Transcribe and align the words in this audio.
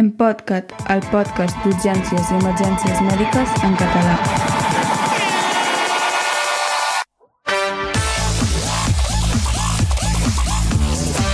En 0.00 0.06
Podcat, 0.16 0.70
el 0.88 1.02
podcast 1.12 1.58
d'urgències 1.60 2.28
i 2.30 2.36
emergències 2.38 3.00
mèdiques 3.04 3.50
en 3.66 3.74
català. 3.76 4.14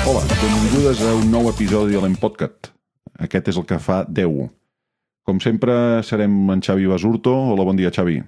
Hola, 0.03 0.25
benvingudes 0.33 1.05
a 1.07 1.15
un 1.15 1.31
nou 1.31 1.47
episodi 1.53 1.95
de 1.95 2.03
l'Empodcat. 2.03 2.73
Aquest 3.29 3.55
és 3.55 3.63
el 3.63 3.71
que 3.71 3.79
fa 3.79 4.03
10. 4.11 4.51
Com 5.23 5.39
sempre, 5.39 6.03
serem 6.03 6.35
en 6.51 6.67
Xavi 6.67 6.91
Basurto. 6.91 7.39
Hola, 7.53 7.71
bon 7.71 7.79
dia, 7.79 7.95
Xavi. 7.95 8.19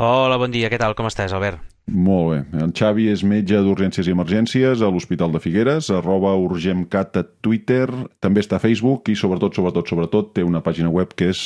Hola, 0.00 0.40
bon 0.40 0.56
dia, 0.56 0.72
què 0.72 0.80
tal? 0.80 0.96
Com 0.96 1.12
estàs, 1.12 1.36
Albert? 1.36 1.75
Molt 1.86 2.32
bé. 2.32 2.38
En 2.64 2.72
Xavi 2.74 3.06
és 3.12 3.22
metge 3.22 3.60
d'urgències 3.62 4.08
i 4.08 4.14
emergències 4.14 4.82
a 4.82 4.88
l'Hospital 4.90 5.30
de 5.34 5.40
Figueres, 5.42 5.90
arroba 5.94 6.34
urgemcat 6.34 7.20
a 7.20 7.22
Twitter, 7.46 7.86
també 8.20 8.42
està 8.42 8.58
a 8.58 8.62
Facebook 8.62 9.12
i 9.12 9.14
sobretot, 9.14 9.54
sobretot, 9.54 9.86
sobretot 9.86 10.32
té 10.34 10.42
una 10.42 10.64
pàgina 10.66 10.90
web 10.90 11.14
que 11.14 11.30
és 11.30 11.44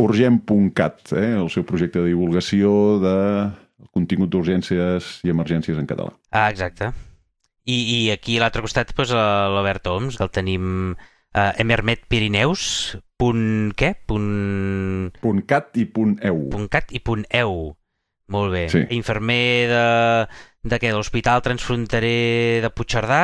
urgem.cat, 0.00 1.12
eh? 1.12 1.36
el 1.36 1.50
seu 1.52 1.66
projecte 1.68 2.00
de 2.00 2.08
divulgació 2.08 2.72
de 3.04 3.16
contingut 3.92 4.32
d'urgències 4.32 5.20
i 5.24 5.32
emergències 5.32 5.78
en 5.78 5.86
català. 5.86 6.16
Ah, 6.32 6.48
exacte. 6.48 6.90
I, 7.66 7.76
i 7.76 8.00
aquí 8.14 8.38
a 8.38 8.46
l'altre 8.46 8.64
costat, 8.64 8.92
doncs, 8.96 9.12
l'Albert 9.12 9.88
Oms, 9.92 10.16
que 10.16 10.24
el 10.24 10.32
tenim 10.32 10.94
a 11.36 11.50
Emermet 11.60 12.06
Pirineus, 12.08 12.96
punt 13.20 13.74
què? 13.76 13.92
Punt... 14.08 15.12
Punt 15.20 15.42
cat 15.50 15.76
i 15.76 15.84
punt 15.84 16.16
eu. 16.24 16.46
Punt 16.54 16.70
cat 16.72 16.94
i 16.96 17.02
punt 17.04 17.26
eu. 17.34 17.74
Molt 18.28 18.52
bé. 18.52 18.64
Sí. 18.72 18.82
Infermer 18.96 19.68
de, 19.70 19.84
de 20.66 20.78
què? 20.82 20.90
De 20.90 20.96
l'Hospital 20.98 21.42
Transfronterer 21.46 22.62
de 22.64 22.70
Puigcerdà 22.74 23.20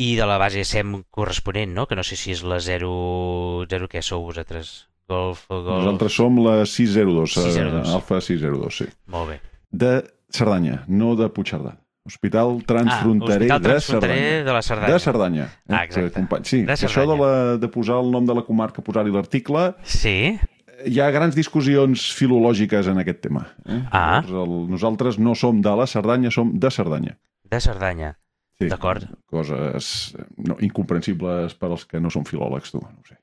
i 0.00 0.14
de 0.16 0.26
la 0.26 0.38
base 0.40 0.64
SEM 0.64 1.02
corresponent, 1.12 1.74
no? 1.76 1.86
Que 1.86 1.94
no 1.98 2.02
sé 2.06 2.16
si 2.16 2.32
és 2.32 2.42
la 2.42 2.58
0... 2.60 3.66
0 3.70 3.88
què 3.92 4.02
sou 4.02 4.24
vosaltres? 4.26 4.86
Golf, 5.10 5.44
golf... 5.50 5.66
Nosaltres 5.84 6.14
som 6.16 6.38
la 6.42 6.60
602, 6.64 7.34
602. 7.34 7.86
eh, 7.88 7.94
Alfa 7.98 8.20
602, 8.22 8.76
sí. 8.82 8.88
Molt 9.10 9.32
bé. 9.34 9.38
De 9.70 9.92
Cerdanya, 10.32 10.84
no 10.88 11.14
de 11.18 11.28
Puigcerdà. 11.34 11.76
Hospital 12.06 12.62
Transfronterer, 12.66 13.44
ah, 13.50 13.56
Hospital 13.58 13.60
de 13.60 13.68
Transfronterer 13.68 14.16
Cerdanya. 14.16 14.44
de 14.46 14.52
la 14.56 14.62
Cerdanya. 14.62 14.92
De 14.94 15.00
Cerdanya. 15.04 15.44
Eh? 15.44 15.74
Ah, 15.74 15.82
exacte. 15.84 16.22
Sí, 16.48 16.62
De 16.64 16.74
que 16.78 16.86
això 16.88 17.04
de, 17.06 17.16
la, 17.18 17.32
de 17.60 17.68
posar 17.70 17.98
el 18.00 18.08
nom 18.10 18.24
de 18.26 18.34
la 18.38 18.42
comarca, 18.46 18.82
posar-hi 18.82 19.12
l'article, 19.12 19.74
Sí? 19.84 20.38
Hi 20.86 21.00
ha 21.00 21.10
grans 21.14 21.36
discussions 21.36 22.08
filològiques 22.16 22.88
en 22.90 23.00
aquest 23.02 23.20
tema. 23.26 23.46
Eh? 23.66 23.80
Ah. 23.90 24.20
Llavors, 24.26 24.32
el, 24.44 24.56
nosaltres 24.70 25.18
no 25.18 25.34
som 25.38 25.60
de 25.64 25.74
la 25.76 25.86
Cerdanya, 25.90 26.32
som 26.34 26.52
de 26.58 26.70
Cerdanya. 26.70 27.16
De 27.50 27.60
Cerdanya. 27.60 28.14
Sí. 28.60 28.68
D'acord. 28.68 29.06
Coses 29.30 30.12
no, 30.36 30.58
incomprensibles 30.60 31.54
per 31.56 31.70
als 31.72 31.86
que 31.88 32.00
no 32.00 32.12
són 32.12 32.26
filòlegs, 32.28 32.74
tu. 32.74 32.82
No 32.84 33.06
sé. 33.08 33.16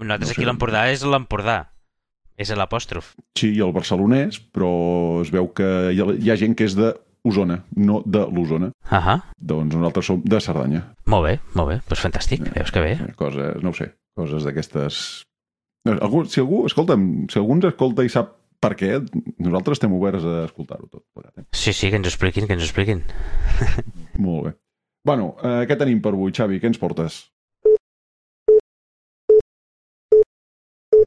Nosaltres 0.00 0.32
No 0.32 0.34
aquí 0.34 0.48
l'Empordà 0.48 0.86
és 0.90 1.04
l'Empordà. 1.06 1.60
És 2.40 2.50
l'apòstrof. 2.56 3.12
Sí, 3.36 3.52
i 3.52 3.60
el 3.60 3.74
barcelonès, 3.76 4.40
però 4.40 4.70
es 5.20 5.30
veu 5.30 5.50
que 5.54 5.68
hi 5.92 6.00
ha, 6.00 6.08
hi 6.16 6.32
ha 6.32 6.38
gent 6.40 6.56
que 6.56 6.66
és 6.66 6.74
de 6.78 6.94
Osona, 7.28 7.58
no 7.76 8.00
de 8.08 8.22
l'Osona. 8.32 8.70
Ahà. 8.88 9.18
Doncs 9.36 9.76
nosaltres 9.76 10.08
som 10.08 10.22
de 10.24 10.40
Cerdanya. 10.40 10.80
Molt 11.12 11.26
bé, 11.28 11.34
molt 11.54 11.68
bé. 11.68 11.80
Doncs 11.90 12.04
fantàstic. 12.06 12.46
Veus 12.54 12.72
que 12.72 12.80
bé. 12.82 12.94
Eh, 12.96 13.12
Coses, 13.18 13.60
no 13.62 13.74
ho 13.74 13.76
sé, 13.76 13.92
coses 14.16 14.46
d'aquestes... 14.48 15.02
Algú, 15.88 16.24
si 16.28 16.40
algú, 16.42 16.64
escolta'm, 16.68 17.06
si 17.32 17.38
algú 17.40 17.56
ens 17.56 17.64
escolta 17.70 18.04
i 18.04 18.10
sap 18.12 18.34
per 18.60 18.74
què, 18.76 18.98
nosaltres 19.40 19.78
estem 19.78 19.92
oberts 19.96 20.24
a 20.28 20.44
escoltar-ho 20.44 20.86
tot. 20.90 21.04
plegat, 21.16 21.38
Eh? 21.40 21.44
Sí, 21.56 21.72
sí, 21.72 21.88
que 21.88 21.96
ens 21.96 22.06
ho 22.06 22.12
expliquin, 22.12 22.46
que 22.46 22.52
ens 22.52 22.62
ho 22.66 22.68
expliquin. 22.68 23.00
Molt 24.26 24.44
bé. 24.44 24.52
Bueno, 25.08 25.30
eh, 25.40 25.64
què 25.64 25.78
tenim 25.80 26.02
per 26.04 26.12
avui, 26.12 26.34
Xavi? 26.36 26.60
Què 26.60 26.68
ens 26.68 26.80
portes? 26.80 27.22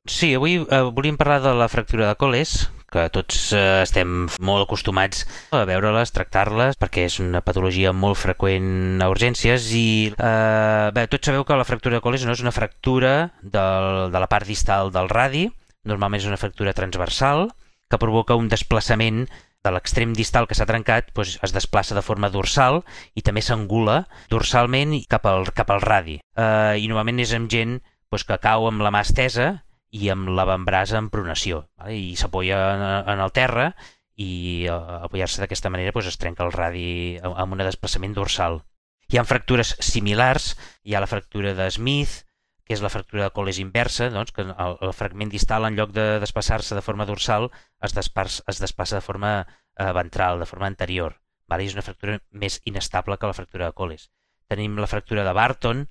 Sí, 0.05 0.33
avui 0.35 0.57
eh, 0.59 0.81
volíem 0.91 1.15
parlar 1.15 1.39
de 1.39 1.53
la 1.55 1.69
fractura 1.71 2.09
de 2.09 2.15
coles, 2.19 2.67
que 2.91 3.05
tots 3.15 3.53
eh, 3.55 3.83
estem 3.85 4.25
molt 4.43 4.65
acostumats 4.65 5.23
a 5.55 5.61
veure-les, 5.63 6.11
tractar-les, 6.11 6.75
perquè 6.75 7.05
és 7.07 7.21
una 7.23 7.39
patologia 7.39 7.93
molt 7.95 8.19
freqüent 8.19 8.99
a 8.99 9.07
urgències 9.07 9.69
i 9.79 10.11
eh, 10.11 10.91
bé, 10.91 11.07
tots 11.07 11.31
sabeu 11.31 11.47
que 11.47 11.55
la 11.55 11.63
fractura 11.63 12.01
de 12.01 12.03
coles 12.03 12.27
no 12.27 12.35
és 12.35 12.43
una 12.43 12.51
fractura 12.51 13.31
del, 13.41 14.11
de 14.11 14.19
la 14.19 14.27
part 14.27 14.43
distal 14.43 14.91
del 14.91 15.07
radi, 15.07 15.47
normalment 15.87 16.19
és 16.19 16.27
una 16.27 16.41
fractura 16.41 16.75
transversal 16.75 17.47
que 17.87 18.03
provoca 18.03 18.35
un 18.35 18.51
desplaçament 18.51 19.23
de 19.63 19.71
l'extrem 19.71 20.11
distal 20.11 20.51
que 20.51 20.59
s'ha 20.59 20.67
trencat 20.67 21.15
doncs 21.15 21.37
es 21.47 21.55
desplaça 21.55 21.95
de 21.95 22.03
forma 22.03 22.27
dorsal 22.27 22.83
i 23.15 23.23
també 23.23 23.39
s'angula 23.39 24.01
dorsalment 24.27 24.99
cap 25.07 25.31
al, 25.31 25.47
cap 25.55 25.71
al 25.71 25.79
radi. 25.79 26.19
Eh, 26.19 26.75
I 26.83 26.91
normalment 26.91 27.23
és 27.23 27.31
amb 27.39 27.47
gent 27.47 27.79
doncs, 28.11 28.27
que 28.27 28.43
cau 28.43 28.67
amb 28.67 28.83
la 28.83 28.91
mà 28.91 29.07
estesa 29.07 29.53
i 29.93 30.09
amb 30.09 30.31
l'avantbraç 30.33 30.95
en 30.97 31.09
pronació 31.13 31.67
vale? 31.77 31.95
i 31.95 32.15
s'apoya 32.17 32.59
en, 32.73 32.83
en 33.13 33.21
el 33.21 33.33
terra 33.35 33.69
i 34.15 34.65
eh, 34.65 34.73
apoyar-se 35.05 35.41
d'aquesta 35.41 35.71
manera 35.73 35.93
doncs, 35.93 36.09
es 36.11 36.19
trenca 36.21 36.45
el 36.45 36.53
radi 36.53 37.19
amb 37.23 37.53
un 37.53 37.63
desplaçament 37.63 38.13
dorsal. 38.17 38.61
Hi 39.09 39.19
ha 39.19 39.25
fractures 39.29 39.75
similars, 39.83 40.53
hi 40.83 40.95
ha 40.95 41.01
la 41.03 41.09
fractura 41.09 41.53
de 41.57 41.69
Smith, 41.71 42.23
que 42.63 42.73
és 42.73 42.81
la 42.81 42.89
fractura 42.89 43.27
de 43.27 43.33
coles 43.35 43.59
inversa, 43.59 44.09
doncs, 44.09 44.31
que 44.31 44.45
el, 44.45 44.77
el 44.79 44.93
fragment 44.95 45.33
distal, 45.33 45.67
en 45.67 45.75
lloc 45.77 45.91
de 45.93 46.19
desplaçar-se 46.23 46.77
de 46.77 46.85
forma 46.85 47.05
dorsal, 47.05 47.49
es, 47.83 47.93
desplaça, 47.93 48.45
es 48.47 48.61
desplaça 48.63 48.97
de 48.97 49.05
forma 49.05 49.33
eh, 49.43 49.91
ventral, 49.93 50.39
de 50.39 50.47
forma 50.49 50.69
anterior. 50.69 51.19
Vale? 51.49 51.67
És 51.67 51.75
una 51.75 51.85
fractura 51.85 52.17
més 52.31 52.61
inestable 52.69 53.19
que 53.19 53.29
la 53.29 53.37
fractura 53.37 53.67
de 53.67 53.77
coles. 53.77 54.09
Tenim 54.47 54.79
la 54.79 54.87
fractura 54.87 55.25
de 55.27 55.35
Barton, 55.35 55.85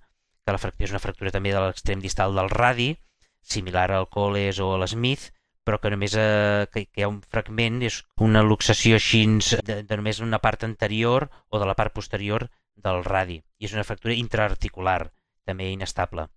que 0.46 0.54
la 0.56 0.62
fractura 0.62 0.88
és 0.88 0.94
una 0.94 1.02
fractura 1.02 1.34
també 1.34 1.52
de 1.52 1.60
l'extrem 1.60 2.00
distal 2.00 2.34
del 2.34 2.50
radi, 2.50 2.94
similar 3.42 3.90
al 3.92 4.08
coles 4.08 4.58
o 4.62 4.72
a 4.74 4.80
l'Smith, 4.80 5.30
però 5.62 5.78
que 5.78 5.92
només 5.92 6.14
eh, 6.18 6.66
que, 6.72 6.86
que 6.86 7.02
hi 7.02 7.06
ha 7.06 7.10
un 7.10 7.20
fragment, 7.22 7.82
és 7.86 8.00
una 8.26 8.42
luxació 8.42 8.98
així 8.98 9.22
de, 9.62 9.82
de 9.86 9.98
només 9.98 10.22
una 10.24 10.40
part 10.42 10.64
anterior 10.66 11.28
o 11.48 11.60
de 11.62 11.68
la 11.68 11.76
part 11.78 11.94
posterior 11.94 12.48
del 12.76 13.04
radi. 13.04 13.42
I 13.58 13.68
és 13.68 13.76
una 13.76 13.86
fractura 13.86 14.16
intraarticular, 14.18 15.12
també 15.46 15.70
inestable. 15.70 16.28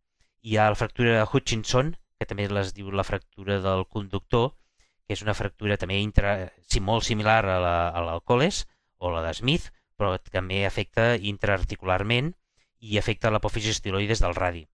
Hi 0.46 0.58
ha 0.58 0.70
la 0.70 0.78
fractura 0.78 1.18
de 1.18 1.26
Hutchinson, 1.26 1.96
que 2.20 2.28
també 2.30 2.46
es 2.62 2.74
diu 2.76 2.92
la 2.92 3.08
fractura 3.08 3.60
del 3.62 3.86
conductor, 3.90 4.54
que 5.06 5.14
és 5.18 5.24
una 5.26 5.34
fractura 5.38 5.78
també 5.78 5.98
intra, 6.02 6.52
sí, 6.62 6.80
molt 6.80 7.06
similar 7.06 7.42
a 7.46 7.58
la, 7.62 7.76
a 7.90 8.06
l'alcoholes 8.06 8.66
o 8.98 9.12
la 9.14 9.26
de 9.26 9.34
Smith, 9.38 9.72
però 9.98 10.16
també 10.32 10.66
afecta 10.66 11.16
intraarticularment 11.16 12.34
i 12.80 12.98
afecta 13.00 13.32
l'apòfisi 13.32 13.72
estiloides 13.74 14.22
del 14.22 14.36
radi. 14.38 14.66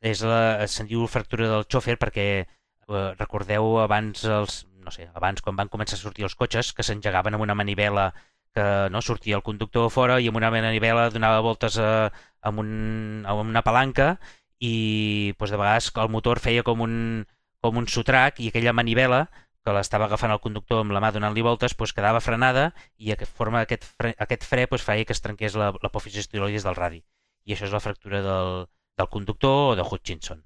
És 0.00 0.22
la, 0.24 0.66
se'n 0.70 0.88
diu 0.88 1.04
fractura 1.12 1.48
del 1.50 1.66
xòfer 1.68 1.96
perquè 2.00 2.26
eh, 2.40 3.10
recordeu 3.18 3.78
abans 3.82 4.24
els, 4.24 4.62
no 4.84 4.92
sé, 4.94 5.08
abans 5.14 5.42
quan 5.44 5.56
van 5.58 5.68
començar 5.72 5.98
a 5.98 6.00
sortir 6.02 6.24
els 6.24 6.36
cotxes 6.38 6.72
que 6.72 6.86
s'engegaven 6.86 7.36
amb 7.36 7.44
una 7.44 7.56
manivela 7.58 8.10
que 8.54 8.64
no 8.90 9.02
sortia 9.04 9.36
el 9.36 9.44
conductor 9.46 9.90
fora 9.92 10.18
i 10.20 10.26
amb 10.30 10.40
una 10.40 10.50
manivela 10.50 11.10
donava 11.14 11.42
voltes 11.44 11.76
a, 11.78 12.10
amb, 12.42 12.62
un, 12.64 12.70
amb 13.28 13.44
una 13.44 13.62
palanca 13.62 14.14
i 14.58 15.34
doncs, 15.38 15.52
de 15.52 15.60
vegades 15.60 15.92
el 16.02 16.10
motor 16.10 16.40
feia 16.42 16.64
com 16.66 16.80
un, 16.84 16.96
com 17.60 17.76
un 17.78 17.86
sotrac 17.86 18.40
i 18.40 18.48
aquella 18.50 18.74
manivela 18.76 19.26
que 19.64 19.72
l'estava 19.76 20.06
agafant 20.08 20.32
el 20.32 20.40
conductor 20.40 20.80
amb 20.80 20.96
la 20.96 21.02
mà 21.04 21.12
donant-li 21.12 21.44
voltes 21.44 21.76
doncs, 21.76 21.92
quedava 21.92 22.24
frenada 22.24 22.70
i 22.96 23.12
aquest, 23.12 23.32
forma 23.36 23.60
aquest 23.66 23.84
fre, 23.84 24.14
aquest 24.18 24.48
fre 24.48 24.66
doncs, 24.66 24.84
feia 24.88 25.04
que 25.04 25.12
es 25.12 25.20
trenqués 25.20 25.54
la- 25.60 25.74
estiloides 26.24 26.64
del 26.64 26.76
radi. 26.76 27.04
I 27.44 27.52
això 27.54 27.68
és 27.68 27.72
la 27.76 27.80
fractura 27.84 28.22
del, 28.24 28.64
del 29.00 29.10
conductor 29.12 29.72
o 29.72 29.76
de 29.78 29.86
Hutchinson. 29.86 30.44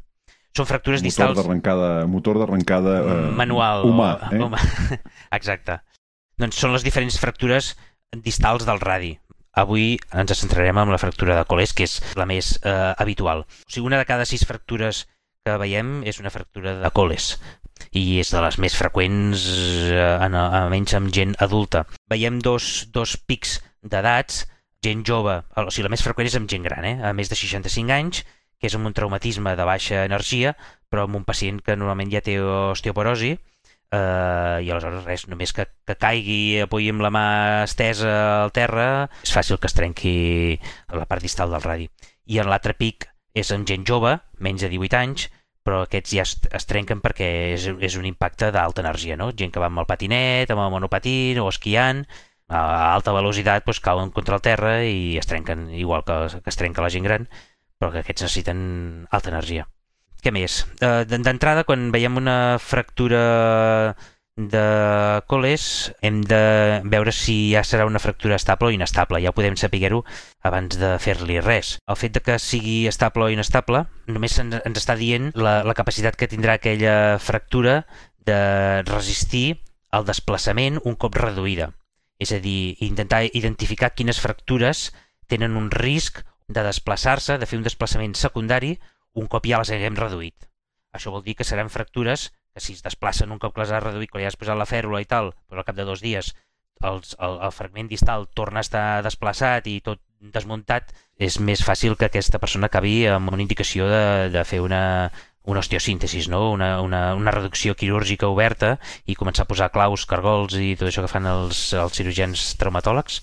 Són 0.54 0.68
fractures 0.70 1.02
Motor 1.02 1.10
distals 1.10 1.38
d'arrencada 1.40 1.88
motor 2.06 2.38
d'arrencada 2.38 2.94
eh, 3.02 3.16
manual. 3.34 3.88
humà. 3.88 4.12
Eh? 4.30 4.38
humà. 4.38 4.60
Exacte. 5.38 5.80
Doncs 6.38 6.60
són 6.62 6.74
les 6.74 6.86
diferents 6.86 7.18
fractures 7.18 7.72
distals 8.22 8.66
del 8.66 8.78
radi. 8.82 9.16
Avui 9.58 9.96
ens 10.14 10.38
centrarem 10.38 10.78
en 10.82 10.90
la 10.90 10.98
fractura 10.98 11.36
de 11.38 11.44
coles, 11.50 11.74
que 11.74 11.86
és 11.86 11.98
la 12.18 12.26
més 12.26 12.54
eh, 12.62 12.94
habitual. 12.98 13.44
O 13.66 13.70
sigui, 13.70 13.86
una 13.90 13.98
de 13.98 14.06
cada 14.06 14.26
sis 14.26 14.46
fractures 14.46 15.04
que 15.44 15.58
veiem 15.60 16.00
és 16.08 16.18
una 16.22 16.32
fractura 16.32 16.78
de 16.80 16.90
coles 16.94 17.34
i 17.94 18.20
és 18.22 18.30
de 18.30 18.40
les 18.42 18.56
més 18.62 18.74
freqüents 18.78 19.44
eh, 19.90 20.06
en, 20.26 20.38
almenys 20.38 20.94
amb 20.98 21.10
gent 21.14 21.34
adulta. 21.42 21.84
Veiem 22.10 22.38
dos, 22.42 22.88
dos 22.94 23.16
pics 23.18 23.58
d'edats, 23.82 24.44
gent 24.84 25.04
jove, 25.06 25.40
o 25.58 25.66
sigui, 25.68 25.86
la 25.86 25.92
més 25.92 26.02
freqüent 26.04 26.30
és 26.30 26.38
amb 26.38 26.50
gent 26.50 26.64
gran, 26.66 26.86
eh? 26.86 26.96
a 27.02 27.12
més 27.16 27.30
de 27.30 27.38
65 27.38 27.94
anys, 27.94 28.22
que 28.64 28.70
és 28.72 28.78
amb 28.78 28.88
un 28.88 28.94
traumatisme 28.96 29.52
de 29.58 29.64
baixa 29.68 30.06
energia, 30.08 30.54
però 30.88 31.04
amb 31.04 31.18
un 31.18 31.26
pacient 31.28 31.58
que 31.60 31.76
normalment 31.76 32.08
ja 32.14 32.22
té 32.24 32.38
osteoporosi, 32.40 33.34
eh, 33.36 34.64
i 34.64 34.70
aleshores 34.72 35.04
res, 35.04 35.26
només 35.28 35.52
que, 35.52 35.66
que 35.84 35.98
caigui, 36.00 36.62
apoyi 36.64 36.88
amb 36.94 37.04
la 37.04 37.12
mà 37.12 37.26
estesa 37.66 38.14
al 38.46 38.54
terra, 38.56 38.88
és 39.26 39.36
fàcil 39.36 39.60
que 39.60 39.68
es 39.68 39.76
trenqui 39.76 40.16
la 40.96 41.04
part 41.10 41.20
distal 41.20 41.52
del 41.52 41.66
radi. 41.66 41.90
I 42.24 42.40
en 42.40 42.48
l'altre 42.48 42.72
pic 42.78 43.10
és 43.36 43.52
amb 43.52 43.68
gent 43.68 43.84
jove, 43.84 44.16
menys 44.40 44.64
de 44.64 44.72
18 44.72 45.00
anys, 45.02 45.28
però 45.64 45.84
aquests 45.84 46.16
ja 46.16 46.24
es, 46.24 46.36
es 46.56 46.68
trenquen 46.68 47.04
perquè 47.04 47.28
és, 47.58 47.68
és 47.68 48.00
un 48.00 48.08
impacte 48.08 48.48
d'alta 48.52 48.80
energia, 48.80 49.20
no? 49.20 49.28
Gent 49.36 49.52
que 49.52 49.60
va 49.60 49.68
amb 49.68 49.84
el 49.84 49.90
patinet, 49.92 50.48
amb 50.52 50.64
el 50.64 50.72
monopatí 50.72 51.34
o 51.40 51.50
esquiant, 51.52 52.04
a 52.48 52.92
alta 52.94 53.12
velocitat 53.12 53.64
doncs, 53.64 53.80
cauen 53.84 54.12
contra 54.12 54.36
el 54.36 54.44
terra 54.44 54.78
i 54.84 55.16
es 55.20 55.28
trenquen, 55.28 55.68
igual 55.72 56.04
que, 56.08 56.16
que 56.40 56.52
es 56.52 56.60
trenca 56.60 56.84
la 56.84 56.92
gent 56.92 57.04
gran, 57.04 57.28
però 57.78 57.92
que 57.92 58.02
aquests 58.04 58.26
necessiten 58.26 59.06
alta 59.10 59.32
energia. 59.32 59.68
què 60.24 60.32
més? 60.32 60.64
Uh, 60.80 61.04
D'entrada, 61.04 61.66
quan 61.68 61.90
veiem 61.92 62.16
una 62.16 62.56
fractura 62.56 63.94
de 64.36 65.22
coles 65.30 65.92
hem 66.02 66.22
de 66.26 66.80
veure 66.90 67.12
si 67.14 67.52
ja 67.52 67.62
serà 67.62 67.86
una 67.86 68.00
fractura 68.02 68.34
estable 68.34 68.68
o 68.68 68.74
inestable. 68.74 69.20
Ja 69.22 69.32
podem 69.32 69.56
saber-ho 69.56 70.02
abans 70.42 70.78
de 70.80 70.96
fer-li 70.98 71.38
res. 71.40 71.78
El 71.86 71.96
fet 72.00 72.16
de 72.16 72.24
que 72.24 72.38
sigui 72.42 72.86
estable 72.90 73.28
o 73.28 73.30
inestable 73.30 73.84
només 74.10 74.38
ens 74.40 74.80
està 74.80 74.96
dient 74.98 75.30
la, 75.38 75.62
la 75.62 75.76
capacitat 75.78 76.16
que 76.16 76.28
tindrà 76.28 76.58
aquella 76.58 77.18
fractura 77.22 77.84
de 78.26 78.82
resistir 78.88 79.60
el 79.94 80.04
desplaçament 80.04 80.80
un 80.82 80.96
cop 80.98 81.14
reduïda. 81.14 81.70
És 82.18 82.32
a 82.32 82.40
dir, 82.42 82.74
intentar 82.82 83.24
identificar 83.30 83.94
quines 83.94 84.18
fractures 84.18 84.88
tenen 85.30 85.56
un 85.56 85.70
risc 85.70 86.24
de 86.48 86.64
desplaçar-se, 86.66 87.38
de 87.38 87.46
fer 87.46 87.58
un 87.58 87.66
desplaçament 87.66 88.14
secundari 88.18 88.76
un 89.14 89.28
cop 89.30 89.46
ja 89.46 89.60
les 89.62 89.70
haguem 89.70 89.96
reduït. 89.98 90.48
Això 90.94 91.12
vol 91.14 91.22
dir 91.26 91.36
que 91.38 91.46
seran 91.46 91.70
fractures 91.70 92.30
que 92.54 92.62
si 92.62 92.74
es 92.74 92.82
desplacen 92.82 93.32
un 93.34 93.40
cop 93.42 93.54
que 93.54 93.62
les 93.62 93.72
has 93.74 93.82
reduït, 93.82 94.10
quan 94.10 94.22
ja 94.22 94.30
has 94.30 94.38
posat 94.38 94.58
la 94.58 94.68
fèrula 94.68 95.00
i 95.02 95.08
tal, 95.10 95.32
però 95.48 95.62
al 95.62 95.66
cap 95.66 95.78
de 95.78 95.86
dos 95.86 96.02
dies 96.02 96.34
els, 96.84 97.14
el, 97.18 97.38
el 97.42 97.52
fragment 97.54 97.88
distal 97.90 98.28
torna 98.34 98.60
a 98.60 98.66
estar 98.66 98.86
desplaçat 99.06 99.66
i 99.70 99.78
tot 99.84 100.02
desmuntat, 100.34 100.92
és 101.18 101.38
més 101.40 101.62
fàcil 101.62 101.96
que 101.98 102.08
aquesta 102.08 102.40
persona 102.42 102.70
acabi 102.70 103.04
amb 103.10 103.32
una 103.32 103.42
indicació 103.42 103.88
de, 103.90 104.04
de 104.34 104.44
fer 104.48 104.60
una, 104.64 105.10
una 105.44 105.60
osteosíntesis, 105.60 106.28
no? 106.32 106.50
una, 106.52 106.80
una, 106.82 107.02
una 107.14 107.34
reducció 107.34 107.74
quirúrgica 107.78 108.30
oberta 108.30 108.76
i 109.06 109.16
començar 109.18 109.44
a 109.44 109.50
posar 109.50 109.70
claus, 109.74 110.06
cargols 110.08 110.56
i 110.56 110.74
tot 110.78 110.88
això 110.88 111.04
que 111.04 111.12
fan 111.12 111.28
els, 111.30 111.66
els 111.76 111.98
cirurgians 111.98 112.54
traumatòlegs 112.60 113.20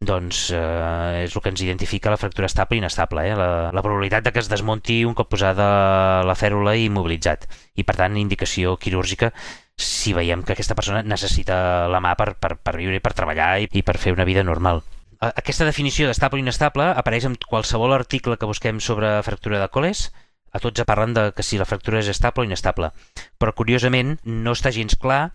doncs 0.00 0.50
eh, 0.52 1.24
és 1.24 1.34
el 1.34 1.42
que 1.42 1.48
ens 1.48 1.62
identifica 1.64 2.10
la 2.12 2.18
fractura 2.20 2.48
estable 2.50 2.76
i 2.76 2.80
inestable, 2.82 3.24
eh? 3.24 3.36
la, 3.36 3.70
la 3.72 3.82
probabilitat 3.82 4.26
de 4.26 4.32
que 4.32 4.42
es 4.42 4.50
desmunti 4.52 5.04
un 5.08 5.14
cop 5.16 5.30
posada 5.32 6.22
la 6.26 6.36
fèrula 6.36 6.76
i 6.76 6.84
immobilitzat. 6.90 7.46
I 7.76 7.84
per 7.88 7.96
tant, 7.96 8.18
indicació 8.20 8.76
quirúrgica 8.76 9.32
si 9.76 10.12
veiem 10.16 10.42
que 10.42 10.52
aquesta 10.52 10.76
persona 10.76 11.02
necessita 11.02 11.88
la 11.88 12.00
mà 12.00 12.14
per, 12.16 12.34
per, 12.40 12.56
per 12.60 12.76
viure, 12.76 13.00
per 13.00 13.14
treballar 13.16 13.56
i, 13.64 13.70
i 13.72 13.82
per 13.82 13.96
fer 14.00 14.12
una 14.12 14.28
vida 14.28 14.44
normal. 14.44 14.82
Aquesta 15.16 15.64
definició 15.64 16.08
d'estable 16.08 16.42
i 16.42 16.44
inestable 16.44 16.90
apareix 16.92 17.24
en 17.24 17.36
qualsevol 17.40 17.94
article 17.96 18.36
que 18.36 18.48
busquem 18.48 18.80
sobre 18.84 19.22
fractura 19.24 19.60
de 19.62 19.70
coles, 19.72 20.10
a 20.52 20.60
tots 20.60 20.84
parlen 20.88 21.14
de 21.16 21.30
que 21.36 21.44
si 21.44 21.56
la 21.56 21.68
fractura 21.68 22.00
és 22.00 22.08
estable 22.12 22.44
o 22.44 22.48
inestable. 22.48 22.92
Però, 23.40 23.52
curiosament, 23.56 24.18
no 24.24 24.52
està 24.52 24.72
gens 24.72 24.96
clar 25.00 25.32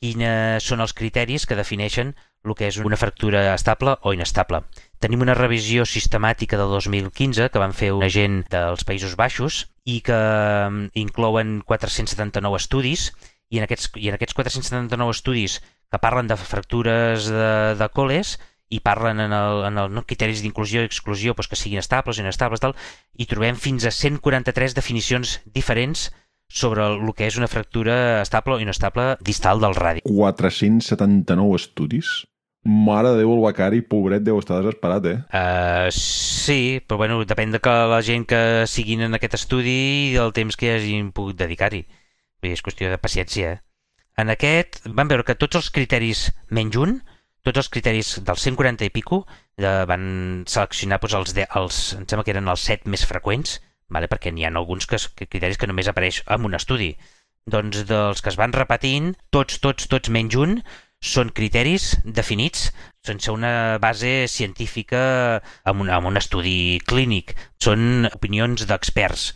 quins 0.00 0.64
són 0.64 0.80
els 0.80 0.94
criteris 0.96 1.46
que 1.46 1.58
defineixen 1.58 2.14
el 2.44 2.54
que 2.56 2.68
és 2.70 2.78
una 2.80 2.96
fractura 2.96 3.42
estable 3.52 3.96
o 4.02 4.14
inestable. 4.16 4.62
Tenim 5.00 5.24
una 5.24 5.36
revisió 5.36 5.84
sistemàtica 5.88 6.58
del 6.60 6.72
2015 6.72 7.50
que 7.52 7.62
van 7.62 7.74
fer 7.76 7.92
un 7.96 8.04
agent 8.06 8.42
dels 8.52 8.86
Països 8.88 9.16
Baixos 9.16 9.66
i 9.84 10.00
que 10.04 10.16
mm, 10.16 10.92
inclouen 11.02 11.60
479 11.66 12.60
estudis 12.60 13.10
i 13.50 13.60
en 13.60 13.66
aquests, 13.66 13.90
i 13.96 14.08
en 14.08 14.16
aquests 14.16 14.36
479 14.38 15.16
estudis 15.16 15.58
que 15.90 15.98
parlen 15.98 16.30
de 16.30 16.38
fractures 16.38 17.26
de, 17.28 17.52
de 17.76 17.88
coles 17.92 18.38
i 18.70 18.78
parlen 18.80 19.18
en 19.18 19.32
el, 19.34 19.64
en 19.66 19.78
el 19.82 19.92
no, 19.92 20.04
criteris 20.06 20.44
d'inclusió 20.44 20.84
i 20.84 20.88
exclusió 20.88 21.34
doncs 21.34 21.50
que 21.50 21.58
siguin 21.58 21.82
estables 21.82 22.20
inestables 22.22 22.62
tal, 22.62 22.76
i 23.18 23.26
trobem 23.26 23.58
fins 23.58 23.84
a 23.84 23.90
143 23.90 24.76
definicions 24.78 25.40
diferents 25.44 26.08
sobre 26.50 26.82
el 26.84 27.14
que 27.14 27.30
és 27.30 27.38
una 27.38 27.48
fractura 27.48 28.20
estable 28.20 28.58
o 28.58 28.60
inestable 28.60 29.14
distal 29.24 29.62
del 29.62 29.78
radi. 29.78 30.02
479 30.04 31.56
estudis? 31.56 32.10
Mare 32.62 33.14
de 33.14 33.22
Déu, 33.22 33.30
el 33.32 33.40
becari, 33.40 33.80
pobret, 33.80 34.20
deu 34.20 34.36
estar 34.36 34.58
desesperat, 34.60 35.06
eh? 35.08 35.18
Uh, 35.32 35.88
sí, 35.94 36.82
però 36.84 36.98
bueno, 37.00 37.22
depèn 37.24 37.54
de 37.54 37.60
que 37.62 37.72
la 37.88 38.02
gent 38.04 38.26
que 38.28 38.66
siguin 38.68 39.06
en 39.06 39.16
aquest 39.16 39.38
estudi 39.38 40.10
i 40.10 40.18
del 40.18 40.34
temps 40.36 40.58
que 40.60 40.74
hagin 40.74 41.08
pogut 41.16 41.38
dedicar-hi. 41.40 41.86
És 42.44 42.60
qüestió 42.64 42.90
de 42.92 43.00
paciència. 43.00 43.54
Eh? 43.54 43.62
En 44.20 44.28
aquest 44.28 44.82
van 44.84 45.08
veure 45.08 45.24
que 45.24 45.38
tots 45.40 45.56
els 45.56 45.70
criteris 45.72 46.26
menys 46.52 46.76
un, 46.76 46.98
tots 47.46 47.62
els 47.62 47.72
criteris 47.72 48.18
dels 48.26 48.44
140 48.44 48.84
i 48.84 48.92
pico, 48.92 49.22
de, 49.56 49.72
van 49.88 50.44
seleccionar 50.44 51.00
doncs, 51.00 51.16
els, 51.16 51.34
de, 51.36 51.48
els, 51.56 51.80
em 51.96 52.04
sembla 52.04 52.26
que 52.26 52.34
eren 52.34 52.52
els 52.52 52.68
7 52.68 52.92
més 52.92 53.06
freqüents, 53.08 53.56
vale? 53.90 54.08
perquè 54.10 54.32
n'hi 54.32 54.46
ha 54.46 54.52
alguns 54.54 54.86
que, 54.86 54.98
que, 55.16 55.26
criteris 55.26 55.58
que 55.58 55.68
només 55.70 55.90
apareix 55.90 56.22
en 56.26 56.46
un 56.48 56.54
estudi. 56.58 56.94
Doncs 57.50 57.84
dels 57.88 58.22
que 58.22 58.30
es 58.30 58.38
van 58.38 58.54
repetint, 58.54 59.14
tots, 59.34 59.58
tots, 59.60 59.88
tots 59.90 60.12
menys 60.12 60.36
un, 60.38 60.60
són 61.00 61.30
criteris 61.32 61.94
definits 62.04 62.68
sense 63.06 63.32
una 63.32 63.78
base 63.80 64.28
científica 64.28 65.02
amb 65.64 65.86
un, 65.86 65.90
amb 65.90 66.10
un 66.10 66.20
estudi 66.20 66.80
clínic. 66.86 67.32
Són 67.62 68.08
opinions 68.12 68.66
d'experts. 68.68 69.30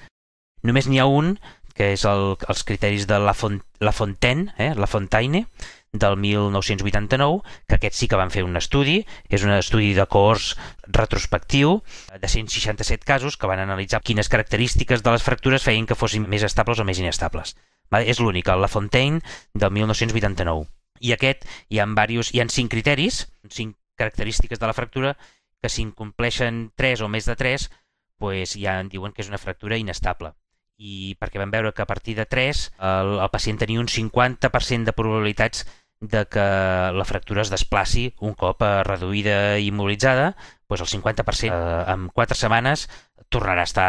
Només 0.64 0.88
n'hi 0.88 1.00
ha 1.00 1.08
un, 1.08 1.34
que 1.74 1.94
és 1.96 2.04
el, 2.08 2.34
els 2.48 2.62
criteris 2.68 3.08
de 3.10 3.18
La, 3.18 3.34
Font, 3.36 3.58
la 3.80 3.92
Fontaine, 3.92 4.52
eh, 4.58 4.72
La 4.76 4.86
Fontaine, 4.86 5.46
del 5.94 6.16
1989, 6.18 7.42
que 7.68 7.76
aquest 7.78 7.96
sí 7.96 8.08
que 8.10 8.18
van 8.18 8.32
fer 8.34 8.42
un 8.44 8.58
estudi, 8.58 8.98
és 9.30 9.46
un 9.46 9.54
estudi 9.54 9.92
de 9.94 10.06
cohorts 10.10 10.54
retrospectiu 10.84 11.78
de 12.20 12.28
167 12.28 13.06
casos 13.06 13.38
que 13.38 13.48
van 13.48 13.62
analitzar 13.62 14.02
quines 14.02 14.28
característiques 14.28 15.06
de 15.06 15.14
les 15.14 15.22
fractures 15.22 15.62
feien 15.62 15.86
que 15.86 15.96
fossin 15.98 16.26
més 16.28 16.42
estables 16.42 16.82
o 16.82 16.84
més 16.84 17.00
inestables. 17.00 17.54
És 18.02 18.18
l'únic, 18.18 18.50
el 18.50 18.60
La 18.60 18.68
Fontaine 18.68 19.22
del 19.54 19.70
1989. 19.70 20.66
I 21.00 21.14
aquest 21.14 21.46
hi 21.70 21.78
ha, 21.78 21.86
diversos, 21.86 22.34
hi 22.34 22.42
ha 22.42 22.48
cinc 22.50 22.72
criteris, 22.74 23.24
cinc 23.48 23.78
característiques 23.94 24.58
de 24.58 24.66
la 24.66 24.74
fractura, 24.74 25.16
que 25.62 25.70
si 25.70 25.84
incompleixen 25.86 26.72
3 26.76 27.06
o 27.06 27.08
més 27.08 27.28
de 27.30 27.36
3, 27.38 27.70
pues 28.18 28.58
ja 28.58 28.80
en 28.80 28.90
diuen 28.90 29.14
que 29.14 29.22
és 29.22 29.30
una 29.30 29.38
fractura 29.38 29.78
inestable 29.78 30.34
i 30.76 31.14
perquè 31.20 31.38
vam 31.38 31.52
veure 31.54 31.72
que 31.72 31.82
a 31.82 31.86
partir 31.86 32.16
de 32.18 32.26
3 32.26 32.64
el, 32.82 33.12
el 33.22 33.30
pacient 33.30 33.60
tenia 33.60 33.80
un 33.80 33.86
50% 33.90 34.90
de 34.90 34.94
probabilitats 34.96 35.64
de 36.00 36.26
que 36.26 36.44
la 36.92 37.04
fractura 37.04 37.42
es 37.42 37.50
desplaci 37.50 38.12
un 38.20 38.34
cop 38.34 38.62
eh, 38.62 38.82
reduïda 38.84 39.56
i 39.58 39.68
immobilitzada, 39.70 40.34
doncs 40.68 40.84
el 40.84 40.90
50% 41.00 41.50
eh, 41.54 41.92
en 41.94 42.08
4 42.12 42.38
setmanes 42.38 42.88
tornarà 43.32 43.64
a 43.64 43.70
estar 43.70 43.88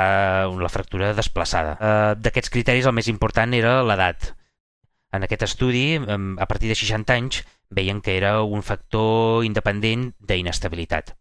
la 0.61 0.71
fractura 0.71 1.13
desplaçada. 1.13 1.75
Eh, 1.75 2.15
D'aquests 2.21 2.53
criteris 2.53 2.87
el 2.87 2.95
més 2.95 3.11
important 3.11 3.53
era 3.53 3.81
l'edat. 3.83 4.31
En 5.15 5.23
aquest 5.23 5.45
estudi, 5.45 5.95
a 5.95 6.45
partir 6.45 6.67
de 6.67 6.75
60 6.75 7.13
anys, 7.13 7.37
veien 7.69 8.01
que 8.03 8.17
era 8.17 8.41
un 8.43 8.63
factor 8.67 9.45
independent 9.47 10.09
d'inestabilitat. 10.19 11.13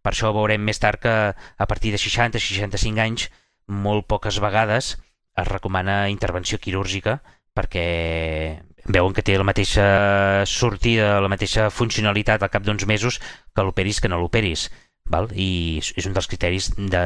Per 0.00 0.12
això 0.14 0.30
veurem 0.32 0.62
més 0.64 0.80
tard 0.80 1.02
que 1.02 1.12
a 1.36 1.66
partir 1.68 1.92
de 1.92 2.00
60-65 2.00 3.02
anys, 3.02 3.28
molt 3.68 4.08
poques 4.08 4.40
vegades 4.40 4.96
es 5.36 5.48
recomana 5.48 6.08
intervenció 6.08 6.58
quirúrgica 6.58 7.20
perquè 7.56 8.62
veuen 8.84 9.14
que 9.14 9.22
té 9.22 9.36
la 9.38 9.46
mateixa 9.46 10.44
sortida, 10.48 11.20
la 11.22 11.30
mateixa 11.30 11.68
funcionalitat 11.70 12.42
al 12.42 12.50
cap 12.50 12.64
d'uns 12.66 12.86
mesos 12.86 13.20
que 13.54 13.64
l'operis 13.64 14.00
que 14.00 14.10
no 14.10 14.18
l'operis. 14.18 14.70
Val? 15.12 15.28
I 15.34 15.80
és 15.82 16.06
un 16.06 16.16
dels 16.16 16.28
criteris 16.30 16.72
de, 16.76 17.02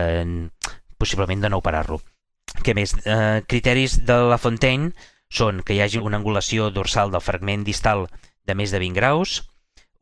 possiblement 0.99 1.43
de 1.43 1.50
no 1.50 1.61
operar-lo. 1.61 2.00
Què 2.65 2.75
més? 2.76 2.95
Eh, 3.05 3.43
criteris 3.49 3.99
de 4.09 4.17
la 4.31 4.38
Fontaine 4.38 4.93
són 5.29 5.61
que 5.67 5.75
hi 5.75 5.83
hagi 5.83 6.00
una 6.00 6.21
angulació 6.21 6.71
dorsal 6.71 7.11
del 7.12 7.25
fragment 7.25 7.67
distal 7.67 8.07
de 8.47 8.55
més 8.55 8.71
de 8.71 8.81
20 8.81 8.97
graus, 8.97 9.43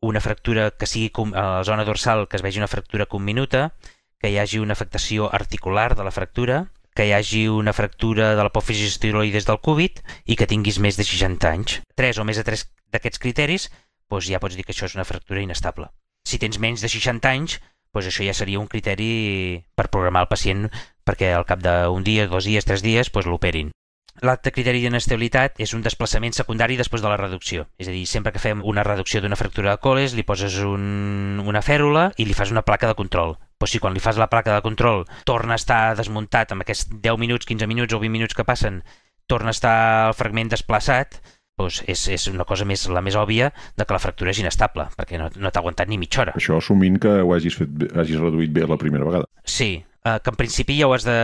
una 0.05 0.21
fractura 0.21 0.69
que 0.71 0.87
sigui 0.87 1.11
a 1.33 1.45
la 1.57 1.63
zona 1.65 1.85
dorsal 1.85 2.27
que 2.29 2.37
es 2.37 2.43
vegi 2.45 2.61
una 2.61 2.69
fractura 2.69 3.07
comminuta, 3.09 3.73
que 4.21 4.29
hi 4.29 4.37
hagi 4.37 4.59
una 4.59 4.77
afectació 4.77 5.31
articular 5.33 5.95
de 5.95 6.05
la 6.05 6.13
fractura, 6.13 6.65
que 6.95 7.05
hi 7.05 7.11
hagi 7.11 7.43
una 7.51 7.73
fractura 7.75 8.31
de 8.37 8.43
l'apòfisi 8.47 8.87
estiroides 8.87 9.45
del 9.45 9.59
cúbit 9.59 9.99
i 10.25 10.37
que 10.39 10.47
tinguis 10.47 10.79
més 10.79 10.95
de 10.95 11.03
60 11.03 11.51
anys. 11.51 11.79
Tres 11.99 12.17
o 12.17 12.25
més 12.27 12.39
de 12.39 12.45
tres 12.47 12.65
d'aquests 12.95 13.19
criteris, 13.19 13.69
doncs 14.09 14.29
ja 14.31 14.39
pots 14.39 14.55
dir 14.55 14.63
que 14.63 14.71
això 14.71 14.87
és 14.87 14.95
una 14.95 15.07
fractura 15.07 15.43
inestable. 15.43 15.91
Si 16.25 16.39
tens 16.39 16.57
menys 16.63 16.81
de 16.81 16.89
60 16.89 17.27
anys, 17.29 17.59
doncs 17.93 18.07
això 18.09 18.23
ja 18.23 18.33
seria 18.33 18.61
un 18.63 18.71
criteri 18.71 19.65
per 19.75 19.91
programar 19.91 20.23
el 20.25 20.31
pacient 20.31 20.69
perquè 21.05 21.33
al 21.35 21.45
cap 21.45 21.59
d'un 21.61 22.03
dia, 22.07 22.29
dos 22.31 22.47
dies, 22.47 22.65
tres 22.65 22.81
dies, 22.81 23.11
doncs 23.11 23.27
l'operin. 23.27 23.75
L'altre 24.23 24.53
criteri 24.55 24.79
d'inestabilitat 24.79 25.59
és 25.59 25.73
un 25.75 25.81
desplaçament 25.83 26.35
secundari 26.35 26.77
després 26.79 27.03
de 27.03 27.09
la 27.11 27.17
reducció. 27.19 27.65
És 27.77 27.89
a 27.89 27.95
dir, 27.95 28.05
sempre 28.07 28.31
que 28.31 28.39
fem 28.39 28.61
una 28.63 28.85
reducció 28.87 29.19
d'una 29.21 29.35
fractura 29.35 29.73
de 29.73 29.81
coles, 29.83 30.15
li 30.15 30.23
poses 30.23 30.55
un, 30.63 31.41
una 31.43 31.63
fèrula 31.65 32.11
i 32.15 32.27
li 32.27 32.37
fas 32.37 32.53
una 32.53 32.63
placa 32.63 32.87
de 32.87 32.95
control. 32.95 33.35
Però 33.59 33.69
si 33.71 33.81
quan 33.83 33.95
li 33.95 34.03
fas 34.03 34.19
la 34.19 34.29
placa 34.31 34.55
de 34.55 34.63
control 34.63 35.03
torna 35.27 35.55
a 35.55 35.59
estar 35.59 35.95
desmuntat 35.99 36.51
amb 36.51 36.63
aquests 36.63 36.89
10 37.03 37.19
minuts, 37.19 37.47
15 37.47 37.67
minuts 37.67 37.95
o 37.95 37.99
20 37.99 38.15
minuts 38.15 38.35
que 38.35 38.47
passen, 38.47 38.83
torna 39.27 39.51
a 39.51 39.57
estar 39.57 39.77
el 40.09 40.15
fragment 40.15 40.51
desplaçat, 40.51 41.19
doncs 41.59 41.81
és, 41.87 42.07
és 42.11 42.27
una 42.31 42.45
cosa 42.47 42.67
més, 42.67 42.83
la 42.91 43.03
més 43.03 43.15
òbvia 43.15 43.51
de 43.77 43.85
que 43.85 43.95
la 43.95 44.01
fractura 44.03 44.33
és 44.33 44.39
inestable, 44.43 44.89
perquè 44.97 45.19
no, 45.19 45.29
no 45.39 45.51
t'ha 45.51 45.63
aguantat 45.63 45.91
ni 45.91 45.99
mitja 45.99 46.23
hora. 46.23 46.35
Això 46.35 46.59
assumint 46.59 46.99
que 47.03 47.13
ho 47.23 47.35
hagis, 47.35 47.59
fet, 47.61 47.87
hagis 47.95 48.19
reduït 48.19 48.51
bé 48.55 48.67
la 48.67 48.79
primera 48.81 49.07
vegada. 49.07 49.29
Sí, 49.43 49.77
eh, 50.05 50.19
que 50.23 50.29
en 50.29 50.39
principi 50.39 50.79
ja 50.79 50.87
ho 50.87 50.95
has 50.95 51.03
de... 51.03 51.19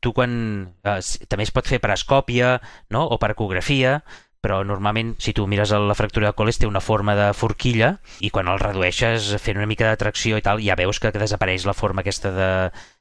Tu 0.00 0.12
quan... 0.12 0.36
Eh, 0.84 1.00
també 1.30 1.46
es 1.46 1.54
pot 1.54 1.66
fer 1.66 1.80
per 1.80 1.94
escòpia 1.94 2.58
no? 2.90 3.06
o 3.06 3.20
per 3.22 3.32
ecografia, 3.32 4.00
però 4.46 4.60
normalment 4.62 5.16
si 5.18 5.32
tu 5.34 5.46
mires 5.50 5.72
la 5.74 5.96
fractura 5.98 6.28
de 6.30 6.36
coles 6.38 6.60
té 6.60 6.68
una 6.68 6.82
forma 6.84 7.16
de 7.18 7.32
forquilla 7.34 7.96
i 8.22 8.30
quan 8.30 8.46
el 8.52 8.60
redueixes 8.62 9.32
fent 9.42 9.58
una 9.58 9.66
mica 9.66 9.88
de 9.90 9.98
tracció 9.98 10.38
i 10.38 10.44
tal 10.44 10.62
ja 10.62 10.76
veus 10.78 11.00
que 11.02 11.10
desapareix 11.10 11.64
la 11.66 11.74
forma 11.74 12.04
aquesta 12.04 12.30
de, 12.36 12.50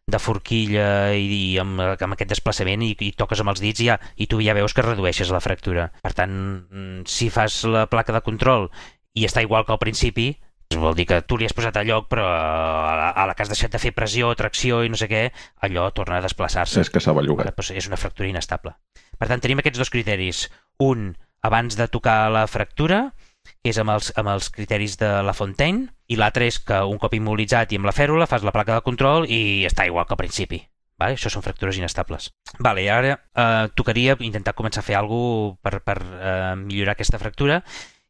de 0.09 0.21
forquilla 0.21 0.87
i, 1.13 1.27
i 1.27 1.59
amb, 1.61 1.83
amb 1.83 2.17
aquest 2.17 2.31
desplaçament 2.33 2.81
i, 2.87 2.95
i 2.97 3.11
toques 3.13 3.43
amb 3.43 3.53
els 3.53 3.61
dits 3.61 3.83
i, 3.83 3.91
ja, 3.91 3.99
i 4.17 4.25
tu 4.31 4.41
ja 4.41 4.57
veus 4.57 4.73
que 4.73 4.85
redueixes 4.85 5.29
la 5.33 5.43
fractura. 5.43 5.91
Per 6.01 6.13
tant, 6.17 6.33
mm, 6.71 7.05
si 7.05 7.29
fas 7.29 7.61
la 7.69 7.85
placa 7.91 8.15
de 8.15 8.25
control 8.25 8.71
i 9.13 9.27
està 9.29 9.45
igual 9.45 9.67
que 9.67 9.75
al 9.75 9.83
principi, 9.83 10.31
vol 10.73 10.95
dir 10.97 11.05
que 11.09 11.21
tu 11.21 11.37
li 11.37 11.45
has 11.45 11.53
posat 11.55 11.77
a 11.77 11.83
lloc, 11.85 12.07
però 12.11 12.25
a 12.25 12.95
la, 12.97 13.09
a 13.11 13.25
la 13.29 13.35
que 13.35 13.45
has 13.45 13.51
deixat 13.51 13.75
de 13.75 13.81
fer 13.81 13.93
pressió, 13.95 14.31
tracció 14.37 14.81
i 14.83 14.89
no 14.91 14.99
sé 14.99 15.07
què, 15.11 15.27
allò 15.65 15.87
torna 15.95 16.19
a 16.19 16.25
desplaçar-se. 16.25 16.81
És 16.81 16.91
que 16.91 17.03
s'ha 17.03 17.13
bellugat. 17.15 17.53
Doncs 17.53 17.71
és 17.75 17.89
una 17.91 17.99
fractura 18.01 18.29
inestable. 18.31 18.75
Per 19.19 19.29
tant, 19.29 19.43
tenim 19.43 19.61
aquests 19.61 19.79
dos 19.79 19.93
criteris. 19.93 20.47
Un, 20.83 21.13
abans 21.45 21.77
de 21.77 21.87
tocar 21.91 22.31
la 22.33 22.45
fractura, 22.51 23.13
que 23.61 23.71
és 23.71 23.79
amb 23.81 23.93
els, 23.93 24.11
amb 24.17 24.33
els 24.33 24.49
criteris 24.53 24.97
de 25.01 25.11
la 25.25 25.35
Fontaine, 25.37 25.87
i 26.09 26.17
l'altre 26.19 26.49
és 26.49 26.59
que 26.59 26.81
un 26.89 26.99
cop 27.01 27.13
immobilitzat 27.13 27.71
i 27.71 27.79
amb 27.79 27.89
la 27.89 27.95
fèrula 27.95 28.29
fas 28.29 28.45
la 28.45 28.53
placa 28.55 28.77
de 28.77 28.85
control 28.85 29.29
i 29.29 29.65
està 29.69 29.85
igual 29.85 30.07
que 30.09 30.17
al 30.17 30.23
principi. 30.23 30.65
Vale? 30.95 31.17
Això 31.17 31.27
són 31.27 31.43
fractures 31.43 31.75
inestables. 31.75 32.29
Vale, 32.63 32.85
ara 32.89 33.17
eh, 33.17 33.67
tocaria 33.75 34.15
intentar 34.23 34.55
començar 34.55 34.79
a 34.79 34.87
fer 34.87 34.95
alguna 34.95 35.57
per, 35.61 35.81
per 35.83 35.97
eh, 35.99 36.53
millorar 36.61 36.95
aquesta 36.95 37.19
fractura 37.19 37.59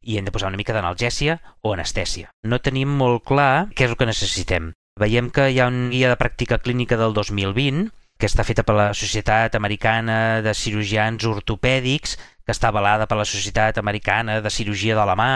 i 0.06 0.18
hem 0.18 0.26
de 0.26 0.32
posar 0.32 0.52
una 0.52 0.60
mica 0.62 0.74
d'analgèsia 0.76 1.40
o 1.66 1.74
anestèsia. 1.74 2.30
No 2.46 2.62
tenim 2.62 2.94
molt 3.02 3.26
clar 3.26 3.68
què 3.74 3.88
és 3.88 3.94
el 3.94 4.00
que 4.00 4.08
necessitem. 4.10 4.72
Veiem 5.02 5.32
que 5.34 5.50
hi 5.52 5.60
ha 5.60 5.68
un 5.68 5.90
guia 5.92 6.12
de 6.14 6.20
pràctica 6.22 6.62
clínica 6.62 6.96
del 7.02 7.18
2020 7.18 7.90
que 8.16 8.30
està 8.30 8.46
feta 8.48 8.64
per 8.64 8.78
la 8.78 8.88
Societat 8.96 9.58
Americana 9.58 10.40
de 10.46 10.54
Cirurgians 10.56 11.26
Ortopèdics, 11.28 12.16
que 12.46 12.54
està 12.54 12.70
avalada 12.72 13.10
per 13.10 13.18
la 13.20 13.28
Societat 13.28 13.82
Americana 13.82 14.40
de 14.42 14.54
Cirurgia 14.54 14.96
de 14.96 15.04
la 15.10 15.18
Mà 15.20 15.32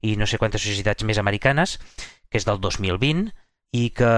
i 0.00 0.14
no 0.16 0.28
sé 0.30 0.40
quantes 0.40 0.64
societats 0.64 1.04
més 1.04 1.20
americanes, 1.20 1.76
que 2.30 2.40
és 2.40 2.48
del 2.48 2.62
2020, 2.62 3.28
i 3.72 3.90
que 3.96 4.14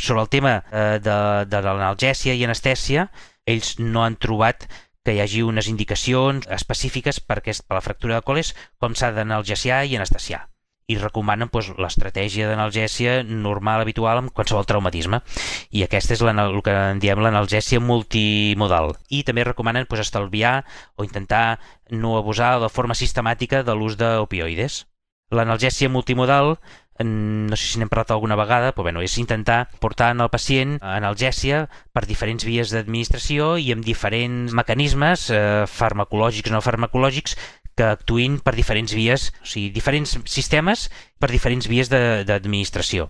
sobre 0.00 0.22
el 0.22 0.30
tema 0.32 0.62
eh, 0.70 0.98
de, 1.00 1.18
de 1.48 1.60
l'analgèsia 1.64 2.36
i 2.36 2.44
anestèsia 2.44 3.08
ells 3.48 3.74
no 3.80 4.04
han 4.04 4.18
trobat 4.20 4.68
que 5.04 5.16
hi 5.16 5.20
hagi 5.20 5.42
unes 5.42 5.68
indicacions 5.68 6.46
específiques 6.48 7.20
per, 7.20 7.40
aquest, 7.42 7.66
per 7.66 7.78
la 7.78 7.84
fractura 7.84 8.20
de 8.20 8.26
coles 8.26 8.54
com 8.78 8.94
s'ha 8.94 9.12
d'analgesiar 9.16 9.84
i 9.86 9.98
anestesiar 9.98 10.46
i 10.92 10.98
recomanen 10.98 11.50
doncs, 11.52 11.72
l'estratègia 11.78 12.48
d'analgèsia 12.50 13.22
normal, 13.24 13.82
habitual, 13.82 14.20
amb 14.20 14.32
qualsevol 14.34 14.66
traumatisme. 14.68 15.22
I 15.70 15.84
aquesta 15.86 16.16
és 16.16 16.22
el 16.22 16.60
que 16.64 16.74
en 16.92 17.02
diem 17.02 17.22
l'analgèsia 17.22 17.80
multimodal. 17.80 18.96
I 19.08 19.22
també 19.28 19.46
recomanen 19.46 19.86
doncs, 19.88 20.06
estalviar 20.06 20.62
o 20.96 21.06
intentar 21.08 21.60
no 21.90 22.16
abusar 22.18 22.58
de 22.60 22.68
forma 22.68 22.98
sistemàtica 22.98 23.62
de 23.62 23.76
l'ús 23.76 23.96
d'opioides. 24.00 24.86
L'analgèsia 25.32 25.88
multimodal 25.88 26.58
no 27.00 27.56
sé 27.56 27.66
si 27.66 27.80
n'hem 27.80 27.90
parlat 27.90 28.12
alguna 28.12 28.36
vegada, 28.36 28.72
però 28.72 28.84
bueno, 28.88 29.02
és 29.02 29.16
intentar 29.18 29.68
portar 29.80 30.12
en 30.12 30.20
el 30.20 30.30
pacient 30.32 30.76
analgèsia 30.82 31.66
per 31.92 32.04
diferents 32.06 32.44
vies 32.44 32.74
d'administració 32.74 33.56
i 33.56 33.72
amb 33.72 33.84
diferents 33.84 34.52
mecanismes 34.52 35.30
eh, 35.30 35.64
farmacològics 35.66 36.52
o 36.52 36.56
no 36.56 36.62
farmacològics 36.64 37.36
que 37.76 37.88
actuïn 37.88 38.38
per 38.44 38.54
diferents 38.54 38.92
vies, 38.92 39.30
o 39.40 39.48
sigui, 39.48 39.72
diferents 39.72 40.18
sistemes 40.28 40.90
per 41.18 41.32
diferents 41.32 41.68
vies 41.70 41.88
d'administració. 41.88 43.08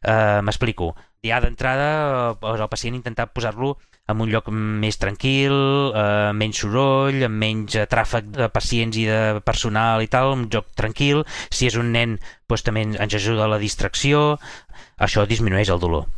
Uh, 0.00 0.40
M'explico. 0.46 0.94
Ja 1.20 1.36
d'entrada, 1.44 1.88
eh, 2.32 2.52
el 2.54 2.68
pacient 2.72 2.94
intentar 2.96 3.26
posar-lo 3.34 3.74
en 4.08 4.20
un 4.24 4.30
lloc 4.32 4.48
més 4.50 4.96
tranquil, 4.98 5.52
eh, 5.94 6.30
menys 6.32 6.62
soroll, 6.62 7.20
amb 7.26 7.36
menys 7.42 7.76
tràfic 7.92 8.30
de 8.38 8.48
pacients 8.48 8.96
i 8.96 9.04
de 9.06 9.42
personal 9.44 10.02
i 10.02 10.08
tal, 10.08 10.32
un 10.32 10.48
lloc 10.48 10.72
tranquil. 10.74 11.24
Si 11.50 11.68
és 11.68 11.76
un 11.76 11.92
nen, 11.92 12.16
doncs 12.48 12.64
també 12.64 12.86
ens 12.88 13.14
ajuda 13.14 13.44
a 13.44 13.52
la 13.52 13.60
distracció. 13.60 14.38
Això 14.98 15.26
disminueix 15.26 15.68
el 15.68 15.80
dolor. 15.80 16.08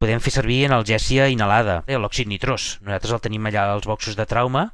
Podem 0.00 0.20
fer 0.20 0.32
servir 0.32 0.66
analgèsia 0.66 1.28
inhalada, 1.32 1.82
l'òxid 1.88 2.28
nitrós. 2.28 2.78
Nosaltres 2.82 3.12
el 3.12 3.22
tenim 3.24 3.46
allà 3.48 3.70
als 3.72 3.86
boxos 3.88 4.16
de 4.16 4.26
trauma 4.28 4.70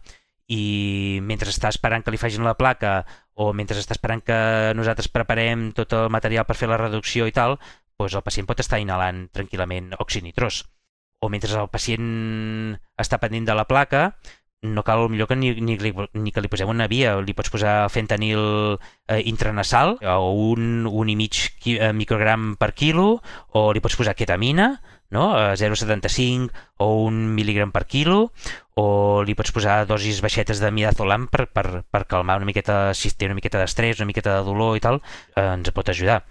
i 0.51 1.21
mentre 1.23 1.51
està 1.53 1.71
esperant 1.71 2.03
que 2.03 2.11
li 2.11 2.19
facin 2.19 2.43
la 2.45 2.57
placa 2.59 3.05
o 3.35 3.53
mentre 3.57 3.79
està 3.79 3.95
esperant 3.95 4.21
que 4.21 4.37
nosaltres 4.77 5.09
preparem 5.09 5.71
tot 5.77 5.95
el 5.97 6.11
material 6.13 6.45
per 6.45 6.57
fer 6.59 6.69
la 6.69 6.81
reducció 6.81 7.29
i 7.31 7.33
tal, 7.33 7.57
doncs 8.03 8.19
el 8.19 8.27
pacient 8.27 8.49
pot 8.49 8.61
estar 8.61 8.81
inhalant 8.83 9.27
tranquil·lament 9.35 9.97
òxid 10.03 10.27
nitrós. 10.27 10.63
O 11.23 11.31
mentre 11.31 11.55
el 11.55 11.71
pacient 11.71 12.77
està 12.99 13.19
pendent 13.23 13.47
de 13.47 13.55
la 13.55 13.69
placa, 13.71 14.11
no 14.63 14.85
cal 14.87 15.09
millor 15.11 15.27
que 15.27 15.37
ni, 15.37 15.51
ni, 15.59 15.77
ni 15.79 16.31
que 16.31 16.43
li 16.43 16.51
posem 16.51 16.71
una 16.71 16.87
via, 16.91 17.17
li 17.19 17.35
pots 17.35 17.51
posar 17.51 17.89
fentanil 17.91 18.43
eh, 19.11 19.19
intranasal 19.27 19.97
o 19.99 20.29
un, 20.53 20.87
un 20.87 21.11
i 21.11 21.17
mig 21.19 21.39
eh, 21.67 21.91
microgram 21.91 22.55
per 22.59 22.71
quilo 22.79 23.17
o 23.59 23.71
li 23.75 23.83
pots 23.83 23.99
posar 23.99 24.15
ketamina 24.15 24.77
no? 25.13 25.35
a 25.37 25.55
0,75 25.55 26.51
o 26.79 26.89
un 27.07 27.21
mil·ligram 27.37 27.71
per 27.71 27.85
quilo, 27.87 28.33
o 28.81 28.87
li 29.23 29.37
pots 29.39 29.53
posar 29.55 29.85
dosis 29.87 30.23
baixetes 30.25 30.59
de 30.63 30.73
midazolam 30.73 31.29
per, 31.31 31.47
per, 31.53 31.85
per 31.85 32.03
calmar 32.11 32.41
una 32.41 32.49
miqueta, 32.49 32.97
si 32.97 33.13
té 33.13 33.29
una 33.29 33.37
miqueta 33.39 33.61
d'estrès, 33.61 34.01
una 34.01 34.09
miqueta 34.09 34.39
de 34.39 34.47
dolor 34.49 34.79
i 34.79 34.83
tal, 34.83 35.03
eh, 35.37 35.45
ens 35.45 35.71
pot 35.77 35.93
ajudar. 35.93 36.23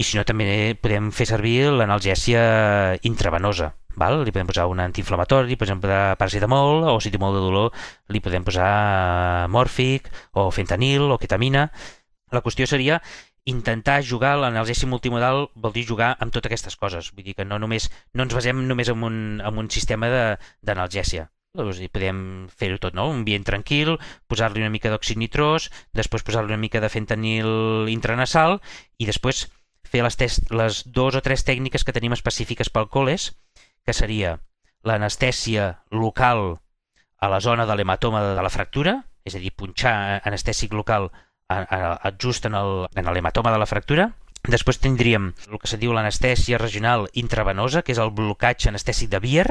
I 0.00 0.04
si 0.06 0.16
no, 0.16 0.24
també 0.24 0.72
podem 0.80 1.10
fer 1.12 1.26
servir 1.28 1.68
l'analgèsia 1.76 2.42
intravenosa. 3.04 3.74
Val? 4.00 4.22
Li 4.24 4.32
podem 4.32 4.48
posar 4.48 4.64
un 4.70 4.80
antiinflamatori, 4.80 5.58
per 5.60 5.66
exemple, 5.66 5.96
paracetamol, 6.16 6.86
o 6.88 6.94
si 7.04 7.12
té 7.12 7.18
molt 7.20 7.36
de 7.36 7.42
dolor, 7.44 7.74
li 8.08 8.22
podem 8.24 8.46
posar 8.46 9.48
mòrfic, 9.52 10.08
o 10.40 10.46
fentanil, 10.54 11.04
o 11.10 11.18
ketamina. 11.20 11.66
La 12.32 12.40
qüestió 12.40 12.64
seria 12.70 13.00
intentar 13.50 13.98
jugar 14.06 14.38
l'analgèsia 14.38 14.88
multimodal 14.88 15.48
vol 15.56 15.76
dir 15.76 15.84
jugar 15.88 16.14
amb 16.16 16.32
totes 16.32 16.48
aquestes 16.48 16.80
coses. 16.80 17.12
Vull 17.12 17.26
dir 17.26 17.36
que 17.36 17.44
no, 17.44 17.60
només, 17.60 17.90
no 18.14 18.24
ens 18.24 18.36
basem 18.36 18.64
només 18.68 18.88
en 18.88 19.04
un, 19.04 19.20
en 19.44 19.62
un 19.64 19.68
sistema 19.68 20.08
d'analgèsia. 20.64 21.28
Doncs 21.58 21.80
podem 21.92 22.48
fer-ho 22.56 22.78
tot, 22.78 22.94
no? 22.94 23.08
Un 23.10 23.24
ambient 23.24 23.44
tranquil, 23.44 23.96
posar-li 24.30 24.62
una 24.62 24.72
mica 24.72 24.88
d'òxid 24.92 25.18
nitrós, 25.18 25.66
després 25.92 26.22
posar-li 26.22 26.54
una 26.54 26.62
mica 26.62 26.80
de 26.80 26.88
fentanil 26.88 27.90
intranasal 27.90 28.60
i 29.02 29.08
després 29.08 29.48
fer 29.90 30.04
les, 30.06 30.16
test, 30.16 30.50
les 30.54 30.82
dos 30.86 31.16
o 31.18 31.22
tres 31.24 31.44
tècniques 31.46 31.84
que 31.84 31.94
tenim 31.96 32.14
específiques 32.14 32.70
pel 32.70 32.88
coles, 32.88 33.32
que 33.84 33.94
seria 33.96 34.38
l'anestèsia 34.86 35.82
local 35.90 36.60
a 37.20 37.28
la 37.28 37.40
zona 37.40 37.66
de 37.66 37.76
l'hematoma 37.76 38.22
de 38.22 38.42
la 38.42 38.52
fractura, 38.52 39.00
és 39.24 39.36
a 39.36 39.42
dir, 39.42 39.52
punxar 39.52 40.22
anestèsic 40.24 40.72
local 40.72 41.10
just 42.22 42.46
en 42.46 42.54
l'hematoma 42.54 43.52
de 43.52 43.58
la 43.58 43.68
fractura. 43.68 44.12
Després 44.48 44.80
tindríem 44.80 45.32
el 45.50 45.58
que 45.60 45.68
se 45.68 45.76
diu 45.76 45.92
l'anestèsia 45.92 46.58
regional 46.58 47.08
intravenosa, 47.12 47.82
que 47.82 47.92
és 47.92 48.00
el 48.00 48.14
blocatge 48.16 48.70
anestèsic 48.70 49.10
de 49.12 49.20
Bier. 49.20 49.48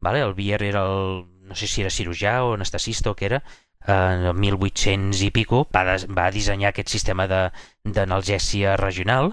Vale? 0.00 0.20
El 0.22 0.36
Bier 0.36 0.62
era 0.62 0.84
el, 0.86 1.24
no 1.48 1.56
sé 1.58 1.66
si 1.66 1.82
era 1.82 1.90
cirurgià 1.90 2.44
o 2.44 2.54
anestesista 2.54 3.10
o 3.10 3.16
què 3.18 3.26
era, 3.32 3.42
en 3.88 4.36
1800 4.36 5.22
i 5.24 5.30
pico 5.32 5.64
va, 5.74 5.96
va 5.96 6.30
dissenyar 6.30 6.70
aquest 6.70 6.92
sistema 6.92 7.26
d'analgèsia 7.26 8.76
regional, 8.76 9.32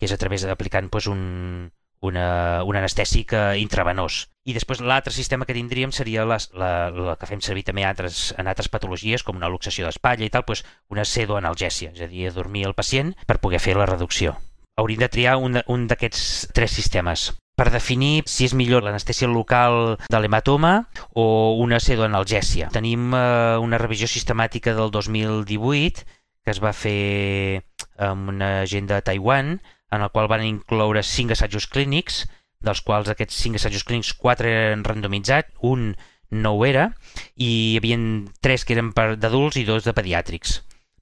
que 0.00 0.08
és 0.08 0.16
a 0.16 0.18
través 0.18 0.46
d'aplicant 0.48 0.88
pues, 0.88 1.06
un, 1.12 1.68
una, 2.00 2.64
un 2.64 2.76
anestèsic 2.76 3.34
eh, 3.36 3.60
intravenós. 3.60 4.24
I 4.48 4.54
després 4.56 4.80
l'altre 4.80 5.12
sistema 5.12 5.44
que 5.44 5.54
tindríem 5.54 5.92
seria 5.92 6.24
la, 6.24 6.38
la, 6.56 6.70
la 6.90 7.16
que 7.20 7.28
fem 7.28 7.42
servir 7.44 7.66
també 7.68 7.84
altres, 7.84 8.30
en 8.40 8.48
altres 8.48 8.70
patologies, 8.72 9.22
com 9.22 9.36
una 9.36 9.50
luxació 9.52 9.84
d'espatlla 9.86 10.26
i 10.26 10.32
tal, 10.32 10.46
doncs 10.48 10.64
una 10.90 11.04
pseudoanalgèsia, 11.04 11.92
és 11.92 12.00
a 12.00 12.08
dir, 12.08 12.30
dormir 12.32 12.64
el 12.66 12.74
pacient 12.74 13.12
per 13.28 13.38
poder 13.44 13.60
fer 13.60 13.76
la 13.76 13.88
reducció. 13.88 14.38
Hauríem 14.80 15.04
de 15.04 15.10
triar 15.12 15.36
un, 15.36 15.60
un 15.68 15.86
d'aquests 15.90 16.48
tres 16.56 16.72
sistemes 16.72 17.30
per 17.60 17.68
definir 17.68 18.22
si 18.24 18.46
és 18.48 18.54
millor 18.56 18.86
l'anestèsia 18.86 19.28
local 19.28 19.98
de 20.08 20.20
l'hematoma 20.20 20.86
o 21.12 21.58
una 21.60 21.76
pseudoanalgèsia. 21.82 22.70
Tenim 22.72 23.12
eh, 23.12 23.58
una 23.60 23.78
revisió 23.82 24.08
sistemàtica 24.08 24.72
del 24.78 24.88
2018 24.94 26.08
que 26.40 26.54
es 26.54 26.62
va 26.64 26.72
fer 26.72 27.60
amb 28.00 28.32
una 28.32 28.64
gent 28.64 28.88
de 28.88 29.02
Taiwan 29.04 29.58
en 29.90 30.02
el 30.02 30.10
qual 30.14 30.28
van 30.30 30.44
incloure 30.46 31.02
cinc 31.02 31.34
assajos 31.34 31.66
clínics, 31.66 32.24
dels 32.60 32.82
quals 32.84 33.10
aquests 33.10 33.38
cinc 33.42 33.58
assajos 33.58 33.84
clínics, 33.84 34.14
quatre 34.14 34.50
eren 34.50 34.84
randomitzats, 34.84 35.54
un 35.60 35.94
no 36.30 36.54
ho 36.54 36.64
era, 36.66 36.90
i 37.34 37.50
hi 37.50 37.78
havia 37.78 37.98
tres 38.40 38.64
que 38.64 38.76
eren 38.76 38.92
d'adults 38.94 39.58
i 39.58 39.66
dos 39.66 39.84
de 39.84 39.94
pediàtrics. 39.96 40.60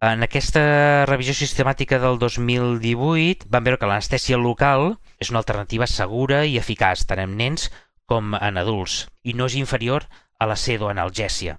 En 0.08 0.22
aquesta 0.22 0.62
revisió 1.10 1.34
sistemàtica 1.34 1.98
del 1.98 2.20
2018 2.22 3.48
van 3.50 3.64
veure 3.66 3.80
que 3.82 3.88
l'anestèsia 3.90 4.38
local 4.38 4.92
és 5.18 5.32
una 5.32 5.42
alternativa 5.42 5.88
segura 5.90 6.44
i 6.46 6.54
eficaç 6.60 7.02
tant 7.10 7.24
en 7.24 7.34
nens 7.40 7.66
com 8.06 8.36
en 8.38 8.60
adults 8.62 9.08
i 9.26 9.34
no 9.34 9.48
és 9.50 9.58
inferior 9.58 10.06
a 10.38 10.46
la 10.46 10.54
pseudoanalgèsia. 10.54 11.58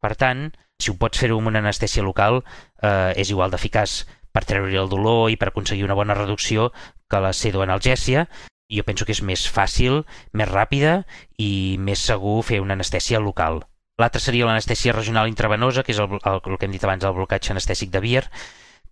Per 0.00 0.14
tant, 0.14 0.52
si 0.78 0.92
ho 0.92 0.96
pots 0.98 1.18
fer-ho 1.18 1.40
amb 1.40 1.50
una 1.50 1.60
anestèsia 1.62 2.06
local, 2.06 2.44
eh, 2.82 3.12
és 3.18 3.34
igual 3.34 3.50
d'eficaç 3.50 4.04
per 4.32 4.44
treure 4.48 4.80
el 4.80 4.88
dolor 4.90 5.30
i 5.30 5.36
per 5.36 5.50
aconseguir 5.50 5.84
una 5.84 5.98
bona 5.98 6.16
reducció 6.18 6.70
que 7.10 7.20
la 7.20 7.34
pseudoanalgèsia. 7.36 8.26
Jo 8.72 8.84
penso 8.88 9.04
que 9.04 9.12
és 9.12 9.20
més 9.20 9.44
fàcil, 9.52 10.02
més 10.32 10.48
ràpida 10.48 11.02
i 11.36 11.76
més 11.78 12.00
segur 12.00 12.40
fer 12.48 12.62
una 12.64 12.72
anestèsia 12.78 13.20
local. 13.20 13.60
L'altra 14.00 14.22
seria 14.24 14.48
l'anestèsia 14.48 14.94
regional 14.96 15.28
intravenosa, 15.28 15.84
que 15.84 15.92
és 15.92 16.00
el, 16.00 16.16
el, 16.16 16.40
el 16.40 16.58
que 16.58 16.66
hem 16.66 16.72
dit 16.72 16.84
abans, 16.84 17.04
el 17.04 17.14
blocatge 17.16 17.52
anestèsic 17.52 17.92
de 17.92 18.00
Bier, 18.00 18.24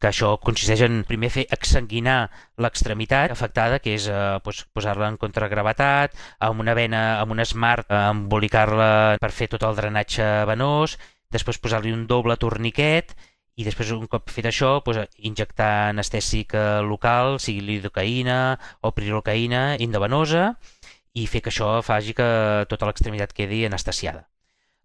que 0.00 0.08
això 0.08 0.34
consisteix 0.40 0.82
en 0.86 1.00
primer 1.08 1.30
fer 1.32 1.46
exsanguinar 1.56 2.18
l'extremitat 2.64 3.32
afectada, 3.32 3.80
que 3.84 3.94
és 3.96 4.08
eh, 4.08 4.20
pues, 4.44 4.62
posar-la 4.76 5.08
en 5.12 5.18
contragravetat, 5.20 6.16
amb 6.48 6.64
una 6.64 6.76
vena, 6.76 7.02
amb 7.20 7.36
un 7.36 7.44
smart, 7.44 7.88
eh, 7.88 8.04
embolicar-la 8.12 8.90
per 9.20 9.32
fer 9.36 9.50
tot 9.52 9.64
el 9.68 9.76
drenatge 9.76 10.28
venós, 10.48 10.96
després 11.32 11.60
posar-li 11.62 11.92
un 11.96 12.06
doble 12.10 12.36
torniquet 12.40 13.12
i 13.58 13.66
després 13.66 13.90
un 13.94 14.06
cop 14.10 14.30
fet 14.30 14.48
això 14.48 14.78
pues, 14.84 15.00
injectar 15.18 15.90
anestèsic 15.90 16.54
eh, 16.54 16.80
local, 16.86 17.38
sigui 17.42 17.64
lidocaïna 17.66 18.40
o 18.86 18.92
prilocaïna 18.96 19.76
endovenosa 19.80 20.54
i 21.18 21.26
fer 21.26 21.42
que 21.42 21.50
això 21.50 21.78
faci 21.82 22.14
que 22.16 22.28
tota 22.70 22.88
l'extremitat 22.88 23.34
quedi 23.34 23.64
anestesiada. 23.66 24.26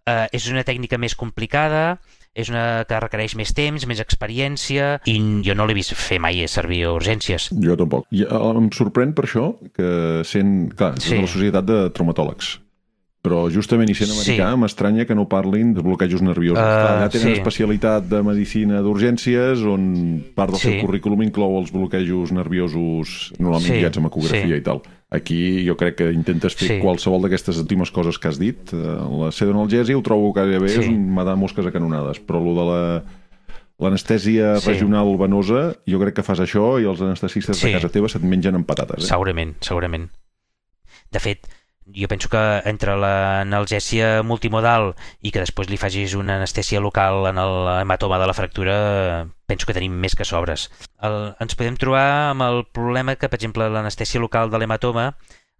Eh, 0.05 0.27
és 0.37 0.49
una 0.51 0.65
tècnica 0.65 0.99
més 1.01 1.15
complicada, 1.17 1.97
és 2.35 2.49
una 2.51 2.83
que 2.85 2.99
requereix 2.99 3.33
més 3.39 3.53
temps, 3.57 3.87
més 3.89 4.01
experiència, 4.03 4.89
i 5.09 5.15
jo 5.45 5.55
no 5.55 5.65
l'he 5.65 5.77
vist 5.77 5.95
fer 5.97 6.19
mai 6.21 6.43
servir 6.51 6.83
a 6.85 6.91
urgències. 6.97 7.47
Jo 7.63 7.77
tampoc. 7.79 8.05
I 8.13 8.25
eh, 8.27 8.43
em 8.51 8.69
sorprèn 8.75 9.15
per 9.17 9.25
això 9.29 9.47
que 9.73 10.21
sent, 10.27 10.53
clar, 10.77 10.93
sí. 11.01 11.17
la 11.21 11.31
societat 11.31 11.65
de 11.69 11.79
traumatòlegs, 11.95 12.57
però 13.25 13.45
justament 13.49 13.89
i 13.89 13.95
sent 13.97 14.11
americà 14.13 14.51
sí. 14.51 14.59
m'estranya 14.61 15.07
que 15.09 15.17
no 15.17 15.25
parlin 15.29 15.73
de 15.73 15.83
bloquejos 15.85 16.21
nerviosos. 16.25 16.61
Uh, 16.61 16.89
Allà 16.91 17.07
tenen 17.09 17.33
sí. 17.33 17.39
especialitat 17.39 18.05
de 18.11 18.21
medicina 18.25 18.83
d'urgències 18.85 19.65
on 19.65 19.87
part 20.37 20.53
del 20.53 20.61
sí. 20.61 20.69
seu 20.69 20.85
currículum 20.85 21.25
inclou 21.25 21.57
els 21.61 21.73
bloquejos 21.73 22.35
nerviosos 22.35 23.33
normalment 23.39 23.71
sí. 23.71 23.79
guiats 23.81 24.01
amb 24.01 24.11
ecografia 24.11 24.53
sí. 24.53 24.61
i 24.61 24.65
tal. 24.65 24.83
Aquí 25.15 25.39
jo 25.65 25.77
crec 25.79 25.99
que 26.01 26.09
intentes 26.13 26.57
fer 26.57 26.69
sí. 26.75 26.79
qualsevol 26.83 27.25
d'aquestes 27.25 27.57
últimes 27.61 27.91
coses 27.95 28.19
que 28.19 28.29
has 28.29 28.39
dit. 28.41 28.73
Eh, 28.75 28.95
la 29.21 29.31
sedonalgèsia 29.33 29.97
ho 29.97 30.03
trobo 30.05 30.33
que 30.35 30.45
bé 30.51 30.69
sí. 30.69 30.81
és 30.83 30.89
un 30.91 31.05
matar 31.17 31.37
mosques 31.39 31.65
a 31.65 31.73
canonades, 31.73 32.21
però 32.21 32.41
lo 32.43 32.57
de 32.57 32.65
la 32.71 32.81
l'anestèsia 33.81 34.55
sí. 34.63 34.71
regional 34.71 35.09
venosa, 35.19 35.65
jo 35.89 35.99
crec 35.99 36.15
que 36.19 36.23
fas 36.23 36.39
això 36.43 36.77
i 36.79 36.87
els 36.87 37.01
anestesistes 37.03 37.59
sí. 37.59 37.67
de 37.67 37.75
casa 37.75 37.91
teva 37.91 38.07
se't 38.11 38.23
mengen 38.23 38.55
amb 38.55 38.67
patates. 38.67 39.03
Eh? 39.03 39.09
Segurament, 39.09 39.55
segurament. 39.65 40.07
De 41.11 41.21
fet, 41.23 41.49
jo 41.93 42.07
penso 42.09 42.29
que 42.29 42.41
entre 42.65 42.95
l'analgèsia 42.97 44.23
multimodal 44.25 44.93
i 45.21 45.31
que 45.31 45.43
després 45.43 45.69
li 45.69 45.77
facis 45.77 46.15
una 46.17 46.39
anestèsia 46.39 46.81
local 46.81 47.27
en 47.29 47.37
l'hematoma 47.37 48.17
de 48.21 48.27
la 48.27 48.33
fractura, 48.33 48.75
penso 49.45 49.69
que 49.69 49.75
tenim 49.77 49.93
més 49.93 50.17
que 50.17 50.25
sobres. 50.25 50.69
El, 51.05 51.35
ens 51.39 51.57
podem 51.57 51.77
trobar 51.77 52.31
amb 52.31 52.45
el 52.47 52.63
problema 52.73 53.15
que, 53.15 53.29
per 53.29 53.37
exemple, 53.37 53.69
l'anestèsia 53.69 54.21
local 54.23 54.49
de 54.49 54.61
l'hematoma 54.61 55.11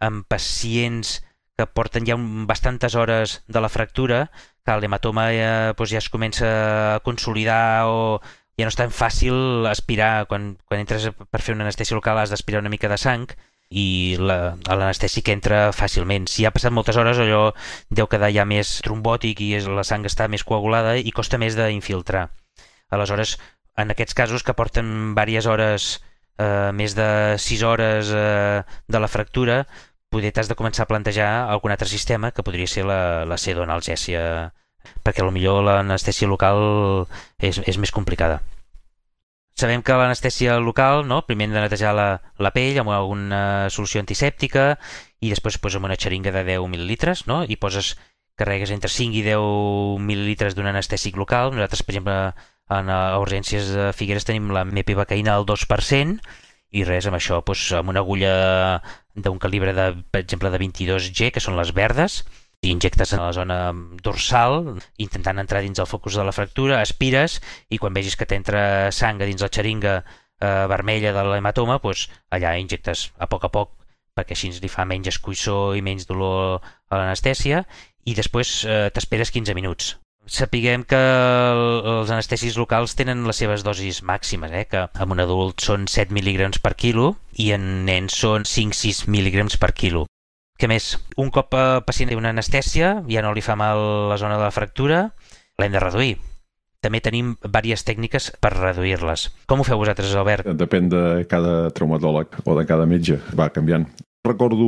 amb 0.01 0.25
pacients 0.27 1.19
que 1.55 1.67
porten 1.67 2.07
ja 2.07 2.17
bastantes 2.49 2.95
hores 2.95 3.43
de 3.47 3.61
la 3.61 3.69
fractura, 3.69 4.25
que 4.65 4.79
l'hematoma 4.81 5.29
ja, 5.31 5.51
doncs 5.77 5.93
ja 5.93 6.01
es 6.01 6.09
comença 6.09 6.49
a 6.95 6.99
consolidar 7.05 7.85
o 7.87 8.19
ja 8.57 8.65
no 8.65 8.73
és 8.73 8.79
tan 8.79 8.91
fàcil 8.91 9.67
aspirar. 9.69 10.25
Quan, 10.31 10.55
quan 10.65 10.81
entres 10.81 11.11
per 11.15 11.41
fer 11.41 11.55
una 11.55 11.67
anestèsia 11.67 11.95
local 11.95 12.19
has 12.19 12.33
d'aspirar 12.33 12.63
una 12.65 12.73
mica 12.73 12.89
de 12.91 12.97
sang, 12.97 13.29
i 13.75 14.15
l'anestèsic 14.19 15.29
entra 15.33 15.69
fàcilment. 15.75 16.29
Si 16.31 16.45
ha 16.47 16.53
passat 16.55 16.73
moltes 16.75 16.95
hores, 16.95 17.19
allò 17.19 17.49
deu 17.91 18.07
quedar 18.11 18.31
ja 18.31 18.45
més 18.47 18.77
trombòtic 18.85 19.41
i 19.43 19.51
la 19.67 19.83
sang 19.83 20.07
està 20.07 20.29
més 20.31 20.45
coagulada 20.47 20.95
i 20.95 21.11
costa 21.11 21.39
més 21.41 21.57
d'infiltrar. 21.59 22.29
Aleshores, 22.95 23.35
en 23.75 23.91
aquests 23.91 24.15
casos 24.15 24.45
que 24.47 24.55
porten 24.55 24.87
diverses 25.17 25.49
hores, 25.51 25.89
eh, 26.39 26.71
més 26.71 26.95
de 26.95 27.09
6 27.41 27.63
hores 27.67 28.11
eh, 28.15 28.63
de 28.63 28.99
la 28.99 29.11
fractura, 29.11 29.65
poder 30.09 30.31
t'has 30.31 30.47
de 30.47 30.55
començar 30.55 30.85
a 30.85 30.91
plantejar 30.93 31.29
algun 31.51 31.75
altre 31.75 31.91
sistema 31.91 32.31
que 32.31 32.43
podria 32.43 32.71
ser 32.71 32.85
la, 32.87 33.25
la 33.27 33.37
sedonalgèsia 33.41 34.53
perquè 35.03 35.25
millor 35.33 35.63
l'anestèsia 35.65 36.29
local 36.29 37.07
és, 37.41 37.59
és 37.59 37.77
més 37.81 37.91
complicada. 37.91 38.39
Sabem 39.55 39.79
que 39.87 39.95
l'anestèsia 39.95 40.57
local, 40.59 41.05
no? 41.07 41.21
primer 41.23 41.45
hem 41.47 41.53
de 41.55 41.61
netejar 41.63 41.93
la, 41.95 42.07
la 42.43 42.51
pell 42.51 42.75
amb 42.81 42.91
alguna 42.91 43.69
solució 43.71 44.01
antisèptica 44.03 44.73
i 45.23 45.29
després 45.31 45.77
amb 45.79 45.87
una 45.87 45.95
xeringa 45.95 46.33
de 46.35 46.43
10 46.43 46.67
mil·lilitres 46.73 47.23
no? 47.31 47.37
i 47.47 47.55
poses, 47.55 47.93
carregues 48.35 48.73
entre 48.75 48.91
5 48.91 49.15
i 49.15 49.23
10 49.23 50.03
mil·lilitres 50.03 50.57
d'un 50.57 50.67
anestèsic 50.67 51.15
local. 51.15 51.53
Nosaltres, 51.55 51.85
per 51.87 51.95
exemple, 51.95 52.17
en 52.75 52.91
a 52.91 52.99
urgències 53.23 53.71
de 53.71 53.93
Figueres 53.95 54.27
tenim 54.27 54.51
la 54.51 54.65
mepivacaïna 54.67 55.37
al 55.39 55.47
2% 55.47 56.19
i 56.75 56.83
res, 56.83 57.07
amb 57.07 57.15
això, 57.15 57.39
pues, 57.47 57.69
amb 57.79 57.93
una 57.93 58.03
agulla 58.03 58.35
d'un 59.15 59.39
calibre, 59.39 59.71
de, 59.71 59.91
per 60.11 60.25
exemple, 60.25 60.51
de 60.51 60.59
22G, 60.59 61.31
que 61.31 61.39
són 61.39 61.55
les 61.55 61.71
verdes, 61.71 62.25
i 62.65 62.73
injectes 62.73 63.13
en 63.13 63.21
la 63.21 63.31
zona 63.37 63.59
dorsal, 64.03 64.75
intentant 64.97 65.39
entrar 65.39 65.61
dins 65.63 65.79
el 65.79 65.89
focus 65.89 66.17
de 66.17 66.25
la 66.25 66.33
fractura, 66.35 66.81
aspires 66.81 67.39
i 67.69 67.79
quan 67.79 67.93
vegis 67.93 68.17
que 68.17 68.27
t'entra 68.29 68.91
sang 68.91 69.21
dins 69.21 69.45
la 69.45 69.51
xeringa 69.53 69.95
eh, 70.01 70.65
vermella 70.71 71.13
de 71.15 71.25
l'hematoma, 71.29 71.79
doncs 71.83 72.07
allà 72.33 72.55
injectes 72.59 73.11
a 73.17 73.29
poc 73.31 73.45
a 73.47 73.53
poc 73.53 73.75
perquè 74.15 74.35
així 74.35 74.53
li 74.63 74.71
fa 74.71 74.85
menys 74.87 75.11
escuissor 75.11 75.75
i 75.75 75.83
menys 75.83 76.07
dolor 76.07 76.63
a 76.89 76.97
l'anestèsia 76.97 77.65
i 78.05 78.15
després 78.15 78.63
eh, 78.63 78.87
t'esperes 78.95 79.33
15 79.35 79.55
minuts. 79.57 79.95
Sapiguem 80.25 80.81
que 80.89 80.97
els 80.97 82.09
anestesis 82.09 82.55
locals 82.57 82.95
tenen 82.97 83.27
les 83.29 83.37
seves 83.37 83.61
dosis 83.65 84.01
màximes, 84.01 84.55
eh? 84.57 84.65
que 84.65 84.87
en 84.89 85.13
un 85.13 85.21
adult 85.21 85.61
són 85.61 85.85
7 85.91 86.15
mil·lígrams 86.15 86.63
per 86.63 86.73
quilo 86.73 87.11
i 87.37 87.51
en 87.53 87.85
nens 87.85 88.17
són 88.23 88.47
5-6 88.49 89.05
mil·lígrams 89.11 89.59
per 89.61 89.75
quilo. 89.77 90.07
Què 90.55 90.69
més? 90.71 90.93
Un 91.19 91.31
cop 91.35 91.51
el 91.59 91.81
pacient 91.83 92.11
té 92.11 92.15
una 92.15 92.31
anestèsia, 92.31 93.01
ja 93.11 93.23
no 93.25 93.33
li 93.35 93.43
fa 93.43 93.57
mal 93.59 93.81
la 94.11 94.19
zona 94.21 94.37
de 94.39 94.45
la 94.47 94.53
fractura, 94.55 95.09
l'hem 95.59 95.73
de 95.73 95.83
reduir. 95.83 96.15
També 96.85 97.01
tenim 97.01 97.33
diverses 97.41 97.83
tècniques 97.83 98.29
per 98.39 98.53
reduir-les. 98.53 99.27
Com 99.49 99.59
ho 99.59 99.65
feu 99.67 99.79
vosaltres, 99.81 100.13
Albert? 100.15 100.47
Depèn 100.55 100.87
de 100.91 101.03
cada 101.27 101.71
traumatòleg 101.75 102.39
o 102.45 102.55
de 102.59 102.65
cada 102.69 102.85
metge. 102.87 103.17
Va 103.35 103.49
canviant. 103.49 103.87
Recordo 104.25 104.65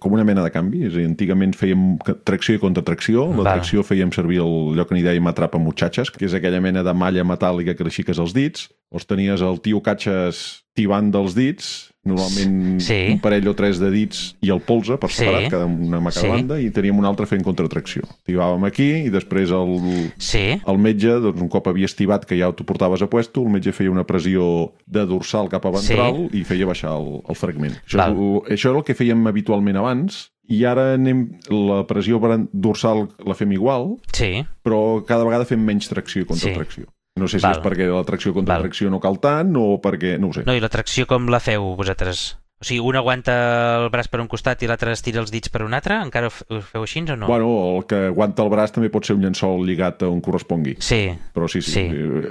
com 0.00 0.14
una 0.16 0.24
mena 0.24 0.44
de 0.44 0.52
canvi, 0.52 0.86
és 0.86 0.94
a 0.94 1.00
dir, 1.00 1.08
antigament 1.08 1.52
fèiem 1.56 1.98
tracció 2.24 2.56
i 2.56 2.60
contratracció, 2.62 3.26
la 3.34 3.42
Va. 3.42 3.56
tracció 3.56 3.82
fèiem 3.84 4.12
servir 4.14 4.38
el 4.44 4.72
lloc 4.78 4.88
que 4.88 4.96
n'hi 4.96 5.04
dèiem 5.04 5.26
atrapa 5.28 5.60
muchachas, 5.60 6.12
que 6.12 6.24
és 6.24 6.36
aquella 6.36 6.62
mena 6.64 6.84
de 6.86 6.94
malla 6.96 7.24
metàl·lica 7.28 7.74
que 7.76 7.84
aixeques 7.84 8.20
els 8.22 8.32
dits, 8.32 8.70
o 8.88 9.02
tenies 9.02 9.42
el 9.44 9.60
tio 9.60 9.82
catxes 9.84 10.62
tibant 10.72 11.10
dels 11.12 11.36
dits, 11.36 11.90
normalment 12.08 12.80
sí. 12.84 12.98
un 13.14 13.20
parell 13.22 13.48
o 13.50 13.54
tres 13.58 13.80
de 13.82 13.90
dits 13.92 14.22
i 14.44 14.52
el 14.54 14.62
polze 14.64 14.98
per 15.00 15.10
separat, 15.12 15.46
sí. 15.46 15.52
cada 15.54 15.68
una 15.68 16.00
mà 16.02 16.12
cada 16.14 16.26
sí. 16.26 16.32
banda, 16.32 16.60
i 16.62 16.70
teníem 16.74 16.98
un 17.00 17.08
altre 17.08 17.28
fent 17.30 17.44
contratracció. 17.46 18.06
Tibàvem 18.28 18.66
aquí 18.68 18.88
i 19.06 19.10
després 19.12 19.52
el, 19.54 19.76
sí. 20.18 20.44
el 20.58 20.80
metge, 20.82 21.18
doncs, 21.24 21.42
un 21.42 21.50
cop 21.52 21.68
havia 21.70 21.90
estivat 21.90 22.26
que 22.28 22.38
ja 22.38 22.52
t'ho 22.54 22.66
portaves 22.68 23.04
a 23.04 23.10
puesto, 23.12 23.44
el 23.44 23.52
metge 23.56 23.74
feia 23.76 23.92
una 23.92 24.06
pressió 24.08 24.72
de 24.86 25.06
dorsal 25.08 25.50
cap 25.52 25.66
a 25.68 25.74
ventral 25.76 26.26
sí. 26.26 26.40
i 26.40 26.46
feia 26.48 26.68
baixar 26.68 26.96
el, 26.96 27.20
el 27.26 27.38
fragment. 27.38 27.76
Això, 27.84 28.08
és, 28.08 28.56
això 28.58 28.72
era 28.72 28.82
el 28.82 28.88
que 28.88 28.96
fèiem 28.98 29.26
habitualment 29.30 29.82
abans, 29.82 30.26
i 30.46 30.62
ara 30.68 30.92
anem, 30.94 31.24
la 31.50 31.82
pressió 31.88 32.20
dorsal 32.52 33.06
la 33.26 33.34
fem 33.34 33.52
igual, 33.56 33.96
sí. 34.14 34.44
però 34.62 35.02
cada 35.06 35.26
vegada 35.26 35.48
fem 35.48 35.62
menys 35.62 35.90
tracció 35.90 36.22
i 36.22 36.28
contratracció. 36.28 36.86
Sí. 36.86 36.95
No 37.16 37.28
sé 37.28 37.38
si 37.40 37.46
Val. 37.46 37.56
és 37.56 37.64
perquè 37.64 37.86
la 37.88 38.04
tracció 38.04 38.34
contra 38.36 38.54
Val. 38.58 38.66
tracció 38.66 38.90
no 38.92 39.00
cal 39.00 39.16
tant 39.22 39.54
o 39.56 39.80
perquè... 39.80 40.18
no 40.20 40.28
ho 40.28 40.36
sé. 40.36 40.44
No, 40.44 40.52
i 40.56 40.60
la 40.60 40.68
tracció 40.72 41.06
com 41.08 41.30
la 41.32 41.40
feu 41.40 41.72
vosaltres? 41.78 42.36
O 42.56 42.64
sigui, 42.64 42.80
un 42.80 42.96
aguanta 42.96 43.34
el 43.82 43.90
braç 43.92 44.08
per 44.08 44.22
un 44.22 44.30
costat 44.32 44.62
i 44.64 44.68
l'altre 44.70 44.94
estira 44.96 45.20
els 45.20 45.28
dits 45.28 45.50
per 45.52 45.60
un 45.60 45.76
altre? 45.76 45.98
Encara 46.00 46.30
ho 46.30 46.60
feu 46.64 46.86
així 46.86 47.02
o 47.04 47.16
no? 47.16 47.26
Bueno, 47.28 47.50
el 47.76 47.84
que 47.84 48.06
aguanta 48.08 48.46
el 48.46 48.48
braç 48.48 48.72
també 48.72 48.88
pot 48.88 49.04
ser 49.04 49.18
un 49.18 49.26
llençol 49.26 49.60
lligat 49.68 50.06
on 50.08 50.22
correspongui. 50.24 50.78
Sí. 50.80 51.10
Però 51.36 51.50
sí, 51.52 51.60
sí, 51.60 51.74
sí. 51.74 51.82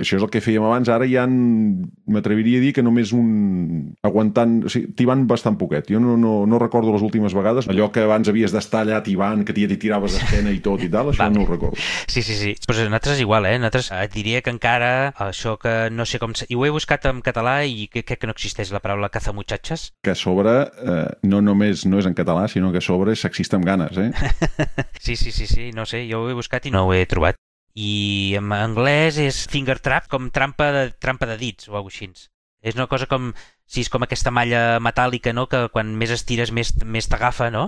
Això 0.01 0.17
és 0.17 0.25
el 0.25 0.31
que 0.33 0.41
fèiem 0.41 0.65
abans. 0.65 0.89
Ara 0.89 1.05
ja 1.05 1.27
m'atreviria 1.29 2.57
a 2.57 2.63
dir 2.63 2.73
que 2.73 2.81
només 2.81 3.13
un 3.13 3.93
aguantant... 4.01 4.63
O 4.65 4.73
sigui, 4.73 4.95
tibant 4.97 5.27
bastant 5.29 5.59
poquet. 5.61 5.91
Jo 5.93 6.01
no, 6.01 6.17
no, 6.17 6.33
no 6.49 6.61
recordo 6.63 6.95
les 6.95 7.05
últimes 7.05 7.37
vegades. 7.37 7.69
Allò 7.69 7.91
que 7.93 8.07
abans 8.07 8.33
havies 8.33 8.55
d'estar 8.55 8.81
allà 8.81 9.03
tibant, 9.05 9.45
que 9.45 9.53
t'hi 9.53 9.69
tiraves 9.77 10.17
d'esquena 10.17 10.49
i 10.49 10.57
tot 10.65 10.81
i 10.81 10.89
tal, 10.89 11.13
això 11.13 11.27
vale. 11.27 11.37
no 11.37 11.45
ho 11.45 11.51
recordo. 11.51 11.77
Sí, 12.09 12.25
sí, 12.25 12.33
sí. 12.33 12.55
Pues 12.65 12.81
nosaltres 12.81 13.21
igual, 13.21 13.45
eh? 13.45 13.59
Nosaltres 13.61 13.91
et 13.93 14.17
diria 14.17 14.41
que 14.41 14.49
encara 14.49 15.13
això 15.29 15.59
que 15.61 15.91
no 15.93 16.09
sé 16.09 16.17
com... 16.17 16.33
I 16.49 16.57
ho 16.57 16.65
he 16.65 16.73
buscat 16.73 17.05
en 17.11 17.21
català 17.21 17.59
i 17.69 17.85
crec 17.93 18.17
que 18.17 18.25
no 18.25 18.33
existeix 18.33 18.73
la 18.73 18.81
paraula 18.81 19.13
cazamuchachas. 19.13 19.91
Que 20.01 20.14
a 20.15 20.19
sobre 20.19 20.53
eh, 20.65 21.07
no 21.27 21.41
només 21.43 21.85
no 21.85 21.99
és 21.99 22.07
en 22.09 22.15
català, 22.17 22.47
sinó 22.49 22.71
que 22.73 22.79
a 22.79 22.85
sobre 22.85 23.13
és 23.13 23.21
sexista 23.25 23.59
amb 23.59 23.67
ganes, 23.67 23.97
eh? 23.99 24.11
sí, 25.05 25.15
sí, 25.19 25.31
sí, 25.35 25.47
sí, 25.47 25.71
no 25.75 25.85
sé, 25.85 26.05
jo 26.09 26.23
ho 26.23 26.29
he 26.31 26.37
buscat 26.37 26.65
i 26.65 26.73
no 26.73 26.87
ho 26.87 26.93
he 26.95 27.03
trobat. 27.09 27.37
I 27.75 28.37
en 28.39 28.53
anglès 28.55 29.19
és 29.19 29.41
finger 29.51 29.81
trap, 29.83 30.07
com 30.07 30.31
trampa 30.31 30.71
de, 30.71 30.85
trampa 30.95 31.27
de 31.27 31.35
dits 31.41 31.67
o 31.67 31.75
alguna 31.75 31.91
així. 31.91 32.29
És 32.65 32.77
una 32.79 32.87
cosa 32.87 33.05
com, 33.11 33.33
si 33.67 33.83
és 33.83 33.91
com 33.91 34.05
aquesta 34.05 34.31
malla 34.31 34.79
metàl·lica, 34.81 35.35
no?, 35.35 35.45
que 35.51 35.67
quan 35.73 35.91
més 35.99 36.13
estires 36.15 36.53
més, 36.55 36.71
més 36.87 37.11
t'agafa, 37.11 37.51
no?, 37.53 37.67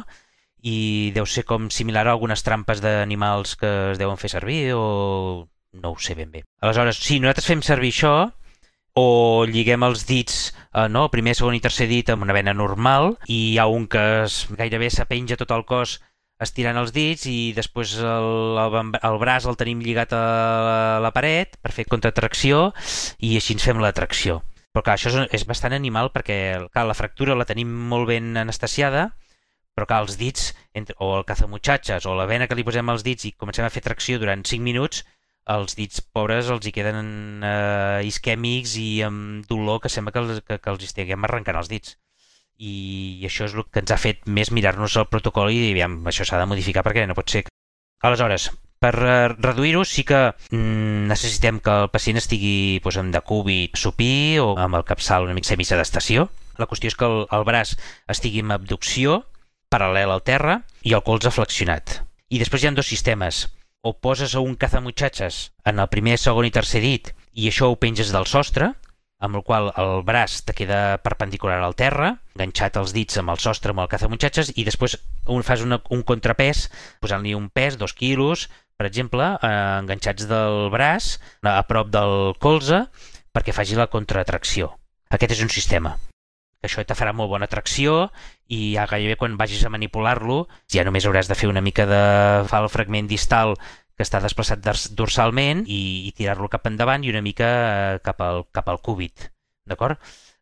i 0.65 1.11
deu 1.13 1.27
ser 1.29 1.43
com 1.45 1.67
similar 1.69 2.07
a 2.07 2.15
algunes 2.15 2.41
trampes 2.43 2.81
d'animals 2.81 3.53
que 3.61 3.69
es 3.91 3.99
deuen 4.01 4.17
fer 4.17 4.31
servir 4.33 4.73
o 4.73 5.45
no 5.77 5.91
ho 5.93 5.99
sé 6.01 6.15
ben 6.17 6.31
bé. 6.31 6.41
Aleshores, 6.63 6.97
si 7.03 7.19
nosaltres 7.21 7.45
fem 7.51 7.61
servir 7.61 7.91
això, 7.93 8.13
o 8.97 9.45
lliguem 9.45 9.85
els 9.85 10.05
dits, 10.09 10.51
eh, 10.73 10.87
no? 10.89 11.07
primer, 11.13 11.35
segon 11.37 11.57
i 11.57 11.61
tercer 11.61 11.87
dit 11.89 12.09
amb 12.09 12.25
una 12.25 12.35
vena 12.35 12.55
normal 12.57 13.13
i 13.27 13.39
hi 13.53 13.57
ha 13.61 13.67
un 13.69 13.85
que 13.91 14.03
es, 14.23 14.45
gairebé 14.57 14.89
s'apenja 14.89 15.37
tot 15.37 15.53
el 15.53 15.65
cos 15.69 15.99
estirant 16.41 16.77
els 16.77 16.93
dits 16.93 17.25
i 17.29 17.53
després 17.57 17.95
el, 17.97 18.57
el, 18.61 18.91
el 19.09 19.17
braç 19.21 19.47
el 19.49 19.57
tenim 19.57 19.81
lligat 19.81 20.13
a 20.13 20.99
la 21.01 21.13
paret 21.13 21.57
per 21.61 21.73
fer 21.73 21.87
contratracció 21.89 22.71
i 23.17 23.35
així 23.37 23.57
ens 23.57 23.65
fem 23.69 23.81
la 23.81 23.93
tracció. 23.97 24.41
Però 24.73 24.83
clar, 24.85 24.97
això 24.97 25.09
és, 25.09 25.31
és 25.33 25.47
bastant 25.49 25.73
animal 25.73 26.11
perquè 26.13 26.39
clar, 26.69 26.85
la 26.89 26.97
fractura 26.97 27.37
la 27.37 27.47
tenim 27.49 27.69
molt 27.89 28.09
ben 28.09 28.35
anestesiada, 28.37 29.09
però 29.77 29.87
clar, 29.89 30.03
els 30.05 30.17
dits, 30.17 30.51
entre, 30.77 30.97
o 31.01 31.15
el 31.17 31.25
cazamutxatxes, 31.25 32.05
o 32.09 32.13
la 32.17 32.25
vena 32.29 32.49
que 32.49 32.57
li 32.57 32.65
posem 32.65 32.89
als 32.89 33.05
dits 33.05 33.29
i 33.29 33.33
comencem 33.37 33.65
a 33.65 33.73
fer 33.73 33.85
tracció 33.85 34.17
durant 34.21 34.45
5 34.45 34.65
minuts, 34.65 35.03
els 35.53 35.77
dits 35.79 36.01
pobres 36.13 36.49
els 36.51 36.67
hi 36.67 36.73
queden 36.75 37.45
eh, 37.45 38.03
isquèmics 38.09 38.75
i 38.81 38.89
amb 39.07 39.47
dolor 39.47 39.79
que 39.83 39.91
sembla 39.93 40.11
que 40.11 40.23
els, 40.23 40.43
que, 40.43 40.59
que 40.59 40.73
els 40.73 40.83
estiguem 40.89 41.23
arrencant 41.23 41.59
els 41.59 41.71
dits 41.71 41.95
i 42.57 43.25
això 43.27 43.45
és 43.45 43.53
el 43.53 43.65
que 43.69 43.83
ens 43.83 43.93
ha 43.93 43.99
fet 44.01 44.25
més 44.25 44.51
mirar-nos 44.51 44.97
el 44.97 45.09
protocol 45.11 45.51
i 45.53 45.59
aviam, 45.71 45.99
això 46.09 46.25
s'ha 46.25 46.39
de 46.41 46.47
modificar 46.49 46.83
perquè 46.85 47.05
no 47.05 47.15
pot 47.17 47.29
ser. 47.29 47.43
Aleshores, 48.01 48.49
per 48.81 48.93
eh, 48.97 49.29
reduir-ho 49.37 49.83
sí 49.85 50.03
que 50.07 50.19
mm, 50.51 51.07
necessitem 51.11 51.61
que 51.61 51.75
el 51.83 51.91
pacient 51.93 52.19
estigui 52.21 52.79
doncs, 52.81 52.99
amb 53.01 53.13
decúbit 53.13 53.77
supí 53.77 54.37
o 54.41 54.55
amb 54.57 54.77
el 54.79 54.85
capçal 54.89 55.25
una 55.25 55.37
mica 55.37 55.53
semisedestació. 55.53 56.27
La 56.57 56.65
qüestió 56.69 56.89
és 56.89 56.97
que 56.97 57.05
el, 57.05 57.25
el 57.33 57.45
braç 57.45 57.75
estigui 58.09 58.41
en 58.41 58.53
abducció, 58.53 59.23
paral·lel 59.69 60.13
al 60.13 60.25
terra, 60.25 60.61
i 60.81 60.95
el 60.97 61.05
colze 61.05 61.33
flexionat. 61.33 62.01
I 62.29 62.41
després 62.41 62.63
hi 62.63 62.69
ha 62.69 62.73
dos 62.77 62.89
sistemes. 62.89 63.45
O 63.87 63.93
poses 64.03 64.33
un 64.35 64.57
cazamutxatxes 64.59 65.35
en 65.69 65.79
el 65.79 65.87
primer, 65.87 66.17
segon 66.19 66.47
i 66.47 66.51
tercer 66.51 66.81
dit 66.83 67.13
i 67.39 67.45
això 67.47 67.69
ho 67.71 67.77
penges 67.79 68.09
del 68.11 68.25
sostre, 68.27 68.73
amb 69.23 69.37
el 69.39 69.43
qual 69.47 69.69
el 69.79 70.01
braç 70.07 70.41
te 70.45 70.55
queda 70.57 70.97
perpendicular 71.05 71.61
al 71.63 71.75
terra, 71.79 72.09
enganxat 72.35 72.77
els 72.81 72.91
dits 72.97 73.21
amb 73.21 73.31
el 73.33 73.39
sostre 73.41 73.71
amb 73.71 73.85
el 73.85 73.91
cazamutxatxes 73.93 74.51
i 74.57 74.65
després 74.67 74.97
un, 75.25 75.45
fas 75.47 75.63
una, 75.63 75.79
un 75.93 76.03
contrapès 76.03 76.67
posant-li 76.99 77.31
un 77.37 77.47
pes, 77.47 77.79
dos 77.79 77.95
quilos, 77.97 78.49
per 78.77 78.89
exemple, 78.89 79.29
eh, 79.39 79.53
enganxats 79.79 80.27
del 80.29 80.67
braç 80.73 81.15
a 81.47 81.61
prop 81.69 81.93
del 81.93 82.35
colze 82.43 82.83
perquè 83.31 83.55
faci 83.55 83.79
la 83.79 83.87
contratracció. 83.93 84.73
Aquest 85.13 85.37
és 85.37 85.47
un 85.47 85.53
sistema. 85.53 85.95
Això 86.65 86.81
te 86.83 86.95
farà 86.97 87.13
molt 87.13 87.29
bona 87.29 87.47
tracció 87.49 88.07
i 88.49 88.73
ja 88.73 88.87
gairebé 88.89 89.17
quan 89.19 89.37
vagis 89.37 89.63
a 89.65 89.69
manipular-lo 89.69 90.47
ja 90.73 90.85
només 90.87 91.05
hauràs 91.05 91.29
de 91.29 91.37
fer 91.37 91.49
una 91.51 91.61
mica 91.61 91.85
de... 91.85 92.01
fa 92.49 92.63
el 92.63 92.71
fragment 92.73 93.09
distal 93.09 93.53
que 93.97 94.05
està 94.05 94.21
desplaçat 94.21 94.61
dorsalment 94.97 95.63
i, 95.65 96.07
i 96.09 96.13
tirar-lo 96.17 96.49
cap 96.53 96.67
endavant 96.69 97.05
i 97.05 97.11
una 97.13 97.23
mica 97.25 97.49
eh, 97.49 97.99
cap, 98.05 98.21
al, 98.21 98.43
cap 98.53 98.69
al 98.69 98.81
cúbit. 98.85 99.31
D'acord? 99.67 99.97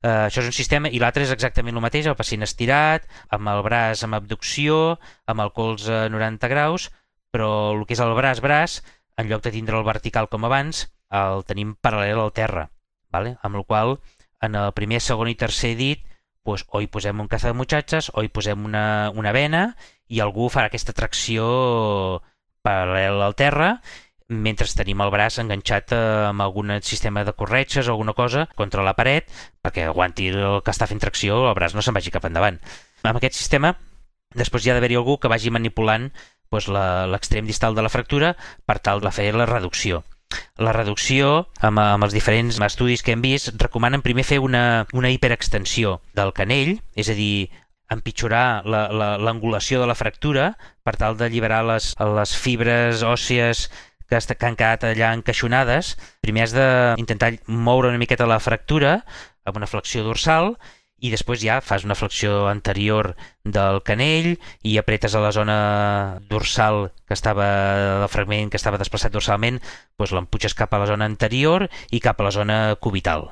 Uh, 0.06 0.28
això 0.28 0.44
és 0.44 0.50
un 0.52 0.54
sistema 0.54 0.92
i 0.92 1.00
l'altre 1.02 1.24
és 1.26 1.32
exactament 1.34 1.74
el 1.80 1.82
mateix, 1.82 2.06
el 2.06 2.18
pacient 2.20 2.46
estirat, 2.46 3.08
amb 3.34 3.48
el 3.50 3.64
braç 3.66 4.04
amb 4.06 4.20
abducció, 4.20 5.00
amb 5.32 5.42
el 5.42 5.54
colze 5.56 6.04
a 6.04 6.12
90 6.14 6.52
graus, 6.52 6.92
però 7.34 7.50
el 7.74 7.88
que 7.88 7.96
és 7.96 8.04
el 8.04 8.14
braç-braç, 8.14 8.82
en 9.18 9.32
lloc 9.32 9.42
de 9.48 9.56
tindre 9.56 9.80
el 9.80 9.88
vertical 9.88 10.30
com 10.30 10.46
abans, 10.46 10.84
el 11.16 11.42
tenim 11.48 11.74
paral·lel 11.82 12.22
al 12.22 12.36
terra, 12.36 12.68
vale? 13.10 13.38
amb 13.42 13.58
el 13.58 13.66
qual 13.66 13.98
en 14.42 14.56
el 14.60 14.72
primer, 14.78 15.02
segon 15.02 15.30
i 15.32 15.38
tercer 15.40 15.76
dit 15.80 16.04
doncs, 16.46 16.66
o 16.70 16.82
hi 16.82 16.88
posem 16.92 17.20
un 17.20 17.28
caza 17.28 17.50
de 17.52 17.58
muchachas 17.58 18.12
o 18.14 18.24
hi 18.24 18.30
posem 18.30 18.66
una, 18.66 19.12
una 19.16 19.34
vena 19.34 19.68
i 20.08 20.22
algú 20.22 20.50
farà 20.54 20.70
aquesta 20.70 20.94
tracció 20.94 21.46
paral·lel 22.66 23.22
al 23.22 23.38
terra 23.38 23.80
mentre 24.28 24.66
tenim 24.74 25.02
el 25.06 25.12
braç 25.14 25.38
enganxat 25.42 25.94
eh, 25.94 26.00
amb 26.30 26.42
algun 26.42 26.74
sistema 26.82 27.24
de 27.24 27.34
corretges 27.38 27.88
o 27.88 27.94
alguna 27.94 28.14
cosa 28.18 28.48
contra 28.58 28.86
la 28.86 28.96
paret 28.98 29.30
perquè 29.62 29.86
aguanti 29.86 30.32
el 30.34 30.62
que 30.66 30.74
està 30.74 30.88
fent 30.90 31.02
tracció 31.02 31.44
el 31.50 31.58
braç 31.58 31.76
no 31.78 31.84
se'n 31.86 31.94
vagi 31.94 32.14
cap 32.14 32.26
endavant. 32.26 32.58
Amb 33.04 33.18
aquest 33.18 33.38
sistema 33.38 33.76
després 34.34 34.66
hi 34.66 34.72
ha 34.72 34.78
d'haver-hi 34.78 34.98
algú 34.98 35.20
que 35.22 35.30
vagi 35.32 35.54
manipulant 35.54 36.10
doncs, 36.52 36.70
l'extrem 37.12 37.46
distal 37.46 37.76
de 37.76 37.86
la 37.86 37.94
fractura 37.94 38.36
per 38.66 38.80
tal 38.80 39.02
de 39.02 39.12
fer 39.14 39.32
la 39.34 39.48
reducció. 39.50 40.04
La 40.58 40.72
reducció, 40.72 41.48
amb, 41.60 41.82
amb 41.84 42.08
els 42.08 42.14
diferents 42.16 42.60
estudis 42.64 43.04
que 43.04 43.12
hem 43.12 43.24
vist, 43.24 43.52
recomanen 43.60 44.04
primer 44.06 44.24
fer 44.24 44.40
una, 44.40 44.86
una 44.96 45.12
hiperextensió 45.12 46.00
del 46.16 46.32
canell, 46.38 46.78
és 46.96 47.12
a 47.12 47.16
dir, 47.18 47.50
empitjorar 47.92 48.64
l'angulació 48.66 49.82
de 49.82 49.90
la 49.90 49.98
fractura 49.98 50.54
per 50.84 50.96
tal 50.98 51.18
d'alliberar 51.20 51.62
les, 51.68 51.92
les 52.18 52.34
fibres 52.40 53.04
òssies 53.06 53.68
que, 54.10 54.18
que 54.18 54.48
han 54.48 54.58
quedat 54.58 54.88
allà 54.90 55.12
encaixonades. 55.18 55.94
Primer 56.26 56.48
has 56.48 56.56
d'intentar 56.56 57.36
moure 57.48 57.92
una 57.92 58.02
miqueta 58.02 58.30
la 58.30 58.42
fractura 58.42 59.02
amb 59.46 59.60
una 59.60 59.70
flexió 59.70 60.04
dorsal 60.06 60.56
i 61.04 61.12
després 61.12 61.42
ja 61.44 61.60
fas 61.62 61.84
una 61.84 61.98
flexió 61.98 62.46
anterior 62.48 63.14
del 63.44 63.82
canell 63.84 64.36
i 64.64 64.78
apretes 64.80 65.16
a 65.16 65.22
la 65.24 65.34
zona 65.36 65.58
dorsal 66.30 66.92
que 67.06 67.14
estava 67.18 67.48
del 68.02 68.12
fragment 68.12 68.52
que 68.52 68.60
estava 68.62 68.80
desplaçat 68.80 69.14
dorsalment, 69.14 69.60
doncs 70.00 70.16
l'empuixes 70.16 70.56
cap 70.56 70.74
a 70.74 70.80
la 70.80 70.88
zona 70.90 71.10
anterior 71.10 71.68
i 71.92 72.00
cap 72.00 72.22
a 72.22 72.30
la 72.30 72.32
zona 72.32 72.60
cubital. 72.80 73.30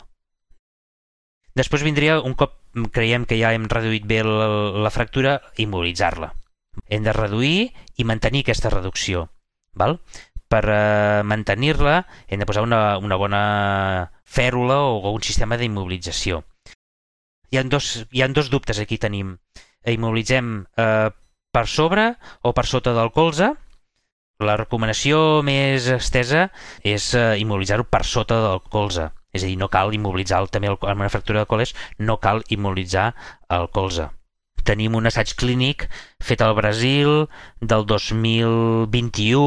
Després 1.56 1.86
vindria, 1.86 2.20
un 2.20 2.34
cop 2.36 2.58
creiem 2.92 3.28
que 3.30 3.38
ja 3.40 3.54
hem 3.54 3.68
reduït 3.70 4.06
bé 4.10 4.24
la, 4.26 4.48
la 4.84 4.92
fractura, 4.94 5.40
immobilitzar-la. 5.62 6.34
Hem 6.90 7.04
de 7.06 7.14
reduir 7.14 7.74
i 7.98 8.06
mantenir 8.10 8.42
aquesta 8.44 8.72
reducció. 8.74 9.28
Val? 9.78 10.00
Per 10.50 10.64
eh, 10.70 11.22
mantenir-la 11.26 12.00
hem 12.28 12.42
de 12.42 12.48
posar 12.50 12.66
una, 12.66 12.98
una 12.98 13.18
bona 13.22 13.44
fèrula 14.26 14.82
o 14.90 15.14
un 15.14 15.22
sistema 15.22 15.58
d'immobilització. 15.62 16.42
Hi 17.54 17.60
ha, 17.60 17.64
dos, 17.70 18.08
hi 18.10 18.24
ha 18.26 18.28
dos 18.34 18.50
dubtes 18.50 18.80
aquí 18.82 18.98
tenim. 18.98 19.36
Immobilitzem 19.86 20.66
eh, 20.74 21.10
per 21.54 21.68
sobre 21.70 22.16
o 22.42 22.54
per 22.58 22.66
sota 22.66 22.96
del 22.98 23.14
colze. 23.14 23.54
La 24.42 24.56
recomanació 24.58 25.44
més 25.46 25.86
estesa 25.94 26.48
és 26.82 27.12
eh, 27.14 27.36
immobilitzar-ho 27.44 27.86
per 27.86 28.02
sota 28.10 28.40
del 28.48 28.64
colze 28.74 29.12
és 29.34 29.44
a 29.44 29.50
dir, 29.50 29.58
no 29.58 29.70
cal 29.74 29.94
immobilitzar 29.98 30.42
el, 30.44 30.50
també 30.54 30.70
el, 30.70 30.78
amb 30.82 31.02
una 31.02 31.10
fractura 31.10 31.42
de 31.44 31.50
coles, 31.50 31.74
no 31.98 32.20
cal 32.22 32.44
immobilitzar 32.54 33.12
el 33.58 33.70
colze. 33.74 34.12
Tenim 34.64 34.94
un 34.96 35.10
assaig 35.10 35.34
clínic 35.36 35.90
fet 36.24 36.42
al 36.46 36.54
Brasil 36.56 37.26
del 37.60 37.88
2021 37.90 39.42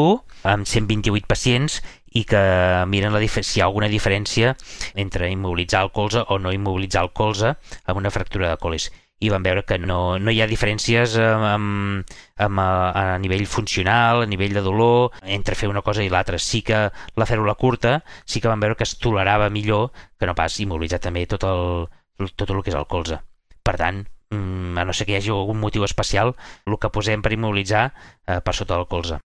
amb 0.50 0.68
128 0.68 1.30
pacients 1.30 1.78
i 2.16 2.24
que 2.24 2.42
miren 2.88 3.12
la 3.12 3.22
si 3.28 3.58
hi 3.58 3.62
ha 3.62 3.66
alguna 3.66 3.90
diferència 3.92 4.54
entre 4.94 5.30
immobilitzar 5.30 5.82
el 5.86 5.92
colze 5.92 6.22
o 6.28 6.38
no 6.38 6.52
immobilitzar 6.54 7.02
el 7.04 7.12
colze 7.12 7.56
amb 7.84 7.98
una 8.00 8.14
fractura 8.14 8.48
de 8.52 8.60
coles 8.62 8.90
i 9.18 9.30
vam 9.32 9.44
veure 9.44 9.62
que 9.64 9.78
no, 9.80 10.18
no 10.20 10.32
hi 10.32 10.42
ha 10.44 10.48
diferències 10.48 11.14
amb, 11.22 12.04
amb, 12.46 12.60
a, 12.60 12.66
a 13.00 13.04
nivell 13.22 13.46
funcional, 13.48 14.22
a 14.22 14.28
nivell 14.28 14.52
de 14.56 14.62
dolor, 14.64 15.14
entre 15.38 15.56
fer 15.56 15.70
una 15.72 15.82
cosa 15.86 16.04
i 16.04 16.10
l'altra. 16.12 16.38
Sí 16.38 16.60
que 16.66 16.82
la 17.16 17.28
fèrula 17.28 17.56
curta 17.56 18.02
sí 18.26 18.42
que 18.42 18.52
vam 18.52 18.60
veure 18.60 18.76
que 18.76 18.84
es 18.84 18.96
tolerava 19.00 19.48
millor 19.50 19.88
que 20.20 20.28
no 20.28 20.36
pas 20.36 20.60
immobilitzar 20.60 21.00
també 21.08 21.24
tot 21.30 21.48
el, 21.48 21.88
tot 22.36 22.52
el 22.52 22.60
que 22.62 22.74
és 22.74 22.76
el 22.76 22.88
colze. 22.92 23.22
Per 23.64 23.76
tant, 23.80 24.04
mm, 24.30 24.76
a 24.76 24.84
no 24.84 24.92
ser 24.92 25.08
que 25.08 25.16
hi 25.16 25.20
hagi 25.22 25.32
algun 25.32 25.64
motiu 25.64 25.88
especial, 25.88 26.36
el 26.66 26.76
que 26.76 26.92
posem 26.92 27.24
per 27.24 27.32
immobilitzar 27.32 27.86
eh, 28.26 28.40
per 28.44 28.54
sota 28.54 28.76
del 28.76 28.90
colze. 28.92 29.22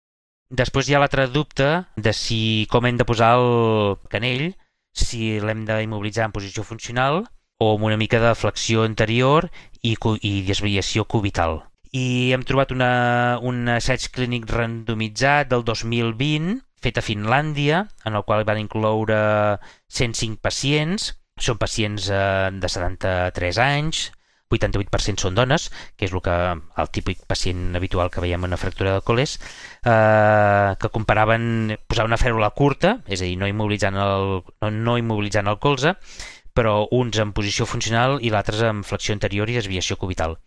Després 0.50 0.88
hi 0.88 0.96
ha 0.96 1.00
l'altre 1.02 1.26
dubte 1.28 1.66
de 1.98 2.14
si 2.16 2.68
com 2.72 2.86
hem 2.88 2.96
de 3.00 3.06
posar 3.08 3.34
el 3.36 3.98
canell, 4.08 4.54
si 4.96 5.40
l'hem 5.44 5.66
d'immobilitzar 5.68 6.30
en 6.30 6.36
posició 6.36 6.64
funcional 6.64 7.26
o 7.60 7.74
amb 7.74 7.84
una 7.90 7.98
mica 7.98 8.22
de 8.24 8.32
flexió 8.36 8.86
anterior 8.88 9.50
i, 9.82 9.98
i 10.22 10.32
desviació 10.48 11.04
cubital. 11.04 11.60
I 11.92 12.32
hem 12.36 12.46
trobat 12.48 12.72
una, 12.72 13.40
un 13.44 13.68
assaig 13.76 14.08
clínic 14.16 14.48
randomitzat 14.48 15.52
del 15.52 15.66
2020 15.68 16.62
fet 16.80 17.00
a 17.00 17.04
Finlàndia, 17.04 17.88
en 18.06 18.16
el 18.16 18.24
qual 18.24 18.46
van 18.48 18.62
incloure 18.62 19.18
105 19.90 20.40
pacients. 20.42 21.12
Són 21.38 21.60
pacients 21.62 22.08
eh, 22.10 22.50
de 22.54 22.70
73 22.72 23.60
anys, 23.62 24.08
88% 24.52 25.26
són 25.26 25.36
dones, 25.36 25.68
que 25.98 26.08
és 26.08 26.14
el, 26.14 26.22
que, 26.24 26.36
el 26.84 26.90
típic 26.96 27.26
pacient 27.28 27.76
habitual 27.76 28.12
que 28.14 28.24
veiem 28.24 28.46
en 28.46 28.54
una 28.54 28.62
fractura 28.62 28.96
de 28.96 29.04
coles, 29.06 29.38
eh, 29.84 30.76
que 30.80 30.92
comparaven 30.94 31.78
posar 31.88 32.08
una 32.08 32.20
fèrula 32.22 32.52
curta, 32.56 32.98
és 33.08 33.22
a 33.22 33.28
dir, 33.28 33.36
no 33.40 33.50
immobilitzant 33.50 34.00
el, 34.00 34.42
no, 34.64 34.72
no 34.72 34.98
immobilitzant 35.02 35.52
el 35.52 35.60
colze, 35.64 35.98
però 36.58 36.88
uns 36.92 37.20
en 37.22 37.34
posició 37.38 37.68
funcional 37.70 38.18
i 38.26 38.32
l'altre 38.34 38.58
en 38.66 38.82
flexió 38.88 39.14
anterior 39.14 39.50
i 39.50 39.60
desviació 39.60 39.98
cubital. 40.02 40.40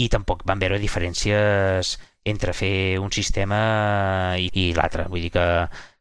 I 0.00 0.08
tampoc 0.10 0.42
van 0.48 0.58
veure 0.58 0.80
diferències 0.82 1.96
entre 2.24 2.54
fer 2.56 2.98
un 2.98 3.12
sistema 3.14 4.34
i, 4.38 4.48
i 4.58 4.70
l'altre. 4.74 5.06
Vull 5.10 5.26
dir 5.26 5.32
que, 5.36 5.46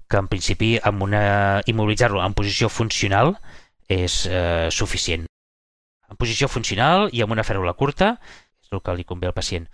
que 0.10 0.22
en 0.22 0.30
principi 0.32 0.76
amb 0.82 1.04
una 1.06 1.24
immobilitzar-lo 1.70 2.24
en 2.26 2.38
posició 2.38 2.70
funcional 2.70 3.36
és 3.92 4.24
eh, 4.30 4.70
suficient. 4.72 5.31
En 6.12 6.20
posició 6.20 6.50
funcional 6.52 7.10
i 7.16 7.24
amb 7.24 7.32
una 7.32 7.46
fèrula 7.48 7.74
curta 7.80 8.16
és 8.62 8.72
el 8.76 8.82
que 8.84 8.96
li 8.98 9.08
convé 9.08 9.30
al 9.30 9.36
pacient. 9.38 9.68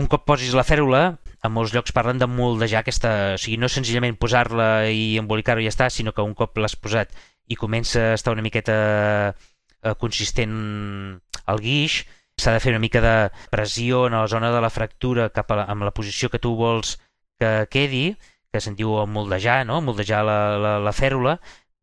Un 0.00 0.06
cop 0.08 0.24
posis 0.28 0.54
la 0.56 0.64
fèrula, 0.64 1.02
en 1.44 1.52
molts 1.52 1.74
llocs 1.74 1.94
parlen 1.96 2.22
de 2.22 2.28
moldejar 2.30 2.84
aquesta... 2.84 3.12
O 3.34 3.40
sigui, 3.40 3.58
no 3.60 3.68
senzillament 3.68 4.16
posar-la 4.20 4.86
i 4.88 5.16
embolicar-ho 5.20 5.62
i 5.62 5.66
ja 5.66 5.74
està, 5.74 5.90
sinó 5.92 6.14
que 6.16 6.24
un 6.24 6.34
cop 6.38 6.56
l'has 6.62 6.78
posat 6.78 7.12
i 7.46 7.58
comença 7.58 8.12
a 8.12 8.14
estar 8.16 8.34
una 8.34 8.44
miqueta 8.46 8.76
eh, 9.34 9.94
consistent 10.00 10.56
al 11.46 11.60
guix, 11.62 12.00
s'ha 12.40 12.54
de 12.56 12.62
fer 12.62 12.72
una 12.74 12.82
mica 12.82 13.00
de 13.00 13.14
pressió 13.52 14.06
en 14.06 14.16
la 14.18 14.26
zona 14.28 14.50
de 14.52 14.60
la 14.60 14.72
fractura 14.72 15.30
cap 15.34 15.52
a 15.52 15.60
la, 15.60 15.68
amb 15.72 15.86
la 15.86 15.94
posició 15.94 16.28
que 16.32 16.42
tu 16.42 16.54
vols 16.58 16.96
que 17.40 17.52
quedi, 17.72 18.16
que 18.52 18.60
se'n 18.60 18.76
diu 18.76 18.96
moldejar, 19.12 19.62
no? 19.68 19.80
moldejar 19.84 20.24
la, 20.24 20.40
la, 20.60 20.74
la 20.82 20.94
fèrula, 20.96 21.36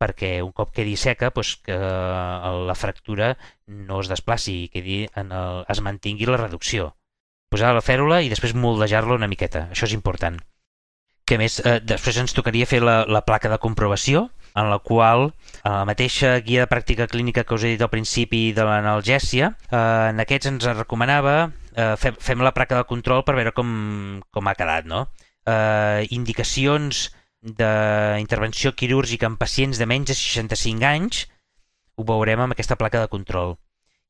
perquè 0.04 0.36
un 0.44 0.52
cop 0.52 0.72
quedi 0.76 0.94
seca 1.00 1.32
doncs 1.34 1.56
que 1.64 1.74
la 1.74 2.76
fractura 2.78 3.34
no 3.66 4.02
es 4.04 4.12
desplaci 4.12 4.58
i 4.64 4.70
quedi 4.72 5.04
en 5.16 5.32
el, 5.32 5.64
es 5.72 5.80
mantingui 5.80 6.28
la 6.28 6.40
reducció. 6.40 6.92
Posar 7.50 7.72
la 7.74 7.84
fèrula 7.84 8.20
i 8.20 8.30
després 8.32 8.56
moldejar-la 8.58 9.16
una 9.16 9.30
miqueta, 9.30 9.68
això 9.72 9.88
és 9.88 9.96
important. 9.96 10.40
Que 11.24 11.38
més, 11.40 11.60
eh, 11.64 11.78
després 11.80 12.18
ens 12.20 12.36
tocaria 12.36 12.68
fer 12.68 12.82
la, 12.84 13.04
la 13.08 13.24
placa 13.24 13.48
de 13.48 13.60
comprovació, 13.62 14.28
en 14.54 14.70
la 14.70 14.78
qual 14.78 15.32
a 15.62 15.72
la 15.80 15.86
mateixa 15.88 16.36
guia 16.46 16.62
de 16.64 16.70
pràctica 16.70 17.08
clínica 17.10 17.44
que 17.44 17.56
us 17.56 17.64
he 17.64 17.72
dit 17.74 17.82
al 17.82 17.90
principi 17.90 18.52
de 18.54 18.66
l'analgèsia, 18.66 19.54
eh, 19.70 20.10
en 20.12 20.22
aquests 20.22 20.50
ens 20.52 20.68
recomanava 20.76 21.36
eh, 21.74 21.94
fem, 22.00 22.16
fem 22.20 22.44
la 22.44 22.54
placa 22.54 22.78
de 22.78 22.88
control 22.90 23.24
per 23.26 23.36
veure 23.38 23.54
com, 23.56 23.70
com 24.30 24.50
ha 24.50 24.56
quedat, 24.58 24.86
no? 24.90 25.06
Eh, 25.46 26.06
indicacions 26.14 27.08
d'intervenció 27.44 28.72
quirúrgica 28.72 29.28
en 29.28 29.36
pacients 29.36 29.78
de 29.78 29.86
menys 29.86 30.08
de 30.08 30.16
65 30.16 30.88
anys, 30.88 31.26
ho 31.94 32.06
veurem 32.08 32.40
amb 32.40 32.56
aquesta 32.56 32.78
placa 32.80 33.02
de 33.02 33.10
control. 33.12 33.58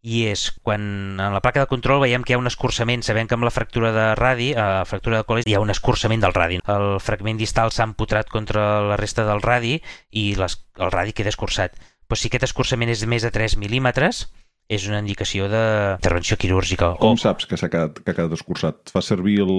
I 0.05 0.27
és 0.29 0.51
quan 0.63 0.83
en 1.17 1.33
la 1.33 1.41
placa 1.41 1.63
de 1.65 1.71
control 1.71 2.03
veiem 2.05 2.23
que 2.23 2.35
hi 2.35 2.37
ha 2.37 2.41
un 2.41 2.51
escurçament, 2.51 3.03
sabem 3.03 3.27
que 3.27 3.35
amb 3.39 3.47
la 3.49 3.53
fractura 3.55 3.91
de 3.93 4.07
radi, 4.21 4.51
a 4.53 4.67
la 4.81 4.85
fractura 4.87 5.23
de 5.23 5.27
coles, 5.27 5.49
hi 5.49 5.57
ha 5.57 5.63
un 5.65 5.73
escurçament 5.73 6.21
del 6.21 6.37
radi. 6.37 6.61
El 6.69 7.01
fragment 7.01 7.41
distal 7.41 7.73
s'ha 7.73 7.89
empotrat 7.89 8.29
contra 8.31 8.85
la 8.85 9.01
resta 9.01 9.25
del 9.25 9.43
radi 9.43 9.79
i 10.13 10.27
les, 10.39 10.59
el 10.77 10.93
radi 10.93 11.17
queda 11.17 11.33
escurçat. 11.33 11.81
Però 12.05 12.21
si 12.21 12.29
aquest 12.29 12.51
escurçament 12.51 12.93
és 12.93 13.01
de 13.01 13.09
més 13.09 13.25
de 13.25 13.33
3 13.33 13.57
mil·límetres, 13.59 14.27
és 14.69 14.87
una 14.89 15.01
indicació 15.01 15.49
d'intervenció 15.49 16.37
quirúrgica. 16.41 16.95
Com 17.01 17.17
o... 17.17 17.21
saps 17.21 17.49
que 17.49 17.57
s'ha 17.61 17.73
quedat, 17.73 18.05
que 18.05 18.13
ha 18.13 18.17
quedat 18.17 18.37
escurçat? 18.37 18.93
Fa 18.93 19.01
servir 19.05 19.41
el, 19.45 19.57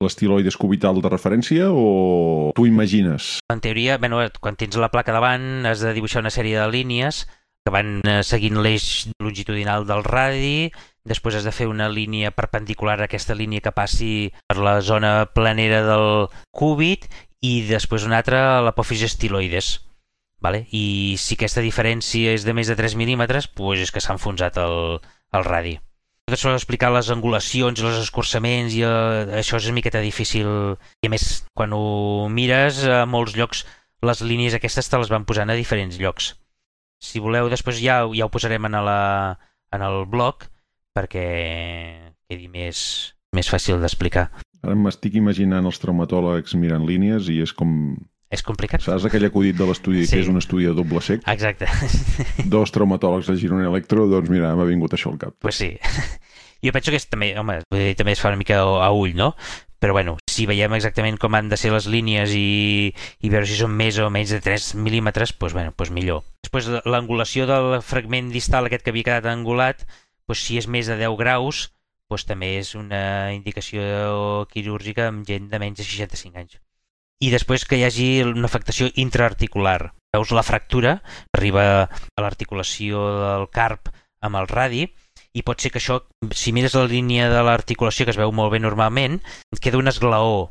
l'estiloide 0.00 0.50
cubital 0.56 1.00
de 1.02 1.10
referència 1.12 1.68
o 1.70 2.52
tu 2.56 2.66
imagines? 2.66 3.38
En 3.52 3.60
teoria, 3.60 3.98
bueno, 3.98 4.22
quan 4.40 4.56
tens 4.56 4.78
la 4.80 4.90
placa 4.92 5.12
davant 5.12 5.66
has 5.68 5.84
de 5.84 5.92
dibuixar 5.96 6.24
una 6.24 6.32
sèrie 6.32 6.56
de 6.58 6.68
línies 6.72 7.26
que 7.64 7.72
van 7.74 8.00
eh, 8.08 8.22
seguint 8.24 8.56
l'eix 8.64 9.10
longitudinal 9.20 9.84
del 9.88 10.04
radi, 10.06 10.70
després 11.04 11.36
has 11.36 11.44
de 11.44 11.52
fer 11.52 11.68
una 11.68 11.90
línia 11.92 12.32
perpendicular 12.32 12.96
a 13.00 13.08
aquesta 13.08 13.36
línia 13.36 13.60
que 13.60 13.74
passi 13.76 14.32
per 14.48 14.56
la 14.56 14.80
zona 14.80 15.28
planera 15.34 15.82
del 15.84 16.30
cúbit 16.50 17.06
i 17.44 17.60
després 17.68 18.08
una 18.08 18.20
altra 18.20 18.40
a 18.56 18.64
l'apòfisi 18.64 19.04
estiloides. 19.08 19.78
Vale? 20.40 20.64
I 20.72 21.20
si 21.20 21.36
aquesta 21.36 21.60
diferència 21.60 22.32
és 22.32 22.48
de 22.48 22.56
més 22.56 22.72
de 22.72 22.76
3 22.76 22.96
mil·límetres, 22.96 23.52
doncs 23.52 23.84
és 23.84 23.92
que 23.92 24.00
s'ha 24.00 24.16
enfonsat 24.16 24.56
el, 24.56 24.96
el 25.36 25.44
radi 25.44 25.76
de 26.30 26.38
sol 26.40 26.54
explicar 26.56 26.92
les 26.94 27.10
angulacions 27.12 27.82
els 27.82 27.98
escurçaments 28.00 28.74
i 28.76 28.84
eh, 28.86 29.38
això 29.40 29.58
és 29.58 29.68
una 29.68 29.78
miqueta 29.80 30.02
difícil. 30.04 30.48
I 31.02 31.10
a 31.10 31.12
més 31.12 31.44
quan 31.56 31.74
ho 31.76 32.28
mires 32.32 32.84
a 32.86 33.04
molts 33.06 33.36
llocs 33.38 33.64
les 34.06 34.22
línies 34.24 34.56
aquestes 34.56 34.88
te 34.88 35.00
les 35.00 35.10
van 35.12 35.26
posant 35.28 35.50
a 35.50 35.58
diferents 35.58 35.98
llocs. 36.00 36.34
Si 37.00 37.20
voleu 37.20 37.48
després 37.52 37.80
ja, 37.80 38.02
ja 38.16 38.26
ho 38.26 38.32
posarem 38.32 38.68
en, 38.68 38.78
la, 38.84 39.00
en 39.72 39.84
el 39.84 40.04
blog 40.08 40.46
perquè 40.96 41.26
quedi 42.28 42.48
més, 42.52 42.80
més 43.36 43.48
fàcil 43.50 43.80
d'explicar. 43.80 44.28
Ara 44.60 44.76
m'estic 44.76 45.16
imaginant 45.16 45.66
els 45.68 45.80
traumatòlegs 45.80 46.56
mirant 46.60 46.84
línies 46.88 47.30
i 47.32 47.40
és 47.44 47.52
com 47.56 47.72
és 48.30 48.44
complicat. 48.46 48.82
Saps 48.84 49.08
aquell 49.08 49.26
acudit 49.26 49.58
de 49.58 49.66
l'estudi 49.66 50.04
sí. 50.06 50.14
que 50.14 50.22
és 50.22 50.28
un 50.30 50.38
estudi 50.38 50.68
de 50.68 50.74
doble 50.78 51.02
sec? 51.02 51.24
Exacte. 51.28 51.66
Dos 52.54 52.70
traumatòlegs 52.74 53.30
de 53.32 53.36
Girona 53.40 53.66
Electro, 53.68 54.06
doncs 54.10 54.30
mira, 54.30 54.52
m'ha 54.56 54.68
vingut 54.68 54.94
això 54.94 55.10
al 55.10 55.18
cap. 55.18 55.34
Pues 55.42 55.58
sí. 55.60 55.74
Jo 56.60 56.74
penso 56.76 56.92
que 56.92 56.98
és 57.00 57.06
també, 57.08 57.32
home, 57.40 57.62
també 57.96 58.12
es 58.12 58.20
fa 58.20 58.28
una 58.28 58.36
mica 58.36 58.58
a 58.60 58.90
ull, 58.92 59.14
no? 59.16 59.30
Però 59.80 59.94
bueno, 59.96 60.18
si 60.28 60.44
veiem 60.44 60.74
exactament 60.76 61.16
com 61.16 61.32
han 61.32 61.48
de 61.48 61.56
ser 61.56 61.70
les 61.72 61.86
línies 61.88 62.34
i, 62.36 62.92
i 62.92 63.32
veure 63.32 63.48
si 63.48 63.56
són 63.56 63.72
més 63.78 63.96
o 63.96 64.10
menys 64.12 64.34
de 64.36 64.42
3 64.44 64.74
mil·límetres, 64.76 65.32
doncs, 65.40 65.56
bueno, 65.56 65.72
doncs 65.72 65.94
millor. 65.96 66.20
Després 66.44 66.68
l'angulació 66.84 67.48
del 67.48 67.78
fragment 67.80 68.28
distal 68.36 68.68
aquest 68.68 68.84
que 68.84 68.92
havia 68.92 69.08
quedat 69.08 69.32
angulat, 69.32 69.86
doncs 70.28 70.44
si 70.44 70.60
és 70.60 70.68
més 70.68 70.92
de 70.92 71.00
10 71.00 71.16
graus, 71.24 71.70
doncs 72.12 72.28
també 72.28 72.58
és 72.60 72.76
una 72.76 73.32
indicació 73.32 74.44
quirúrgica 74.52 75.08
amb 75.08 75.24
gent 75.24 75.48
de 75.48 75.64
menys 75.64 75.80
de 75.80 75.88
65 75.88 76.44
anys 76.44 76.60
i 77.20 77.30
després 77.32 77.66
que 77.68 77.78
hi 77.78 77.84
hagi 77.84 78.08
una 78.24 78.48
afectació 78.48 78.88
intraarticular. 78.96 79.92
Veus 80.14 80.32
la 80.34 80.44
fractura, 80.46 80.96
arriba 81.36 81.64
a 81.86 82.24
l'articulació 82.24 83.02
del 83.20 83.46
carp 83.54 83.92
amb 84.24 84.40
el 84.40 84.48
radi, 84.50 84.86
i 85.36 85.44
pot 85.46 85.60
ser 85.62 85.70
que 85.70 85.78
això, 85.78 86.00
si 86.34 86.52
mires 86.52 86.74
la 86.74 86.88
línia 86.90 87.28
de 87.30 87.42
l'articulació 87.46 88.06
que 88.06 88.14
es 88.14 88.18
veu 88.18 88.32
molt 88.34 88.50
bé 88.54 88.58
normalment, 88.58 89.20
queda 89.60 89.78
un 89.78 89.92
esglaó. 89.92 90.50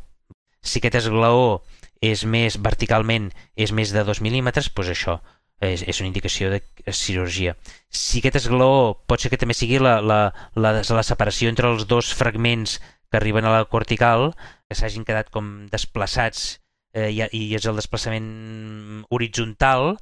Si 0.63 0.79
aquest 0.79 1.01
esglaó 1.01 1.60
és 1.99 2.23
més 2.23 2.55
verticalment, 2.63 3.27
és 3.60 3.73
més 3.75 3.91
de 3.91 4.05
2 4.08 4.21
mil·límetres, 4.23 4.71
doncs 4.71 4.93
això 4.93 5.17
és, 5.60 5.84
és 5.84 5.99
una 5.99 6.08
indicació 6.08 6.49
de 6.53 6.62
cirurgia. 6.95 7.55
Si 7.91 8.21
aquest 8.21 8.39
esglaó 8.39 8.93
pot 9.08 9.19
ser 9.19 9.32
que 9.34 9.39
també 9.41 9.58
sigui 9.58 9.82
la, 9.84 9.99
la, 9.99 10.21
la, 10.55 10.73
la 10.79 11.03
separació 11.03 11.51
entre 11.51 11.67
els 11.73 11.86
dos 11.89 12.13
fragments 12.15 12.79
que 13.10 13.17
arriben 13.17 13.45
a 13.45 13.54
la 13.54 13.65
cortical, 13.65 14.34
que 14.69 14.78
s'hagin 14.78 15.06
quedat 15.08 15.32
com 15.34 15.67
desplaçats 15.72 16.60
eh, 16.93 17.10
i, 17.10 17.26
i 17.26 17.43
és 17.58 17.65
el 17.69 17.80
desplaçament 17.80 19.04
horitzontal, 19.10 19.95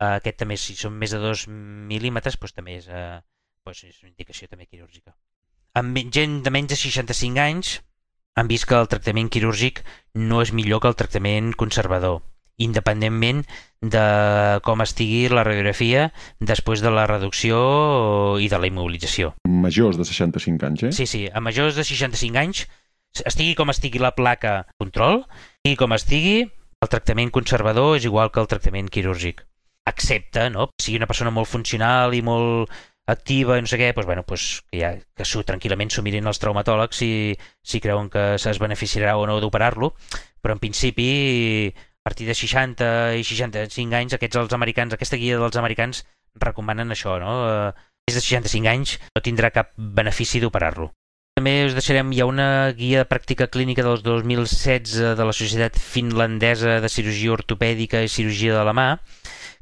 eh, 0.00 0.14
aquest 0.16 0.40
també, 0.42 0.58
si 0.60 0.76
són 0.78 0.96
més 1.00 1.14
de 1.14 1.20
2 1.22 1.46
mil·límetres, 1.90 2.38
doncs 2.40 2.56
també 2.56 2.78
és, 2.80 2.88
eh, 2.88 3.20
doncs 3.64 3.84
és 3.88 4.02
una 4.02 4.12
indicació 4.12 4.48
també 4.48 4.66
quirúrgica. 4.66 5.14
Amb 5.74 5.98
gent 6.14 6.42
de 6.46 6.52
menys 6.54 6.72
de 6.72 6.78
65 6.78 7.42
anys 7.42 7.78
han 8.38 8.50
vist 8.50 8.66
que 8.66 8.78
el 8.78 8.90
tractament 8.90 9.30
quirúrgic 9.30 9.82
no 10.14 10.40
és 10.42 10.52
millor 10.52 10.80
que 10.82 10.90
el 10.90 10.98
tractament 10.98 11.52
conservador, 11.58 12.22
independentment 12.62 13.42
de 13.82 14.04
com 14.64 14.80
estigui 14.84 15.26
la 15.28 15.44
radiografia 15.44 16.08
després 16.40 16.80
de 16.84 16.92
la 16.94 17.06
reducció 17.10 17.58
i 18.40 18.48
de 18.48 18.60
la 18.60 18.70
immobilització. 18.70 19.34
Majors 19.48 19.98
de 20.00 20.06
65 20.08 20.66
anys, 20.68 20.86
eh? 20.88 20.92
Sí, 20.96 21.06
sí, 21.10 21.26
a 21.28 21.42
majors 21.44 21.76
de 21.76 21.84
65 21.84 22.40
anys 22.40 22.64
estigui 23.22 23.54
com 23.54 23.70
estigui 23.70 24.00
la 24.02 24.14
placa 24.16 24.64
control, 24.80 25.22
i 25.66 25.76
com 25.78 25.94
estigui, 25.94 26.48
el 26.82 26.90
tractament 26.90 27.30
conservador 27.34 27.94
és 27.98 28.08
igual 28.08 28.32
que 28.32 28.42
el 28.42 28.50
tractament 28.50 28.90
quirúrgic. 28.90 29.44
Excepte, 29.86 30.48
no? 30.50 30.70
Si 30.80 30.88
sigui 30.88 30.98
una 30.98 31.08
persona 31.10 31.30
molt 31.30 31.48
funcional 31.48 32.16
i 32.16 32.22
molt 32.24 32.72
activa 33.06 33.58
i 33.58 33.62
no 33.62 33.68
sé 33.68 33.76
què, 33.76 33.90
doncs, 33.92 34.08
bueno, 34.08 34.24
doncs, 34.26 34.62
que, 34.70 34.78
ja, 34.80 34.94
que 34.96 35.26
su, 35.28 35.42
tranquil·lament 35.44 35.92
s'ho 35.92 36.02
mirin 36.02 36.26
els 36.26 36.40
traumatòlegs 36.40 37.00
si, 37.02 37.10
si 37.62 37.80
creuen 37.84 38.08
que 38.10 38.34
es 38.40 38.60
beneficiarà 38.60 39.18
o 39.20 39.26
no 39.28 39.36
d'operar-lo, 39.44 39.92
però 40.40 40.56
en 40.56 40.62
principi 40.62 41.08
a 42.04 42.10
partir 42.10 42.26
de 42.28 42.34
60 42.36 43.16
i 43.16 43.24
65 43.24 43.96
anys, 43.96 44.12
aquests 44.12 44.36
els 44.36 44.52
americans, 44.52 44.92
aquesta 44.92 45.16
guia 45.16 45.38
dels 45.40 45.56
americans 45.56 46.02
recomanen 46.36 46.92
això, 46.92 47.14
no? 47.16 47.32
Eh, 47.48 47.70
més 48.04 48.18
de 48.18 48.20
65 48.20 48.68
anys 48.68 48.98
no 49.16 49.22
tindrà 49.24 49.48
cap 49.54 49.70
benefici 49.76 50.42
d'operar-lo. 50.42 50.90
També 51.38 51.54
us 51.64 51.72
deixarem, 51.74 52.12
hi 52.12 52.20
ha 52.20 52.26
una 52.28 52.48
guia 52.76 53.00
de 53.00 53.08
pràctica 53.08 53.48
clínica 53.48 53.82
del 53.86 54.02
2016 54.04 55.16
de 55.16 55.24
la 55.24 55.32
Societat 55.32 55.80
Finlandesa 55.80 56.76
de 56.84 56.90
Cirurgia 56.92 57.32
Ortopèdica 57.38 58.04
i 58.04 58.12
Cirurgia 58.12 58.58
de 58.58 58.66
la 58.68 58.76
Mà, 58.76 58.88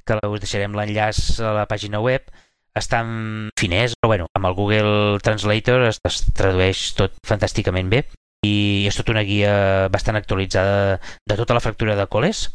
que 0.02 0.18
us 0.26 0.42
deixarem 0.42 0.74
l'enllaç 0.74 1.38
a 1.38 1.54
la 1.60 1.68
pàgina 1.70 2.02
web. 2.02 2.26
Està 2.74 3.04
en 3.04 3.52
finès, 3.60 3.94
però 4.00 4.10
bueno, 4.16 4.26
amb 4.34 4.50
el 4.50 4.58
Google 4.58 5.22
Translator 5.22 5.86
es, 5.86 6.02
es 6.08 6.20
tradueix 6.34 6.90
tot 6.98 7.14
fantàsticament 7.28 7.92
bé 7.92 8.02
i 8.42 8.84
és 8.90 8.96
tota 8.98 9.14
una 9.14 9.22
guia 9.22 9.88
bastant 9.94 10.18
actualitzada 10.18 10.98
de 10.98 11.36
tota 11.38 11.54
la 11.54 11.62
fractura 11.62 11.94
de 11.94 12.06
coles, 12.10 12.48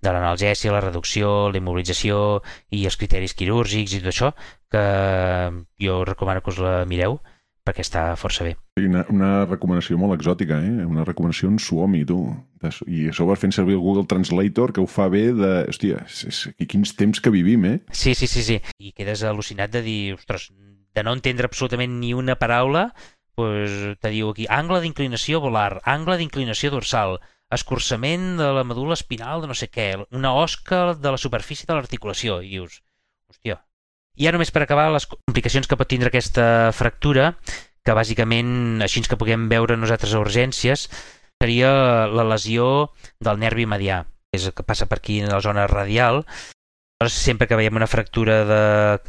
de 0.00 0.12
l'analgèsia, 0.12 0.72
la 0.72 0.80
reducció, 0.80 1.50
la 1.52 1.60
immobilització 1.60 2.40
i 2.72 2.86
els 2.88 2.96
criteris 2.96 3.36
quirúrgics 3.36 3.92
i 3.92 4.00
tot 4.00 4.12
això, 4.14 4.32
que 4.72 4.84
jo 5.84 6.00
recomano 6.08 6.40
que 6.40 6.54
us 6.54 6.60
la 6.64 6.82
mireu 6.88 7.20
perquè 7.64 7.80
està 7.80 8.02
força 8.20 8.44
bé. 8.44 8.54
Una, 8.80 9.04
una 9.08 9.30
recomanació 9.46 9.96
molt 9.96 10.16
exòtica, 10.18 10.58
eh? 10.60 10.84
Una 10.84 11.04
recomanació 11.06 11.48
en 11.48 11.56
Suomi, 11.62 12.02
tu. 12.08 12.18
I 12.88 13.08
a 13.08 13.14
sobre 13.16 13.38
fent 13.40 13.54
servir 13.56 13.76
el 13.78 13.80
Google 13.84 14.04
Translator, 14.08 14.72
que 14.72 14.82
ho 14.84 14.88
fa 14.88 15.08
bé 15.12 15.30
de... 15.36 15.52
Hòstia, 15.72 16.02
és, 16.04 16.20
és, 16.28 16.42
i 16.60 16.68
quins 16.68 16.92
temps 16.96 17.20
que 17.24 17.32
vivim, 17.32 17.64
eh? 17.68 17.78
Sí, 17.92 18.12
sí, 18.16 18.28
sí, 18.28 18.44
sí. 18.44 18.60
I 18.76 18.92
quedes 18.96 19.24
al·lucinat 19.24 19.72
de 19.72 19.84
dir, 19.84 19.98
ostres, 20.18 20.50
de 20.94 21.04
no 21.04 21.16
entendre 21.16 21.48
absolutament 21.48 21.96
ni 22.00 22.12
una 22.16 22.36
paraula, 22.40 22.90
pues, 23.34 23.98
te 24.00 24.12
diu 24.14 24.30
aquí, 24.30 24.48
angle 24.48 24.80
d'inclinació 24.84 25.40
volar, 25.42 25.80
angle 25.84 26.18
d'inclinació 26.20 26.72
dorsal, 26.74 27.18
escurçament 27.54 28.34
de 28.40 28.50
la 28.56 28.64
medul·la 28.66 28.96
espinal 28.98 29.42
de 29.42 29.50
no 29.50 29.58
sé 29.58 29.68
què, 29.70 29.92
una 30.10 30.34
osca 30.38 30.94
de 30.94 31.14
la 31.14 31.20
superfície 31.20 31.68
de 31.68 31.76
l'articulació, 31.76 32.40
i 32.42 32.56
dius, 32.56 32.80
hòstia, 33.30 33.60
i 34.14 34.26
ja 34.26 34.32
només 34.34 34.52
per 34.54 34.62
acabar, 34.62 34.88
les 34.94 35.06
complicacions 35.10 35.66
que 35.66 35.78
pot 35.78 35.90
tindre 35.90 36.10
aquesta 36.12 36.70
fractura, 36.76 37.34
que 37.84 37.96
bàsicament, 37.98 38.80
així 38.84 39.02
que 39.04 39.18
puguem 39.20 39.48
veure 39.50 39.76
nosaltres 39.76 40.14
a 40.14 40.22
urgències, 40.22 40.86
seria 41.42 41.70
la 42.08 42.24
lesió 42.30 42.94
del 43.20 43.40
nervi 43.42 43.66
medià, 43.68 44.04
que 44.30 44.40
és 44.40 44.48
el 44.48 44.54
que 44.56 44.66
passa 44.66 44.86
per 44.88 45.00
aquí 45.00 45.20
en 45.20 45.32
la 45.32 45.42
zona 45.44 45.66
radial. 45.68 46.22
Sempre 47.10 47.48
que 47.50 47.58
veiem 47.58 47.76
una 47.76 47.90
fractura 47.90 48.38
de 48.48 48.60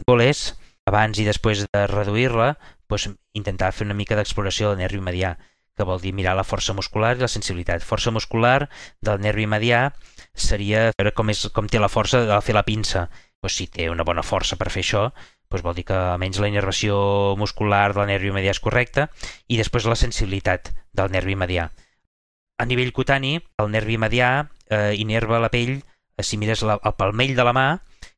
coles, 0.09 0.55
abans 0.89 1.21
i 1.21 1.25
després 1.27 1.63
de 1.69 1.85
reduir-la, 1.87 2.55
doncs, 2.89 3.09
intentar 3.33 3.71
fer 3.73 3.87
una 3.87 3.97
mica 3.97 4.17
d'exploració 4.17 4.71
del 4.71 4.83
nervi 4.83 5.01
medià, 5.01 5.35
que 5.75 5.83
vol 5.83 5.99
dir 5.99 6.13
mirar 6.15 6.35
la 6.37 6.47
força 6.47 6.73
muscular 6.73 7.15
i 7.17 7.23
la 7.23 7.31
sensibilitat. 7.31 7.83
Força 7.83 8.13
muscular 8.15 8.69
del 9.03 9.21
nervi 9.21 9.45
medià 9.45 9.89
seria 10.33 10.89
veure 10.95 11.11
com, 11.15 11.29
és, 11.29 11.45
com 11.51 11.67
té 11.67 11.81
la 11.83 11.91
força 11.91 12.23
de 12.25 12.41
fer 12.41 12.55
la 12.55 12.63
pinça. 12.67 13.09
Doncs 13.43 13.57
si 13.59 13.67
té 13.67 13.89
una 13.91 14.05
bona 14.07 14.23
força 14.23 14.55
per 14.57 14.71
fer 14.71 14.85
això, 14.85 15.09
doncs 15.51 15.65
vol 15.65 15.75
dir 15.77 15.85
que 15.87 15.95
almenys 15.95 16.39
la 16.41 16.49
innervació 16.49 16.97
muscular 17.37 17.89
del 17.93 18.07
nervi 18.09 18.31
medià 18.33 18.55
és 18.55 18.61
correcta 18.63 19.09
i 19.47 19.59
després 19.59 19.85
la 19.85 19.99
sensibilitat 19.99 20.71
del 20.95 21.11
nervi 21.11 21.35
medià. 21.35 21.69
A 22.57 22.65
nivell 22.65 22.93
cutani, 22.95 23.35
el 23.59 23.71
nervi 23.71 23.99
medià 23.99 24.29
eh, 24.71 24.95
innerva 24.95 25.41
la 25.43 25.51
pell, 25.51 25.75
eh, 26.15 26.23
si 26.23 26.39
mires 26.39 26.63
la, 26.63 26.79
el 26.81 26.95
palmell 26.95 27.35
de 27.35 27.43
la 27.43 27.53
mà, 27.53 27.67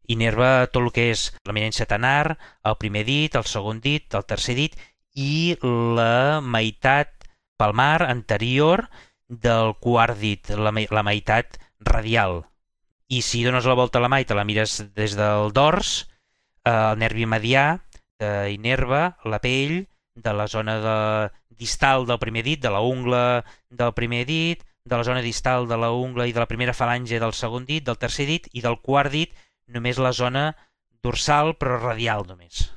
innerva 0.08 0.68
tot 0.72 0.88
el 0.88 0.92
que 0.96 1.10
és 1.14 1.28
l'eminència 1.48 1.88
tanar, 1.90 2.38
el 2.64 2.78
primer 2.80 3.04
dit, 3.08 3.36
el 3.36 3.48
segon 3.48 3.82
dit, 3.84 4.08
el 4.16 4.26
tercer 4.28 4.56
dit 4.58 4.78
i 5.18 5.58
la 5.62 6.40
meitat 6.42 7.28
palmar 7.58 8.06
anterior 8.08 8.88
del 9.28 9.74
quart 9.84 10.20
dit, 10.20 10.54
la, 10.56 10.72
la 10.72 11.04
meitat 11.04 11.60
radial. 11.80 12.46
I 13.08 13.22
si 13.24 13.44
dones 13.44 13.66
la 13.66 13.76
volta 13.78 14.00
a 14.00 14.04
la 14.04 14.12
mà 14.12 14.22
i 14.22 14.28
te 14.28 14.36
la 14.36 14.46
mires 14.48 14.80
des 14.96 15.16
del 15.18 15.52
dors, 15.56 16.08
eh, 16.64 16.72
el 16.72 17.00
nervi 17.00 17.26
medià 17.26 17.68
eh, 18.20 18.52
innerva 18.54 19.18
la 19.26 19.40
pell 19.44 19.86
de 20.18 20.34
la 20.34 20.48
zona 20.48 20.80
de, 20.82 20.98
distal 21.58 22.06
del 22.06 22.20
primer 22.20 22.44
dit, 22.44 22.62
de 22.62 22.72
la 22.72 22.82
ungla 22.82 23.44
del 23.70 23.94
primer 23.94 24.26
dit, 24.26 24.64
de 24.88 24.96
la 24.96 25.04
zona 25.04 25.22
distal 25.22 25.68
de 25.68 25.78
la 25.78 25.92
ungla 25.92 26.28
i 26.28 26.34
de 26.34 26.40
la 26.40 26.48
primera 26.48 26.74
falange 26.74 27.20
del 27.20 27.34
segon 27.34 27.66
dit, 27.66 27.84
del 27.84 28.00
tercer 28.00 28.28
dit 28.30 28.48
i 28.54 28.64
del 28.64 28.80
quart 28.82 29.12
dit 29.12 29.34
només 29.68 30.00
la 30.02 30.14
zona 30.14 30.50
dorsal 31.04 31.56
però 31.60 31.80
radial 31.82 32.26
només. 32.28 32.68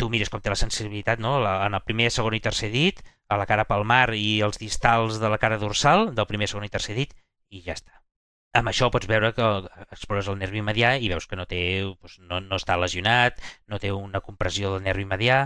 Tu 0.00 0.08
mires 0.08 0.30
com 0.32 0.40
té 0.40 0.52
la 0.52 0.58
sensibilitat, 0.58 1.20
no? 1.20 1.38
La, 1.44 1.60
en 1.66 1.76
el 1.76 1.84
primer, 1.84 2.10
segon 2.10 2.36
i 2.36 2.42
tercer 2.44 2.70
dit, 2.72 3.00
a 3.28 3.38
la 3.38 3.46
cara 3.46 3.68
palmar 3.68 4.14
i 4.16 4.40
els 4.42 4.58
distals 4.58 5.20
de 5.22 5.30
la 5.30 5.38
cara 5.38 5.60
dorsal 5.60 6.10
del 6.16 6.26
primer, 6.26 6.48
segon 6.50 6.66
i 6.66 6.72
tercer 6.72 6.96
dit 6.96 7.14
i 7.50 7.62
ja 7.66 7.76
està. 7.76 8.00
Amb 8.58 8.72
això 8.72 8.88
pots 8.90 9.06
veure 9.06 9.30
que 9.36 9.48
explores 9.94 10.26
el 10.30 10.38
nervi 10.40 10.62
medià 10.66 10.96
i 10.98 11.10
veus 11.12 11.28
que 11.30 11.38
no, 11.38 11.46
té, 11.46 11.60
doncs 11.86 12.18
no, 12.18 12.40
no 12.42 12.58
està 12.58 12.74
lesionat, 12.80 13.38
no 13.70 13.78
té 13.78 13.92
una 13.94 14.22
compressió 14.24 14.72
del 14.74 14.82
nervi 14.88 15.06
medià, 15.06 15.44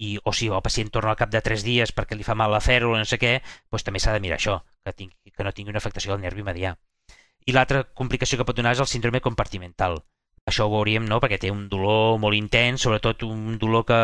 i, 0.00 0.16
o 0.24 0.32
si 0.32 0.48
el 0.48 0.62
pacient 0.64 0.90
torna 0.90 1.12
al 1.12 1.20
cap 1.20 1.30
de 1.30 1.42
3 1.44 1.62
dies 1.62 1.92
perquè 1.94 2.16
li 2.16 2.26
fa 2.26 2.34
mal 2.34 2.50
la 2.50 2.62
fèrula 2.64 2.98
no 2.98 3.06
sé 3.06 3.20
què, 3.20 3.36
doncs 3.70 3.84
també 3.86 4.00
s'ha 4.02 4.14
de 4.16 4.22
mirar 4.24 4.40
això, 4.40 4.56
que, 4.82 4.94
tingui, 4.96 5.30
que 5.36 5.46
no 5.46 5.52
tingui 5.52 5.74
una 5.74 5.82
afectació 5.82 6.14
del 6.14 6.24
nervi 6.24 6.42
medià. 6.46 6.72
I 7.46 7.54
l'altra 7.54 7.84
complicació 8.00 8.40
que 8.40 8.46
pot 8.48 8.56
donar 8.56 8.72
és 8.74 8.82
el 8.82 8.88
síndrome 8.90 9.20
compartimental. 9.20 10.00
Això 10.50 10.66
ho 10.66 10.72
veuríem, 10.74 11.06
no?, 11.08 11.20
perquè 11.22 11.38
té 11.40 11.50
un 11.54 11.68
dolor 11.70 12.18
molt 12.22 12.36
intens, 12.36 12.82
sobretot 12.84 13.22
un 13.26 13.56
dolor 13.62 13.86
que 13.88 14.00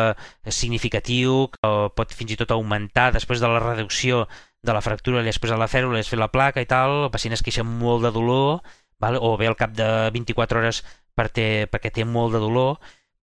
és 0.47 0.55
significatiu, 0.55 1.47
que 1.53 1.71
pot 1.95 2.13
fins 2.15 2.33
i 2.33 2.39
tot 2.39 2.53
augmentar 2.55 3.11
després 3.15 3.43
de 3.43 3.51
la 3.51 3.61
reducció 3.63 4.25
de 4.63 4.75
la 4.75 4.83
fractura 4.83 5.21
i 5.21 5.27
després 5.27 5.53
de 5.53 5.59
la 5.59 5.69
fèrula, 5.71 5.99
és 5.99 6.09
fer 6.11 6.19
la 6.19 6.31
placa 6.33 6.63
i 6.63 6.69
tal, 6.69 7.03
el 7.07 7.11
pacient 7.13 7.35
es 7.37 7.43
queixa 7.45 7.65
molt 7.67 8.07
de 8.07 8.13
dolor, 8.15 8.61
val? 9.03 9.19
o 9.21 9.35
bé 9.37 9.47
al 9.47 9.59
cap 9.59 9.75
de 9.77 9.87
24 10.15 10.63
hores 10.63 10.83
perquè 11.17 11.91
té 11.93 12.05
molt 12.05 12.35
de 12.35 12.41
dolor, 12.41 12.77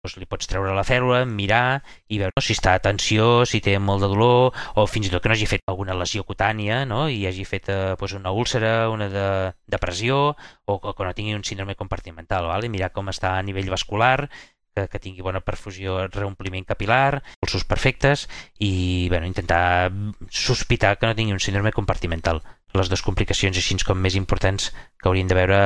doncs 0.03 0.17
li 0.19 0.25
pots 0.27 0.49
treure 0.51 0.73
la 0.75 0.83
fèrula, 0.83 1.21
mirar 1.23 1.79
i 2.11 2.17
veure 2.19 2.35
no, 2.35 2.41
si 2.43 2.51
està 2.57 2.73
a 2.75 2.81
tensió, 2.83 3.45
si 3.47 3.61
té 3.63 3.77
molt 3.79 4.03
de 4.03 4.09
dolor 4.11 4.51
o 4.75 4.83
fins 4.83 5.07
i 5.07 5.11
tot 5.13 5.23
que 5.23 5.29
no 5.31 5.35
hagi 5.37 5.47
fet 5.47 5.61
alguna 5.71 5.95
lesió 5.95 6.25
cutània 6.27 6.81
no? 6.89 7.05
i 7.07 7.21
hagi 7.29 7.45
fet 7.47 7.69
eh, 7.71 7.93
doncs 7.95 8.17
una 8.17 8.33
úlcera, 8.35 8.73
una 8.91 9.07
de, 9.07 9.27
depressió 9.71 10.17
o, 10.33 10.75
o 10.75 10.91
que 10.91 11.07
no 11.07 11.13
tingui 11.15 11.37
un 11.37 11.45
síndrome 11.47 11.77
compartimental. 11.79 12.49
Vale? 12.51 12.67
Mirar 12.67 12.91
com 12.91 13.07
està 13.13 13.37
a 13.37 13.45
nivell 13.47 13.71
vascular, 13.71 14.27
que, 14.75 14.89
que 14.91 14.99
tingui 14.99 15.23
bona 15.23 15.39
perfusió, 15.45 15.95
reompliment 16.11 16.67
capilar, 16.67 17.21
pulsos 17.39 17.63
perfectes 17.63 18.25
i 18.59 19.07
bueno, 19.07 19.29
intentar 19.29 19.87
sospitar 20.27 20.97
que 20.97 21.07
no 21.07 21.15
tingui 21.15 21.37
un 21.37 21.43
síndrome 21.43 21.71
compartimental. 21.71 22.41
Les 22.75 22.91
dues 22.91 23.05
complicacions 23.05 23.55
així 23.55 23.77
com 23.87 24.01
més 24.01 24.17
importants 24.19 24.73
que 24.73 25.07
haurien 25.07 25.31
de 25.31 25.37
veure 25.37 25.61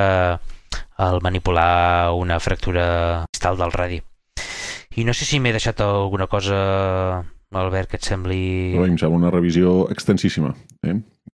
al 1.02 1.24
manipular 1.24 2.12
una 2.14 2.38
fractura 2.44 3.26
distal 3.32 3.58
del 3.58 3.74
radi. 3.74 4.04
I 4.98 5.06
no 5.06 5.14
sé 5.14 5.28
si 5.30 5.38
m'he 5.38 5.54
deixat 5.54 5.78
alguna 5.86 6.26
cosa, 6.26 6.58
Albert, 7.54 7.92
que 7.92 8.00
et 8.02 8.06
sembli... 8.08 8.74
No, 8.74 8.86
em 8.90 8.98
sembla 8.98 9.20
una 9.20 9.34
revisió 9.34 9.86
extensíssima. 9.94 10.56
Eh? 10.82 10.96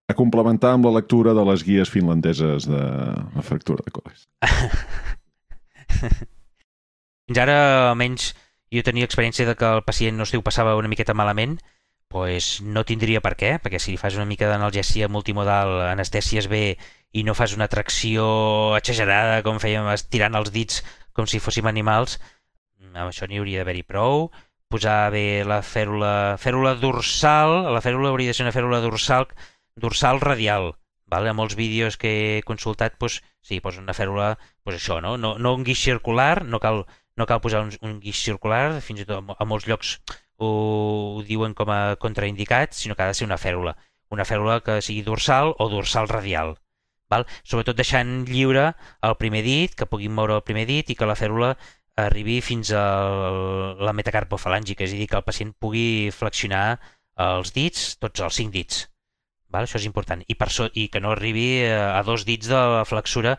A 0.10 0.16
complementar 0.16 0.72
amb 0.78 0.88
la 0.88 0.94
lectura 0.96 1.34
de 1.36 1.44
les 1.50 1.66
guies 1.68 1.92
finlandeses 1.92 2.70
de 2.72 2.80
la 2.80 3.44
fractura 3.44 3.84
de 3.84 3.92
coles. 3.92 4.30
Fins 7.28 7.42
ara, 7.44 7.58
almenys, 7.90 8.32
jo 8.72 8.86
tenia 8.88 9.06
experiència 9.10 9.46
de 9.46 9.58
que 9.60 9.74
el 9.76 9.84
pacient 9.84 10.16
no 10.16 10.26
estiu 10.26 10.42
passava 10.46 10.78
una 10.80 10.90
miqueta 10.90 11.18
malament, 11.18 11.60
pues 12.10 12.62
no 12.64 12.88
tindria 12.88 13.20
per 13.22 13.36
què, 13.38 13.58
perquè 13.62 13.78
si 13.84 14.00
fas 14.00 14.16
una 14.18 14.26
mica 14.26 14.48
d'analgèsia 14.50 15.12
multimodal, 15.12 15.76
anestèsies 15.92 16.48
bé 16.50 16.80
i 17.12 17.28
no 17.28 17.36
fas 17.38 17.54
una 17.58 17.68
tracció 17.70 18.26
exagerada 18.80 19.44
com 19.46 19.60
fèiem 19.62 19.92
estirant 19.94 20.40
els 20.40 20.50
dits 20.56 20.80
com 21.14 21.28
si 21.28 21.44
fóssim 21.44 21.68
animals, 21.70 22.18
amb 22.96 23.10
això 23.10 23.28
n'hi 23.28 23.40
hauria 23.40 23.62
d'haver-hi 23.62 23.84
prou, 23.88 24.30
posar 24.70 25.10
bé 25.14 25.44
la 25.48 25.62
fèrula, 25.66 26.38
fèrula 26.42 26.76
dorsal, 26.78 27.74
la 27.74 27.82
fèrula 27.82 28.12
hauria 28.14 28.32
de 28.32 28.38
ser 28.38 28.46
una 28.46 28.54
fèrula 28.56 28.82
dorsal, 28.84 29.28
dorsal 29.76 30.22
radial, 30.22 30.74
vale? 31.10 31.30
a 31.30 31.34
molts 31.34 31.58
vídeos 31.58 31.98
que 31.98 32.12
he 32.38 32.42
consultat, 32.46 32.98
doncs, 33.02 33.20
sí, 33.42 33.60
posa 33.60 33.82
una 33.82 33.98
fèrula, 33.98 34.36
doncs 34.66 34.78
això, 34.78 35.00
no? 35.02 35.18
No, 35.18 35.36
no 35.42 35.56
un 35.58 35.66
guix 35.66 35.82
circular, 35.82 36.46
no 36.46 36.62
cal, 36.62 36.86
no 37.18 37.26
cal 37.26 37.42
posar 37.42 37.66
un, 37.66 37.74
un 37.82 38.00
guix 38.04 38.22
circular, 38.22 38.80
fins 38.86 39.04
i 39.04 39.10
tot 39.10 39.34
a 39.36 39.50
molts 39.50 39.68
llocs 39.70 39.98
ho, 40.40 40.50
ho 41.20 41.24
diuen 41.28 41.54
com 41.58 41.70
a 41.74 41.96
contraindicat, 42.00 42.74
sinó 42.74 42.96
que 42.96 43.04
ha 43.04 43.12
de 43.12 43.18
ser 43.18 43.28
una 43.28 43.38
fèrula. 43.42 43.76
Una 44.10 44.26
fèrula 44.26 44.60
que 44.66 44.80
sigui 44.82 45.04
dorsal 45.06 45.54
o 45.58 45.70
dorsal 45.70 46.10
radial. 46.10 46.56
Val? 47.10 47.26
Sobretot 47.44 47.78
deixant 47.78 48.24
lliure 48.30 48.72
el 49.06 49.16
primer 49.22 49.42
dit, 49.46 49.74
que 49.76 49.90
puguin 49.90 50.14
moure 50.16 50.38
el 50.38 50.46
primer 50.46 50.66
dit 50.70 50.90
i 50.90 50.96
que 50.98 51.10
la 51.10 51.18
fèrula 51.18 51.56
arribi 52.08 52.40
fins 52.46 52.72
a 52.76 52.84
la 53.80 53.94
metacarpofalàngica, 53.98 54.86
és 54.86 54.96
a 54.96 55.00
dir, 55.00 55.08
que 55.12 55.20
el 55.20 55.26
pacient 55.28 55.52
pugui 55.60 56.10
flexionar 56.16 56.80
els 57.20 57.52
dits, 57.56 57.96
tots 58.00 58.24
els 58.24 58.40
cinc 58.40 58.54
dits. 58.56 58.86
Val? 59.50 59.66
Això 59.66 59.80
és 59.80 59.88
important. 59.90 60.22
I, 60.28 60.36
per 60.38 60.50
so 60.54 60.70
I 60.78 60.88
que 60.94 61.02
no 61.02 61.14
arribi 61.16 61.66
a 61.66 62.02
dos 62.06 62.26
dits 62.28 62.50
de 62.52 62.60
la 62.76 62.86
flexura 62.86 63.38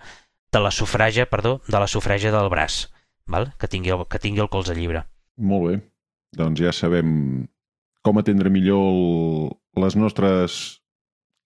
de 0.50 0.60
la 0.62 0.72
sufràgia, 0.74 1.28
perdó, 1.30 1.60
de 1.68 1.78
la 1.78 1.86
sufràgia 1.86 2.32
del 2.34 2.50
braç, 2.50 2.88
val? 3.30 3.52
Que, 3.58 3.70
tingui 3.70 3.94
el, 3.94 4.04
que 4.10 4.18
tingui 4.18 4.42
el 4.42 4.50
colze 4.50 4.74
lliure. 4.74 5.04
Molt 5.38 5.68
bé. 5.68 5.78
Doncs 6.36 6.62
ja 6.62 6.74
sabem 6.74 7.46
com 8.02 8.18
atendre 8.18 8.50
millor 8.50 9.54
les 9.78 9.96
nostres 9.98 10.80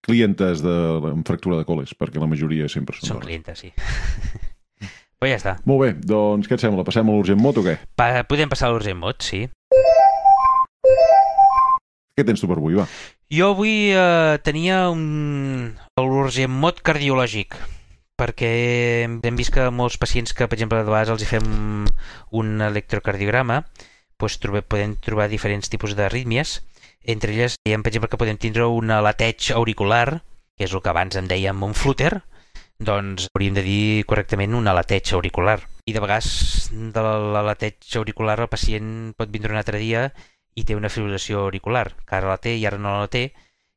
clientes 0.05 0.61
de, 0.64 0.74
amb 1.11 1.24
fractura 1.27 1.61
de 1.61 1.68
coles, 1.68 1.94
perquè 1.96 2.20
la 2.20 2.29
majoria 2.29 2.68
sempre 2.72 2.96
són, 2.98 3.14
són 3.14 3.22
clientes, 3.24 3.64
sí. 3.64 3.72
Però 5.24 5.30
ja 5.32 5.38
està. 5.40 5.52
Molt 5.64 5.80
bé, 5.80 5.87
doncs 6.04 6.44
què 6.44 6.52
et 6.58 6.60
sembla? 6.60 6.82
Passem 6.84 7.08
a 7.08 7.12
l'urgent 7.14 7.38
mot 7.40 7.56
o 7.56 7.62
què? 7.64 7.78
Pa 7.96 8.26
podem 8.28 8.50
passar 8.52 8.66
a 8.68 8.74
l'urgent 8.74 8.98
mot, 9.00 9.24
sí. 9.24 9.46
Què 12.12 12.26
tens 12.28 12.42
tu 12.42 12.50
per 12.50 12.58
avui, 12.58 12.76
va? 12.76 12.84
Jo 13.32 13.54
avui 13.54 13.72
eh, 13.96 14.34
tenia 14.44 14.82
un... 14.92 15.72
l'urgent 15.96 16.52
mot 16.52 16.82
cardiològic 16.84 17.56
perquè 18.20 18.50
hem 19.08 19.40
vist 19.40 19.54
que 19.54 19.64
molts 19.72 19.96
pacients 20.02 20.37
que, 20.37 20.44
per 20.44 20.58
exemple, 20.58 20.82
de 20.84 20.92
vegades 20.92 21.14
els 21.14 21.24
hi 21.24 21.30
fem 21.30 21.48
un 22.42 22.52
electrocardiograma, 22.68 23.62
doncs 24.20 24.37
trobe, 24.44 24.60
podem 24.60 24.92
trobar 25.08 25.30
diferents 25.32 25.72
tipus 25.72 25.96
d'arrítmies. 25.96 26.58
Entre 27.00 27.32
elles, 27.32 27.56
dèiem, 27.64 27.80
per 27.80 27.94
exemple, 27.94 28.12
que 28.12 28.20
podem 28.20 28.37
tindre 28.44 28.68
un 28.68 28.92
lateig 29.08 29.54
auricular, 29.56 30.20
que 30.60 30.68
és 30.68 30.76
el 30.76 30.84
que 30.84 30.92
abans 30.92 31.16
en 31.16 31.32
dèiem 31.32 31.64
un 31.64 31.72
flúter, 31.72 32.12
doncs 32.85 33.29
hauríem 33.33 33.57
de 33.57 33.64
dir 33.64 34.05
correctament 34.09 34.55
un 34.55 34.68
alateig 34.68 35.11
auricular. 35.16 35.59
I 35.88 35.92
de 35.97 36.03
vegades 36.05 36.29
de 36.73 37.03
l'alateig 37.03 37.97
auricular 37.99 38.38
el 38.40 38.51
pacient 38.53 39.14
pot 39.18 39.33
vindre 39.33 39.53
un 39.53 39.61
altre 39.61 39.81
dia 39.83 40.07
i 40.55 40.64
té 40.64 40.77
una 40.77 40.92
fibrilació 40.92 41.42
auricular, 41.44 41.88
que 42.07 42.16
ara 42.16 42.31
la 42.31 42.38
té 42.38 42.55
i 42.57 42.64
ara 42.68 42.79
no 42.79 42.94
la 43.01 43.11
té, 43.11 43.27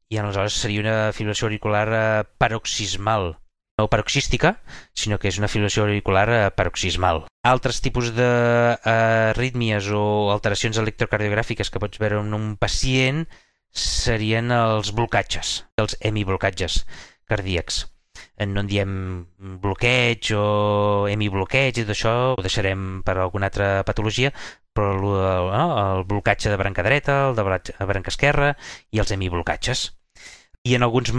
i 0.09 0.19
aleshores 0.19 0.59
seria 0.61 0.83
una 0.83 0.97
fibrilació 1.15 1.47
auricular 1.47 1.87
eh, 1.89 2.23
paroxismal, 2.37 3.33
no 3.79 3.87
paroxística, 3.91 4.53
sinó 4.93 5.17
que 5.19 5.31
és 5.31 5.41
una 5.41 5.49
fibrilació 5.51 5.87
auricular 5.87 6.27
eh, 6.29 6.39
paroxismal. 6.55 7.25
Altres 7.47 7.81
tipus 7.81 8.13
d'arrítmies 8.15 9.91
o 9.95 10.05
alteracions 10.35 10.79
electrocardiogràfiques 10.83 11.73
que 11.73 11.81
pots 11.83 11.99
veure 12.03 12.21
en 12.23 12.33
un 12.37 12.55
pacient 12.61 13.25
serien 13.73 14.53
els 14.53 14.93
blocatges, 14.95 15.61
els 15.81 15.99
hemiblocatges 16.01 16.83
cardíacs 17.27 17.85
no 18.45 18.61
en 18.61 18.69
diem 18.69 18.91
bloqueig 19.61 20.29
o 20.37 21.07
hemibloqueig 21.09 21.79
i 21.79 21.83
tot 21.83 21.93
això 21.95 22.13
ho 22.35 22.43
deixarem 22.45 23.01
per 23.05 23.17
alguna 23.17 23.49
altra 23.49 23.81
patologia, 23.87 24.31
però 24.77 24.93
el, 24.93 25.05
no? 25.49 25.67
el 25.81 26.03
blocatge 26.05 26.51
de 26.53 26.57
branca 26.59 26.85
dreta, 26.85 27.29
el 27.29 27.37
de 27.37 27.45
branca 27.45 28.13
esquerra 28.13 28.53
i 28.91 29.01
els 29.01 29.11
hemiblocatges. 29.11 29.91
i 30.67 30.73
en 30.75 30.83
alguns 30.83 31.13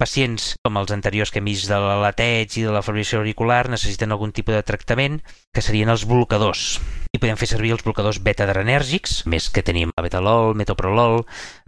pacients, 0.00 0.44
com 0.64 0.78
els 0.80 0.92
anteriors 0.94 1.28
que 1.28 1.42
hem 1.42 1.48
vist 1.50 1.68
de 1.68 1.76
la 1.76 1.98
lateig 2.00 2.54
i 2.56 2.62
de 2.64 2.70
la 2.72 2.80
fibrilació 2.80 3.18
auricular, 3.18 3.66
necessiten 3.68 4.14
algun 4.14 4.32
tipus 4.32 4.56
de 4.56 4.62
tractament, 4.64 5.18
que 5.52 5.60
serien 5.60 5.92
els 5.92 6.06
blocadors. 6.08 6.78
I 7.12 7.20
podem 7.20 7.36
fer 7.36 7.50
servir 7.50 7.74
els 7.76 7.84
blocadors 7.84 8.22
beta-adrenèrgics, 8.24 9.26
més 9.28 9.50
que 9.52 9.66
tenim 9.66 9.92
el 9.92 10.06
betalol, 10.08 10.56
metoprolol, 10.56 11.26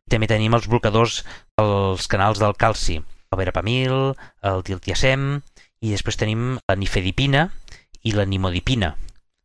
també 0.09 0.31
tenim 0.31 0.57
els 0.57 0.71
blocadors 0.73 1.21
als 1.61 2.09
canals 2.09 2.41
del 2.41 2.57
calci, 2.57 3.03
el 3.33 3.41
verapamil, 3.41 3.97
el 4.51 4.63
diltiazem, 4.67 5.41
i 5.85 5.93
després 5.95 6.19
tenim 6.19 6.57
la 6.69 6.77
nifedipina 6.79 7.49
i 8.03 8.15
la 8.17 8.27
nimodipina, 8.27 8.95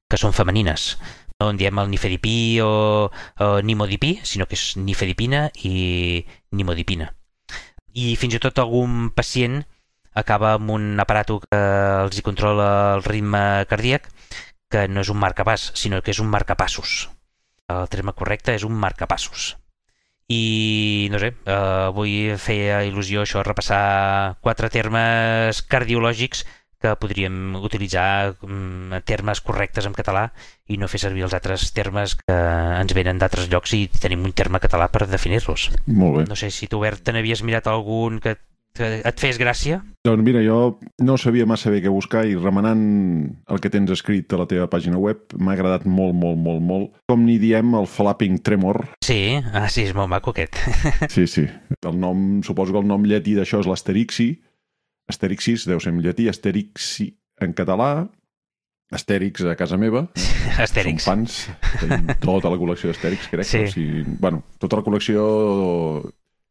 que 0.09 0.19
són 0.19 0.33
femenines 0.33 0.93
no 1.41 1.49
en 1.49 1.57
diem 1.59 1.79
el 1.81 1.89
nifedipí 1.91 2.61
o, 2.63 3.09
o 3.09 3.47
nimodipí, 3.65 4.19
sinó 4.23 4.45
que 4.47 4.55
és 4.55 4.77
nifedipina 4.79 5.49
i 5.67 6.23
nimodipina 6.55 7.09
i 7.93 8.13
fins 8.17 8.35
i 8.35 8.41
tot 8.41 8.59
algun 8.59 9.11
pacient 9.13 9.61
acaba 10.17 10.53
amb 10.57 10.69
un 10.73 10.99
aparato 11.01 11.39
que 11.45 11.59
els 12.03 12.17
hi 12.17 12.25
controla 12.25 12.67
el 12.97 13.03
ritme 13.05 13.65
cardíac 13.69 14.09
que 14.73 14.87
no 14.89 15.01
és 15.05 15.09
un 15.13 15.19
marcapàs, 15.21 15.71
sinó 15.77 16.01
que 16.01 16.13
és 16.13 16.19
un 16.21 16.29
marcapassos. 16.33 17.09
El 17.69 17.85
terme 17.93 18.13
correcte 18.17 18.55
és 18.57 18.65
un 18.65 18.73
marcapassos. 18.73 19.53
I, 20.33 21.07
no 21.13 21.21
sé, 21.21 21.33
eh, 21.45 21.87
vull 21.95 22.35
fer 22.41 22.59
il·lusió 22.89 23.23
això, 23.23 23.43
repassar 23.45 24.37
quatre 24.41 24.69
termes 24.73 25.61
cardiològics 25.69 26.45
que 26.83 26.97
podríem 26.99 27.55
utilitzar 27.63 28.35
mm, 28.43 29.03
termes 29.07 29.39
correctes 29.39 29.87
en 29.87 29.95
català 29.95 30.25
i 30.67 30.75
no 30.79 30.89
fer 30.91 30.99
servir 30.99 31.23
els 31.23 31.35
altres 31.37 31.69
termes 31.75 32.17
que 32.19 32.35
ens 32.35 32.95
venen 32.97 33.21
d'altres 33.21 33.47
llocs 33.51 33.75
i 33.77 33.85
tenim 33.87 34.25
un 34.27 34.35
terme 34.35 34.59
català 34.63 34.89
per 34.91 35.07
definir-los. 35.07 35.69
Molt 35.87 36.17
bé. 36.17 36.25
No 36.27 36.35
sé 36.39 36.51
si 36.51 36.67
tu, 36.67 36.81
Bert, 36.83 37.05
te 37.05 37.15
n'havies 37.15 37.45
mirat 37.47 37.69
algun 37.71 38.19
que 38.23 38.35
et 38.79 39.19
fes 39.21 39.37
gràcia? 39.37 39.81
Doncs 40.03 40.23
mira, 40.25 40.41
jo 40.43 40.79
no 41.05 41.17
sabia 41.21 41.45
massa 41.49 41.71
bé 41.71 41.81
què 41.83 41.91
buscar 41.93 42.23
i 42.27 42.33
remenant 42.35 42.83
el 43.47 43.61
que 43.63 43.71
tens 43.73 43.91
escrit 43.93 44.33
a 44.33 44.39
la 44.41 44.47
teva 44.49 44.69
pàgina 44.71 44.99
web 44.99 45.35
m'ha 45.37 45.53
agradat 45.53 45.85
molt, 45.85 46.15
molt, 46.17 46.39
molt, 46.41 46.63
molt. 46.63 46.89
Com 47.09 47.25
n'hi 47.27 47.37
diem, 47.41 47.75
el 47.79 47.87
flapping 47.87 48.41
tremor. 48.43 48.81
Sí, 49.05 49.37
ah, 49.53 49.67
sí, 49.69 49.85
és 49.87 49.93
molt 49.97 50.11
maco 50.11 50.33
aquest. 50.33 50.57
Sí, 51.13 51.27
sí. 51.29 51.45
El 51.85 51.99
nom, 51.99 52.41
suposo 52.45 52.73
que 52.73 52.81
el 52.81 52.89
nom 52.89 53.05
llatí 53.05 53.35
d'això 53.37 53.61
és 53.61 53.69
l'asterixi, 53.69 54.31
Asterixis 55.11 55.67
deu 55.67 55.81
ser 55.83 55.91
en 55.91 56.01
llatí, 56.03 56.29
Asterixi 56.31 57.11
en 57.43 57.53
català, 57.53 58.07
Astèrix 58.93 59.41
a 59.49 59.55
casa 59.59 59.77
meva. 59.77 60.05
Astèrix. 60.63 61.03
Som 61.03 61.23
fans, 61.23 61.39
tenim 61.81 62.09
tota 62.21 62.51
la 62.53 62.59
col·lecció 62.61 62.91
d'Astèrix, 62.91 63.29
crec. 63.31 63.49
Sí. 63.49 63.63
O 63.65 63.71
sigui, 63.73 64.03
bueno, 64.21 64.43
tota 64.61 64.79
la 64.79 64.85
col·lecció 64.85 65.23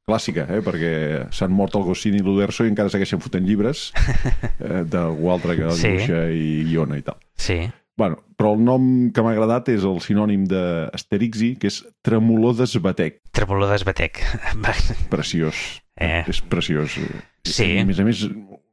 clàssica, 0.09 0.47
eh? 0.51 0.61
perquè 0.65 0.93
s'han 1.35 1.53
mort 1.55 1.75
el 1.79 1.85
Goscinny 1.87 2.19
i 2.19 2.25
l'Uderso 2.25 2.65
i 2.67 2.73
encara 2.73 2.91
segueixen 2.91 3.21
fotent 3.23 3.47
llibres 3.47 3.93
eh, 4.61 4.83
d'algú 4.89 5.31
altre 5.31 5.57
que 5.57 5.71
Sí. 5.77 5.89
dibuixa 5.95 6.25
i 6.31 6.65
guiona 6.71 6.99
i 6.99 7.03
tal. 7.07 7.21
Sí, 7.37 7.61
Bueno, 7.95 8.17
però 8.41 8.55
el 8.57 8.63
nom 8.65 9.11
que 9.13 9.21
m'ha 9.23 9.35
agradat 9.35 9.67
és 9.69 9.83
el 9.85 9.99
sinònim 10.01 10.47
d'Asterixi, 10.49 11.51
que 11.61 11.69
és 11.69 11.83
tremolor 12.03 12.55
d'esbatec. 12.57 13.19
tremolor 13.37 13.69
d'esbatec. 13.69 14.23
Preciós. 15.13 15.83
Eh. 16.01 16.25
És 16.27 16.41
preciós. 16.41 16.97
Sí. 17.45 17.67
A 17.79 17.85
més 17.85 18.01
a 18.01 18.07
més, 18.09 18.23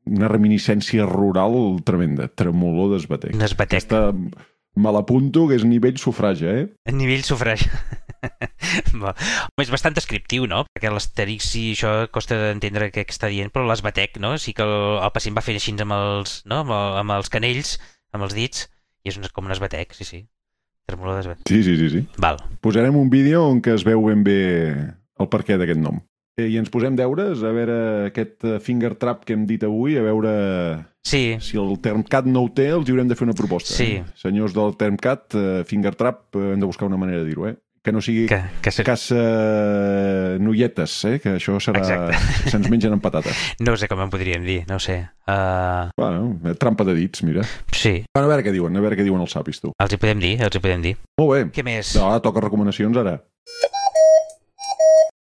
una 0.07 0.29
reminiscència 0.31 1.03
rural 1.05 1.81
tremenda. 1.83 2.29
Tremolor 2.31 2.93
d'esbatec. 2.95 3.35
Un 3.35 3.43
esbatec. 3.43 3.81
Aquesta 3.83 4.13
me 4.75 4.91
l'apunto, 4.93 5.47
que 5.49 5.57
és 5.59 5.65
nivell 5.67 5.97
sufragi, 5.99 6.47
eh? 6.47 6.65
Nivell 6.93 7.25
sufragi. 7.27 7.69
Home, 8.93 9.13
és 9.63 9.71
bastant 9.71 9.95
descriptiu, 9.95 10.45
no? 10.49 10.63
Perquè 10.73 10.91
l'Asterix 10.91 11.47
i 11.59 11.69
això 11.73 11.93
costa 12.13 12.37
d'entendre 12.39 12.89
què 12.93 13.05
està 13.07 13.31
dient, 13.31 13.51
però 13.53 13.65
l'esbatec, 13.67 14.19
no? 14.21 14.35
Sí 14.37 14.53
que 14.55 14.65
el, 14.65 14.99
el 14.99 15.13
pacient 15.15 15.37
va 15.37 15.45
fer 15.45 15.55
així 15.57 15.75
amb 15.79 15.95
els, 15.95 16.41
no? 16.45 16.63
amb, 16.65 16.75
el, 16.75 16.99
amb 17.03 17.15
els 17.17 17.31
canells, 17.31 17.77
amb 18.15 18.27
els 18.27 18.35
dits, 18.37 18.67
i 19.03 19.13
és 19.13 19.19
un, 19.19 19.27
com 19.33 19.47
un 19.47 19.55
esbatec, 19.55 19.95
sí, 19.97 20.07
sí. 20.07 20.23
Tremolor 20.89 21.19
d'esbatec. 21.19 21.45
Sí, 21.49 21.61
sí, 21.63 21.75
sí, 21.77 21.89
sí. 21.93 22.05
Val. 22.17 22.39
Posarem 22.65 22.97
un 22.97 23.11
vídeo 23.13 23.45
on 23.45 23.61
que 23.61 23.75
es 23.77 23.85
veu 23.87 24.01
ben 24.09 24.23
bé 24.25 24.39
el 25.19 25.29
perquè 25.29 25.59
d'aquest 25.59 25.81
nom. 25.81 25.99
Eh, 26.39 26.47
I 26.53 26.57
ens 26.61 26.71
posem 26.71 26.95
deures 26.95 27.41
a 27.43 27.51
veure 27.55 27.77
aquest 28.09 28.45
eh, 28.47 28.57
finger 28.63 28.93
trap 29.01 29.25
que 29.27 29.35
hem 29.35 29.43
dit 29.49 29.63
avui, 29.67 29.97
a 29.99 30.03
veure 30.05 30.33
Sí, 31.09 31.37
si 31.41 31.57
el 31.57 31.77
Termcat 31.81 32.27
no 32.29 32.43
ho 32.45 32.49
té, 32.53 32.67
els 32.75 32.87
hi 32.87 32.93
haurem 32.93 33.07
de 33.09 33.15
fer 33.17 33.25
una 33.27 33.33
proposta. 33.37 33.73
Sí. 33.73 33.95
Eh? 33.99 34.05
Senyors 34.19 34.53
del 34.55 34.75
Termcat, 34.77 35.33
eh, 35.39 35.63
finger 35.67 35.95
trap, 35.99 36.27
hem 36.37 36.59
de 36.61 36.67
buscar 36.69 36.87
una 36.87 36.99
manera 37.01 37.23
de 37.23 37.27
dir-ho, 37.31 37.47
eh? 37.49 37.55
Que 37.81 37.93
no 37.95 38.01
sigui 38.03 38.25
que, 38.27 38.37
que 38.61 38.71
se... 38.75 38.83
caça 38.83 39.15
noietes, 40.43 40.97
eh? 41.07 41.15
que 41.23 41.37
això 41.37 41.55
serà... 41.63 41.81
Se'ns 42.51 42.67
mengen 42.69 42.93
amb 42.97 43.01
patates. 43.03 43.39
no 43.63 43.75
sé 43.79 43.87
com 43.89 44.01
en 44.03 44.11
podríem 44.11 44.43
dir, 44.45 44.59
no 44.69 44.75
ho 44.77 44.83
sé. 44.83 44.99
Uh, 45.23 45.87
Bueno, 45.97 46.53
trampa 46.59 46.83
de 46.83 46.93
dits, 46.99 47.23
mira. 47.23 47.47
sí, 47.71 48.03
Bueno, 48.13 48.27
a 48.27 48.33
veure 48.35 48.43
què 48.45 48.53
diuen, 48.53 48.75
a 48.75 48.83
veure 48.83 48.99
què 48.99 49.07
diuen 49.07 49.23
els 49.23 49.31
sapis, 49.31 49.63
tu. 49.63 49.71
els 49.79 49.95
hi 49.95 50.01
podem 50.03 50.19
dir, 50.19 50.35
els 50.43 50.55
hi 50.59 50.63
podem 50.63 50.83
dir. 50.83 50.95
Molt 51.19 51.31
bé. 51.33 51.41
Què 51.55 51.63
més? 51.65 51.95
No, 51.95 52.09
ara 52.11 52.19
toca 52.23 52.43
recomanacions, 52.45 52.99
ara. 52.99 53.17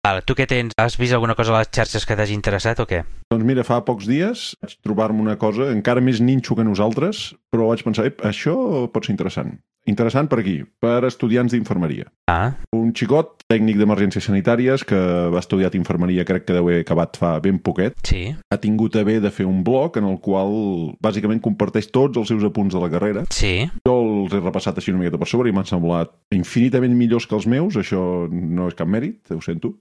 Val, 0.06 0.20
tu 0.22 0.36
què 0.38 0.46
tens? 0.46 0.76
Has 0.78 1.00
vist 1.02 1.16
alguna 1.18 1.34
cosa 1.34 1.56
a 1.56 1.64
les 1.64 1.70
xarxes 1.74 2.04
que 2.06 2.14
t'hagi 2.14 2.36
interessat 2.38 2.78
o 2.78 2.86
què? 2.86 3.00
Doncs 3.34 3.46
mira, 3.48 3.64
fa 3.66 3.80
pocs 3.88 4.06
dies 4.06 4.52
vaig 4.62 4.76
trobar-me 4.86 5.24
una 5.24 5.34
cosa 5.42 5.72
encara 5.74 6.04
més 6.04 6.20
ninxo 6.22 6.54
que 6.54 6.66
nosaltres, 6.68 7.32
però 7.50 7.72
vaig 7.72 7.82
pensar, 7.82 8.06
ep, 8.12 8.20
això 8.22 8.54
pot 8.94 9.08
ser 9.08 9.16
interessant. 9.16 9.56
Interessant 9.90 10.30
per 10.30 10.40
aquí, 10.44 10.60
per 10.82 11.00
estudiants 11.10 11.54
d'infermeria. 11.54 12.06
Ah, 12.30 12.52
Un 12.78 12.92
xicot 12.94 13.48
tècnic 13.50 13.80
d'emergències 13.82 14.28
sanitàries 14.30 14.84
que 14.86 15.00
va 15.34 15.42
estudiar 15.42 15.72
infermeria, 15.78 16.26
crec 16.26 16.46
que 16.46 16.54
deu 16.54 16.68
haver 16.68 16.84
acabat 16.84 17.18
fa 17.18 17.32
ben 17.42 17.58
poquet, 17.58 17.98
sí, 18.06 18.28
ha 18.54 18.60
tingut 18.62 18.98
a 18.98 19.04
bé 19.06 19.18
de 19.24 19.32
fer 19.34 19.48
un 19.50 19.64
blog 19.66 19.98
en 19.98 20.06
el 20.12 20.20
qual 20.22 20.54
bàsicament 21.02 21.42
comparteix 21.42 21.90
tots 21.90 22.22
els 22.22 22.30
seus 22.30 22.46
apunts 22.46 22.78
de 22.78 22.82
la 22.82 22.92
carrera. 22.94 23.26
sí, 23.34 23.72
Jo 23.90 23.98
els 24.04 24.38
he 24.38 24.44
repassat 24.44 24.78
així 24.78 24.94
una 24.94 25.02
miqueta 25.02 25.18
per 25.22 25.30
sobre 25.34 25.50
i 25.50 25.56
m'han 25.58 25.66
semblat 25.70 26.14
infinitament 26.34 26.94
millors 26.94 27.26
que 27.26 27.38
els 27.42 27.50
meus, 27.50 27.78
això 27.82 28.30
no 28.30 28.70
és 28.70 28.78
cap 28.78 28.90
mèrit, 28.90 29.34
ho 29.34 29.42
sento, 29.42 29.74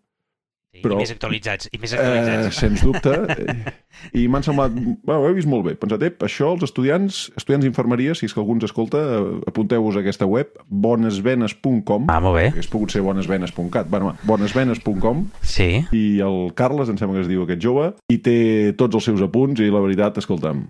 sí. 0.75 0.83
Però- 0.83 0.99
I 0.99 1.05
més 1.05 1.13
actualitzats, 1.15 1.69
i 1.73 1.79
més 1.79 1.93
eh, 1.95 1.99
actualitzats. 2.03 2.59
sens 2.61 2.83
dubte. 2.85 3.15
Eh, 4.05 4.19
I 4.19 4.25
m'han 4.29 4.43
semblat... 4.43 4.73
Bueno, 4.75 5.21
ho 5.23 5.29
he 5.31 5.35
vist 5.37 5.47
molt 5.49 5.63
bé. 5.65 5.77
Pensat, 5.79 6.03
ep, 6.03 6.25
això 6.27 6.49
els 6.53 6.65
estudiants, 6.67 7.31
estudiants 7.39 7.63
d'infermeria, 7.65 8.13
si 8.19 8.27
és 8.27 8.35
que 8.35 8.41
algú 8.43 8.57
ens 8.57 8.67
escolta, 8.67 8.99
eh, 8.99 9.21
apunteu-vos 9.49 9.95
a 9.97 10.03
aquesta 10.03 10.27
web, 10.27 10.51
bonesvenes.com, 10.69 12.07
Ah, 12.11 12.21
molt 12.21 12.37
bé. 12.37 12.47
hagués 12.51 12.67
pogut 12.69 12.91
ser 12.91 13.03
bonesvenes.cat, 13.07 13.89
bueno, 13.89 14.17
bonesvenes.com, 14.27 15.29
Sí, 15.43 15.85
i 15.95 16.05
el 16.21 16.53
Carles, 16.59 16.89
em 16.91 16.99
sembla 16.99 17.17
que 17.21 17.23
es 17.23 17.31
diu 17.31 17.45
aquest 17.47 17.63
jove, 17.63 17.93
i 18.11 18.19
té 18.19 18.75
tots 18.77 18.95
els 18.99 19.05
seus 19.05 19.23
apunts 19.25 19.61
i 19.63 19.71
la 19.71 19.81
veritat, 19.81 20.19
escolta'm, 20.19 20.67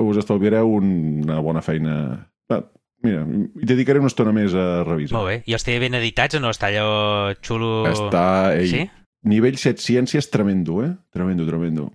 us 0.00 0.16
estalviareu 0.20 0.72
una 0.80 1.38
bona 1.40 1.62
feina. 1.62 2.26
Va, 2.50 2.62
mira, 3.04 3.22
hi 3.26 3.66
dedicaré 3.68 4.00
una 4.00 4.08
estona 4.10 4.32
més 4.32 4.54
a 4.54 4.82
revisar. 4.84 5.16
molt 5.18 5.28
bé. 5.30 5.42
I 5.46 5.52
els 5.56 5.64
té 5.64 5.78
ben 5.78 5.94
editats 5.94 6.34
o 6.36 6.40
no? 6.40 6.50
Està 6.50 6.72
allò 6.72 7.34
xulo... 7.42 7.84
Està, 7.92 8.56
ei, 8.58 8.66
Sí? 8.72 8.86
Nivell 9.26 9.58
7 9.58 9.82
ciències 9.82 10.30
tremendo, 10.30 10.82
eh? 10.84 10.94
Tremendo, 11.12 11.46
tremendo. 11.46 11.90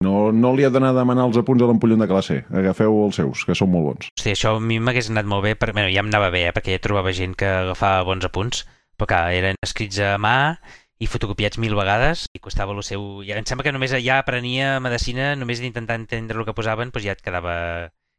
No, 0.00 0.32
no 0.32 0.54
li 0.56 0.64
ha 0.64 0.70
d'anar 0.72 0.94
a 0.94 0.96
demanar 0.96 1.26
els 1.28 1.36
apunts 1.36 1.60
a 1.60 1.66
l'empollon 1.68 2.00
de 2.00 2.08
classe. 2.08 2.38
Agafeu 2.56 2.94
els 3.04 3.18
seus, 3.20 3.44
que 3.44 3.56
són 3.56 3.68
molt 3.72 3.86
bons. 3.90 4.10
Hosti, 4.16 4.32
això 4.32 4.54
a 4.56 4.60
mi 4.64 4.78
m'hagués 4.80 5.10
anat 5.12 5.28
molt 5.28 5.44
bé, 5.44 5.54
per... 5.60 5.74
bueno, 5.76 5.90
ja 5.92 6.00
em 6.00 6.08
anava 6.08 6.30
bé, 6.32 6.46
eh, 6.48 6.54
perquè 6.56 6.78
ja 6.78 6.82
trobava 6.82 7.12
gent 7.16 7.36
que 7.36 7.48
agafava 7.48 8.06
bons 8.08 8.24
apunts, 8.24 8.64
però 8.96 9.10
clar, 9.12 9.26
eren 9.36 9.60
escrits 9.66 10.00
a 10.00 10.14
mà 10.16 10.56
i 11.00 11.08
fotocopiats 11.08 11.60
mil 11.60 11.76
vegades 11.76 12.24
i 12.32 12.40
costava 12.40 12.72
el 12.72 12.80
seu... 12.84 13.04
Ja, 13.28 13.36
em 13.36 13.48
sembla 13.48 13.66
que 13.68 13.74
només 13.76 13.92
ja 13.92 14.20
aprenia 14.20 14.78
medicina, 14.80 15.34
només 15.36 15.60
d'intentar 15.60 16.00
entendre 16.00 16.40
el 16.40 16.48
que 16.48 16.56
posaven, 16.56 16.94
doncs 16.94 17.04
ja 17.04 17.16
et 17.16 17.20
quedava... 17.24 17.56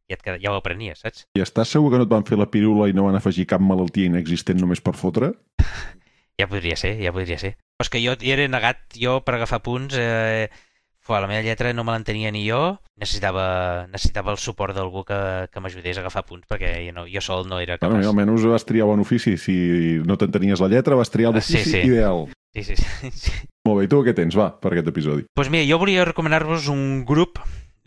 Ja, 0.05 0.19
et 0.19 0.21
quedava, 0.21 0.41
ja 0.43 0.53
ho 0.53 0.59
aprenies, 0.59 1.01
saps? 1.01 1.25
I 1.37 1.41
estàs 1.41 1.73
segur 1.73 1.89
que 1.89 2.01
no 2.01 2.05
et 2.05 2.13
van 2.13 2.25
fer 2.27 2.37
la 2.37 2.49
pirula 2.51 2.89
i 2.91 2.93
no 2.93 3.07
van 3.07 3.17
afegir 3.17 3.47
cap 3.49 3.61
malaltia 3.63 4.09
inexistent 4.11 4.61
només 4.61 4.85
per 4.85 4.93
fotre? 4.99 5.33
Ja 6.39 6.47
podria 6.49 6.73
ser, 6.79 6.95
ja 6.97 7.11
podria 7.13 7.37
ser. 7.37 7.51
Però 7.81 7.87
és 7.87 7.89
que 7.89 8.01
jo 8.03 8.13
era 8.21 8.45
negat, 8.47 8.77
jo 8.93 9.15
per 9.25 9.33
agafar 9.39 9.57
punts, 9.65 9.95
eh, 9.97 10.51
fua, 11.01 11.17
la 11.19 11.25
meva 11.25 11.41
lletra 11.41 11.71
no 11.73 11.81
me 11.83 11.95
l'entenia 11.95 12.29
ni 12.29 12.43
jo, 12.45 12.77
necessitava, 13.01 13.87
necessitava 13.89 14.29
el 14.29 14.37
suport 14.37 14.75
d'algú 14.77 15.01
que, 15.07 15.17
que 15.49 15.59
m'ajudés 15.63 15.97
a 15.97 16.03
agafar 16.03 16.21
punts, 16.27 16.45
perquè 16.45 16.75
jo, 16.85 16.91
no, 16.93 17.07
jo 17.09 17.23
sol 17.25 17.47
no 17.49 17.57
era 17.59 17.79
Bueno, 17.81 17.95
capaç. 17.97 18.05
i 18.05 18.09
almenys 18.11 18.45
vas 18.45 18.65
triar 18.69 18.85
bon 18.85 19.01
ofici. 19.01 19.33
Si 19.41 19.55
no 20.05 20.13
t'entenies 20.21 20.61
la 20.61 20.69
lletra, 20.69 20.93
vas 20.99 21.09
triar 21.09 21.33
Ah, 21.33 21.41
sí, 21.41 21.57
l'ofici 21.57 21.71
sí. 21.71 21.81
ideal. 21.89 22.27
Sí, 22.53 22.63
sí, 22.69 22.75
sí. 22.77 23.09
sí. 23.25 23.33
Molt 23.65 23.79
bé, 23.81 23.87
i 23.87 23.89
tu 23.89 24.03
què 24.05 24.13
tens, 24.13 24.37
va, 24.37 24.51
per 24.61 24.75
aquest 24.75 24.93
episodi? 24.93 25.25
Doncs 25.33 25.49
mira, 25.49 25.65
jo 25.65 25.81
volia 25.81 26.05
recomanar-vos 26.05 26.69
un 26.69 27.01
grup 27.03 27.41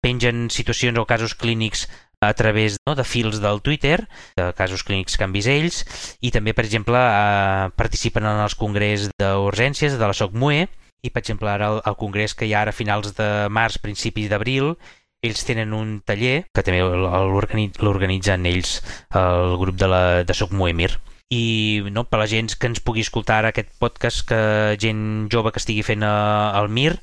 Pengen 0.00 0.48
situacions 0.50 0.98
o 0.98 1.04
casos 1.06 1.36
clínics 1.36 1.86
a 2.22 2.32
través 2.38 2.76
no, 2.86 2.94
de 2.94 3.04
fils 3.04 3.40
del 3.42 3.60
Twitter, 3.62 4.06
de 4.36 4.52
casos 4.54 4.84
clínics 4.86 5.18
que 5.18 5.26
han 5.26 5.34
vist 5.34 5.50
ells, 5.50 5.82
i 6.22 6.30
també, 6.30 6.54
per 6.54 6.64
exemple, 6.64 6.96
eh, 6.96 7.68
participen 7.74 8.28
en 8.30 8.44
els 8.44 8.54
congrés 8.54 9.08
d'urgències 9.18 9.98
de 9.98 10.06
la 10.06 10.14
SOCMUE, 10.14 10.68
i, 11.02 11.10
per 11.10 11.24
exemple, 11.24 11.50
ara 11.50 11.72
el, 11.72 11.80
el 11.84 11.98
congrés 11.98 12.36
que 12.38 12.46
hi 12.46 12.54
ha 12.54 12.62
ara 12.62 12.70
a 12.70 12.78
finals 12.78 13.16
de 13.18 13.28
març, 13.50 13.80
principis 13.82 14.30
d'abril, 14.30 14.76
ells 15.22 15.42
tenen 15.46 15.74
un 15.74 15.96
taller 16.06 16.44
que 16.54 16.64
també 16.66 16.82
l'organitzen 16.82 18.46
ells, 18.46 18.78
el 19.18 19.56
grup 19.58 19.78
de, 19.78 19.90
la, 19.90 20.02
de 20.26 20.34
Soc 20.34 20.54
Moemir. 20.54 20.92
I 21.32 21.82
no, 21.90 22.04
per 22.04 22.20
la 22.20 22.28
gent 22.30 22.50
que 22.60 22.68
ens 22.68 22.82
pugui 22.84 23.02
escoltar 23.02 23.40
ara 23.40 23.52
aquest 23.54 23.70
podcast, 23.82 24.26
que 24.28 24.40
gent 24.82 25.30
jove 25.32 25.50
que 25.50 25.62
estigui 25.62 25.82
fent 25.86 26.04
eh, 26.06 26.58
el 26.60 26.70
MIR, 26.70 26.98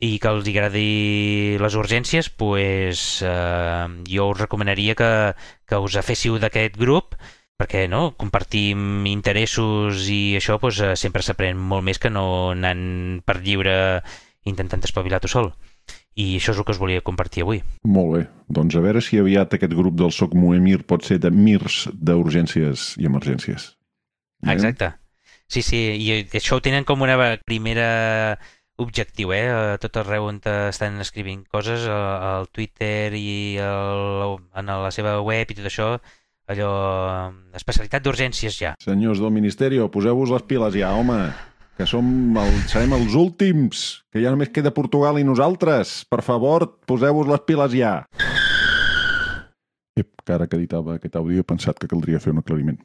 i 0.00 0.16
que 0.18 0.30
els 0.32 0.48
agradi 0.48 1.58
les 1.60 1.76
urgències, 1.76 2.30
pues, 2.32 3.20
eh, 3.20 3.86
jo 4.08 4.30
us 4.32 4.40
recomanaria 4.40 4.96
que, 4.96 5.10
que 5.68 5.76
us 5.76 5.96
aféssiu 6.00 6.38
d'aquest 6.40 6.78
grup 6.80 7.18
perquè 7.60 7.84
no, 7.92 8.14
compartim 8.16 9.04
interessos 9.04 10.06
i 10.08 10.38
això 10.38 10.56
pues, 10.62 10.80
eh, 10.80 10.94
sempre 10.96 11.20
s'aprèn 11.22 11.58
molt 11.60 11.84
més 11.84 12.00
que 12.00 12.08
no 12.08 12.52
anant 12.54 13.20
per 13.28 13.42
lliure 13.44 13.74
intentant 14.48 14.80
espavilar 14.88 15.20
tu 15.20 15.28
sol. 15.28 15.52
I 16.16 16.38
això 16.38 16.54
és 16.54 16.58
el 16.58 16.64
que 16.64 16.72
us 16.72 16.80
volia 16.80 17.04
compartir 17.04 17.44
avui. 17.44 17.60
Molt 17.84 18.14
bé. 18.14 18.22
Doncs 18.48 18.76
a 18.76 18.82
veure 18.82 19.02
si 19.04 19.20
aviat 19.20 19.52
aquest 19.54 19.76
grup 19.76 19.98
del 20.00 20.10
SOC 20.16 20.32
Moemir 20.34 20.80
pot 20.88 21.04
ser 21.06 21.20
de 21.20 21.30
MIRs 21.30 21.84
d'urgències 21.92 22.94
i 22.98 23.06
emergències. 23.08 23.74
Eh? 24.42 24.54
Exacte. 24.56 24.94
Sí, 25.50 25.62
sí, 25.66 25.78
i 25.98 26.24
això 26.24 26.56
ho 26.56 26.64
tenen 26.64 26.86
com 26.86 27.02
una 27.02 27.36
primera 27.44 28.38
objectiu, 28.80 29.34
eh? 29.36 29.76
Tot 29.82 30.00
arreu 30.00 30.28
on 30.30 30.40
estan 30.68 30.98
escrivint 31.04 31.44
coses, 31.52 31.84
al 31.90 32.48
Twitter 32.52 33.12
i 33.16 33.58
el, 33.60 34.38
en 34.56 34.72
la 34.86 34.90
seva 34.94 35.18
web 35.26 35.52
i 35.52 35.58
tot 35.58 35.68
això, 35.70 35.92
allò... 36.50 36.72
especialitat 37.54 38.04
d'urgències 38.04 38.56
ja. 38.56 38.74
Senyors 38.82 39.20
del 39.22 39.32
Ministeri, 39.34 39.80
poseu-vos 39.92 40.32
les 40.34 40.46
piles 40.48 40.76
ja, 40.80 40.92
home, 40.96 41.20
que 41.78 41.86
som 41.88 42.04
el, 42.40 42.52
serem 42.68 42.96
els 42.98 43.16
últims, 43.16 44.02
que 44.12 44.22
ja 44.24 44.32
només 44.32 44.52
queda 44.52 44.74
Portugal 44.76 45.20
i 45.20 45.26
nosaltres. 45.26 46.00
Per 46.10 46.20
favor, 46.26 46.66
poseu-vos 46.88 47.28
les 47.30 47.44
piles 47.46 47.76
ja. 47.76 47.94
Ep, 49.96 50.10
que 50.24 50.34
ara 50.34 50.48
que 50.48 50.58
editava 50.58 50.96
aquest 50.96 51.16
àudio 51.20 51.42
he 51.42 51.46
pensat 51.46 51.78
que 51.80 51.88
caldria 51.90 52.20
fer 52.22 52.34
un 52.34 52.42
aclariment. 52.42 52.80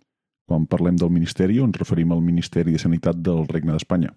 Quan 0.46 0.68
parlem 0.70 0.98
del 1.02 1.10
Ministeri 1.10 1.58
ens 1.64 1.78
referim 1.82 2.12
al 2.14 2.22
Ministeri 2.22 2.76
de 2.76 2.82
Sanitat 2.82 3.18
del 3.26 3.48
Regne 3.50 3.74
d'Espanya. 3.74 4.14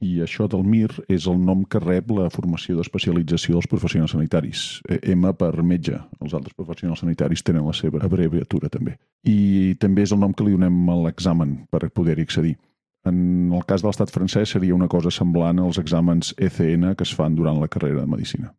I 0.00 0.22
això 0.24 0.46
del 0.48 0.62
MIR 0.64 1.04
és 1.12 1.26
el 1.28 1.36
nom 1.44 1.66
que 1.68 1.80
rep 1.82 2.08
la 2.16 2.30
formació 2.32 2.78
d'especialització 2.78 3.58
dels 3.58 3.68
professionals 3.68 4.14
sanitaris. 4.16 4.62
E, 4.88 4.96
M 5.12 5.28
per 5.36 5.52
metge. 5.60 5.98
Els 6.24 6.32
altres 6.36 6.56
professionals 6.56 7.02
sanitaris 7.04 7.44
tenen 7.44 7.66
la 7.68 7.74
seva 7.76 8.00
abreviatura 8.06 8.72
també. 8.72 8.96
I 9.28 9.76
també 9.80 10.06
és 10.06 10.14
el 10.16 10.22
nom 10.22 10.32
que 10.32 10.46
li 10.46 10.56
donem 10.56 10.88
a 10.88 10.96
l'examen 11.04 11.58
per 11.68 11.90
poder-hi 11.92 12.24
accedir. 12.24 12.56
En 13.04 13.52
el 13.52 13.64
cas 13.68 13.84
de 13.84 13.88
l'estat 13.88 14.12
francès 14.12 14.56
seria 14.56 14.76
una 14.76 14.88
cosa 14.88 15.12
semblant 15.12 15.60
als 15.60 15.80
exàmens 15.80 16.32
ECN 16.36 16.94
que 16.96 17.04
es 17.04 17.14
fan 17.16 17.36
durant 17.36 17.60
la 17.60 17.68
carrera 17.68 18.00
de 18.00 18.08
Medicina. 18.08 18.54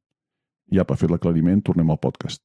Ja 0.72 0.86
per 0.86 0.98
fer 0.98 1.10
l'aclariment, 1.10 1.62
tornem 1.66 1.90
al 1.90 2.00
podcast. 2.02 2.42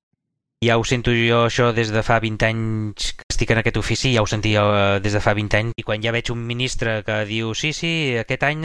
Ja 0.65 0.79
ho 0.81 0.85
sento 0.89 1.13
jo 1.13 1.45
això 1.45 1.69
des 1.77 1.93
de 1.93 2.01
fa 2.03 2.17
20 2.21 2.49
anys 2.49 3.13
estic 3.37 3.53
en 3.53 3.61
aquest 3.61 3.77
ofici, 3.77 4.15
ja 4.17 4.25
ho 4.25 4.29
sentia 4.31 4.63
eh, 4.65 5.01
des 5.05 5.13
de 5.13 5.21
fa 5.21 5.37
20 5.37 5.59
anys, 5.61 5.77
i 5.77 5.85
quan 5.85 6.01
ja 6.03 6.15
veig 6.17 6.33
un 6.33 6.41
ministre 6.49 7.03
que 7.07 7.21
diu 7.29 7.53
sí, 7.55 7.75
sí, 7.77 7.91
aquest 8.17 8.47
any 8.49 8.65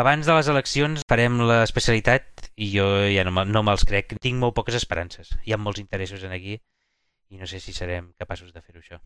abans 0.00 0.26
de 0.26 0.34
les 0.34 0.48
eleccions 0.50 1.06
farem 1.08 1.38
l'especialitat 1.46 2.50
i 2.56 2.70
jo 2.74 2.86
ja 3.10 3.24
no, 3.26 3.44
no 3.44 3.62
me'ls 3.66 3.86
crec. 3.86 4.16
Tinc 4.22 4.38
molt 4.40 4.56
poques 4.56 4.76
esperances. 4.78 5.32
Hi 5.46 5.54
ha 5.54 5.60
molts 5.60 5.80
interessos 5.82 6.24
en 6.26 6.34
aquí 6.34 6.58
i 7.30 7.38
no 7.38 7.46
sé 7.46 7.60
si 7.62 7.74
serem 7.76 8.10
capaços 8.18 8.52
de 8.52 8.62
fer-ho 8.62 8.82
això. 8.82 8.98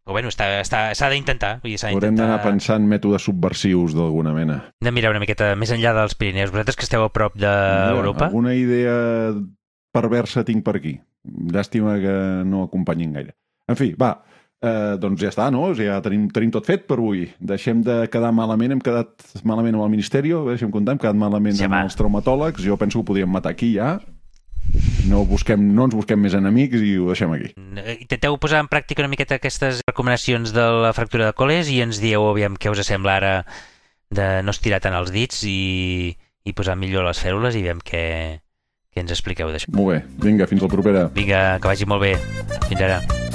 Però 0.00 0.16
bueno, 0.16 0.30
s'ha 0.32 1.10
d'intentar. 1.12 1.60
Haurem 1.60 2.16
d'anar 2.16 2.40
pensant 2.42 2.86
mètodes 2.88 3.26
subversius 3.28 3.92
d'alguna 3.94 4.32
mena. 4.34 4.56
Hem 4.80 4.88
de 4.88 4.94
mirar 4.96 5.12
una 5.12 5.20
miqueta 5.22 5.52
més 5.60 5.70
enllà 5.76 5.92
dels 5.94 6.16
Pirineus. 6.18 6.50
Vosaltres 6.54 6.78
que 6.78 6.86
esteu 6.88 7.04
a 7.04 7.12
prop 7.12 7.36
d'Europa... 7.38 8.30
Alguna 8.30 8.56
idea 8.56 8.96
perversa 9.92 10.42
tinc 10.48 10.64
per 10.66 10.78
aquí. 10.80 10.96
Llàstima 11.52 11.98
que 12.00 12.16
no 12.48 12.64
acompanyin 12.64 13.12
gaire. 13.18 13.36
En 13.68 13.76
fi, 13.78 13.92
va, 13.94 14.14
eh, 14.62 14.94
doncs 15.00 15.22
ja 15.22 15.32
està, 15.32 15.48
no? 15.52 15.70
Ja 15.76 15.98
tenim, 16.04 16.28
tenim 16.34 16.52
tot 16.54 16.68
fet 16.68 16.86
per 16.88 16.98
avui. 17.00 17.26
Deixem 17.40 17.82
de 17.86 18.02
quedar 18.12 18.32
malament, 18.36 18.76
hem 18.76 18.84
quedat 18.84 19.12
malament 19.44 19.76
amb 19.76 19.86
el 19.86 19.92
Ministeri, 19.96 20.34
deixem 20.50 20.72
comptar, 20.72 20.96
hem 20.96 21.02
quedat 21.02 21.18
malament 21.18 21.58
sí, 21.58 21.66
amb 21.66 21.78
va. 21.78 21.84
els 21.88 21.98
traumatòlegs, 21.98 22.64
jo 22.64 22.78
penso 22.80 22.98
que 22.98 23.04
ho 23.04 23.10
podríem 23.12 23.30
matar 23.32 23.54
aquí 23.56 23.74
ja. 23.76 23.98
No, 25.10 25.24
busquem, 25.26 25.62
no 25.74 25.88
ens 25.88 25.96
busquem 25.96 26.20
més 26.22 26.36
enemics 26.36 26.82
i 26.84 26.92
ho 27.00 27.08
deixem 27.10 27.32
aquí. 27.34 27.50
Intenteu 27.96 28.36
posar 28.38 28.60
en 28.62 28.68
pràctica 28.70 29.02
una 29.02 29.10
miqueta 29.10 29.40
aquestes 29.40 29.80
recomanacions 29.88 30.52
de 30.54 30.66
la 30.84 30.92
fractura 30.94 31.26
de 31.26 31.34
coles 31.34 31.72
i 31.72 31.80
ens 31.82 31.98
dieu, 32.02 32.22
aviam, 32.28 32.58
què 32.60 32.70
us 32.70 32.84
sembla 32.86 33.16
ara 33.18 33.32
de 34.10 34.28
no 34.44 34.54
estirar 34.54 34.82
tant 34.84 34.94
els 34.98 35.10
dits 35.14 35.42
i, 35.48 36.12
i 36.44 36.54
posar 36.54 36.76
millor 36.78 37.06
les 37.08 37.22
fèrules 37.22 37.56
i 37.56 37.64
veiem 37.64 37.82
què, 37.82 38.04
què 38.92 39.02
ens 39.02 39.16
expliqueu 39.16 39.50
d'això. 39.50 39.72
Molt 39.74 39.94
bé. 39.94 39.98
Vinga, 40.28 40.50
fins 40.50 40.62
la 40.62 40.70
propera. 40.70 41.08
Vinga, 41.16 41.42
que 41.58 41.74
vagi 41.74 41.90
molt 41.90 42.06
bé. 42.06 42.14
Fins 42.68 42.86
ara. 42.86 43.29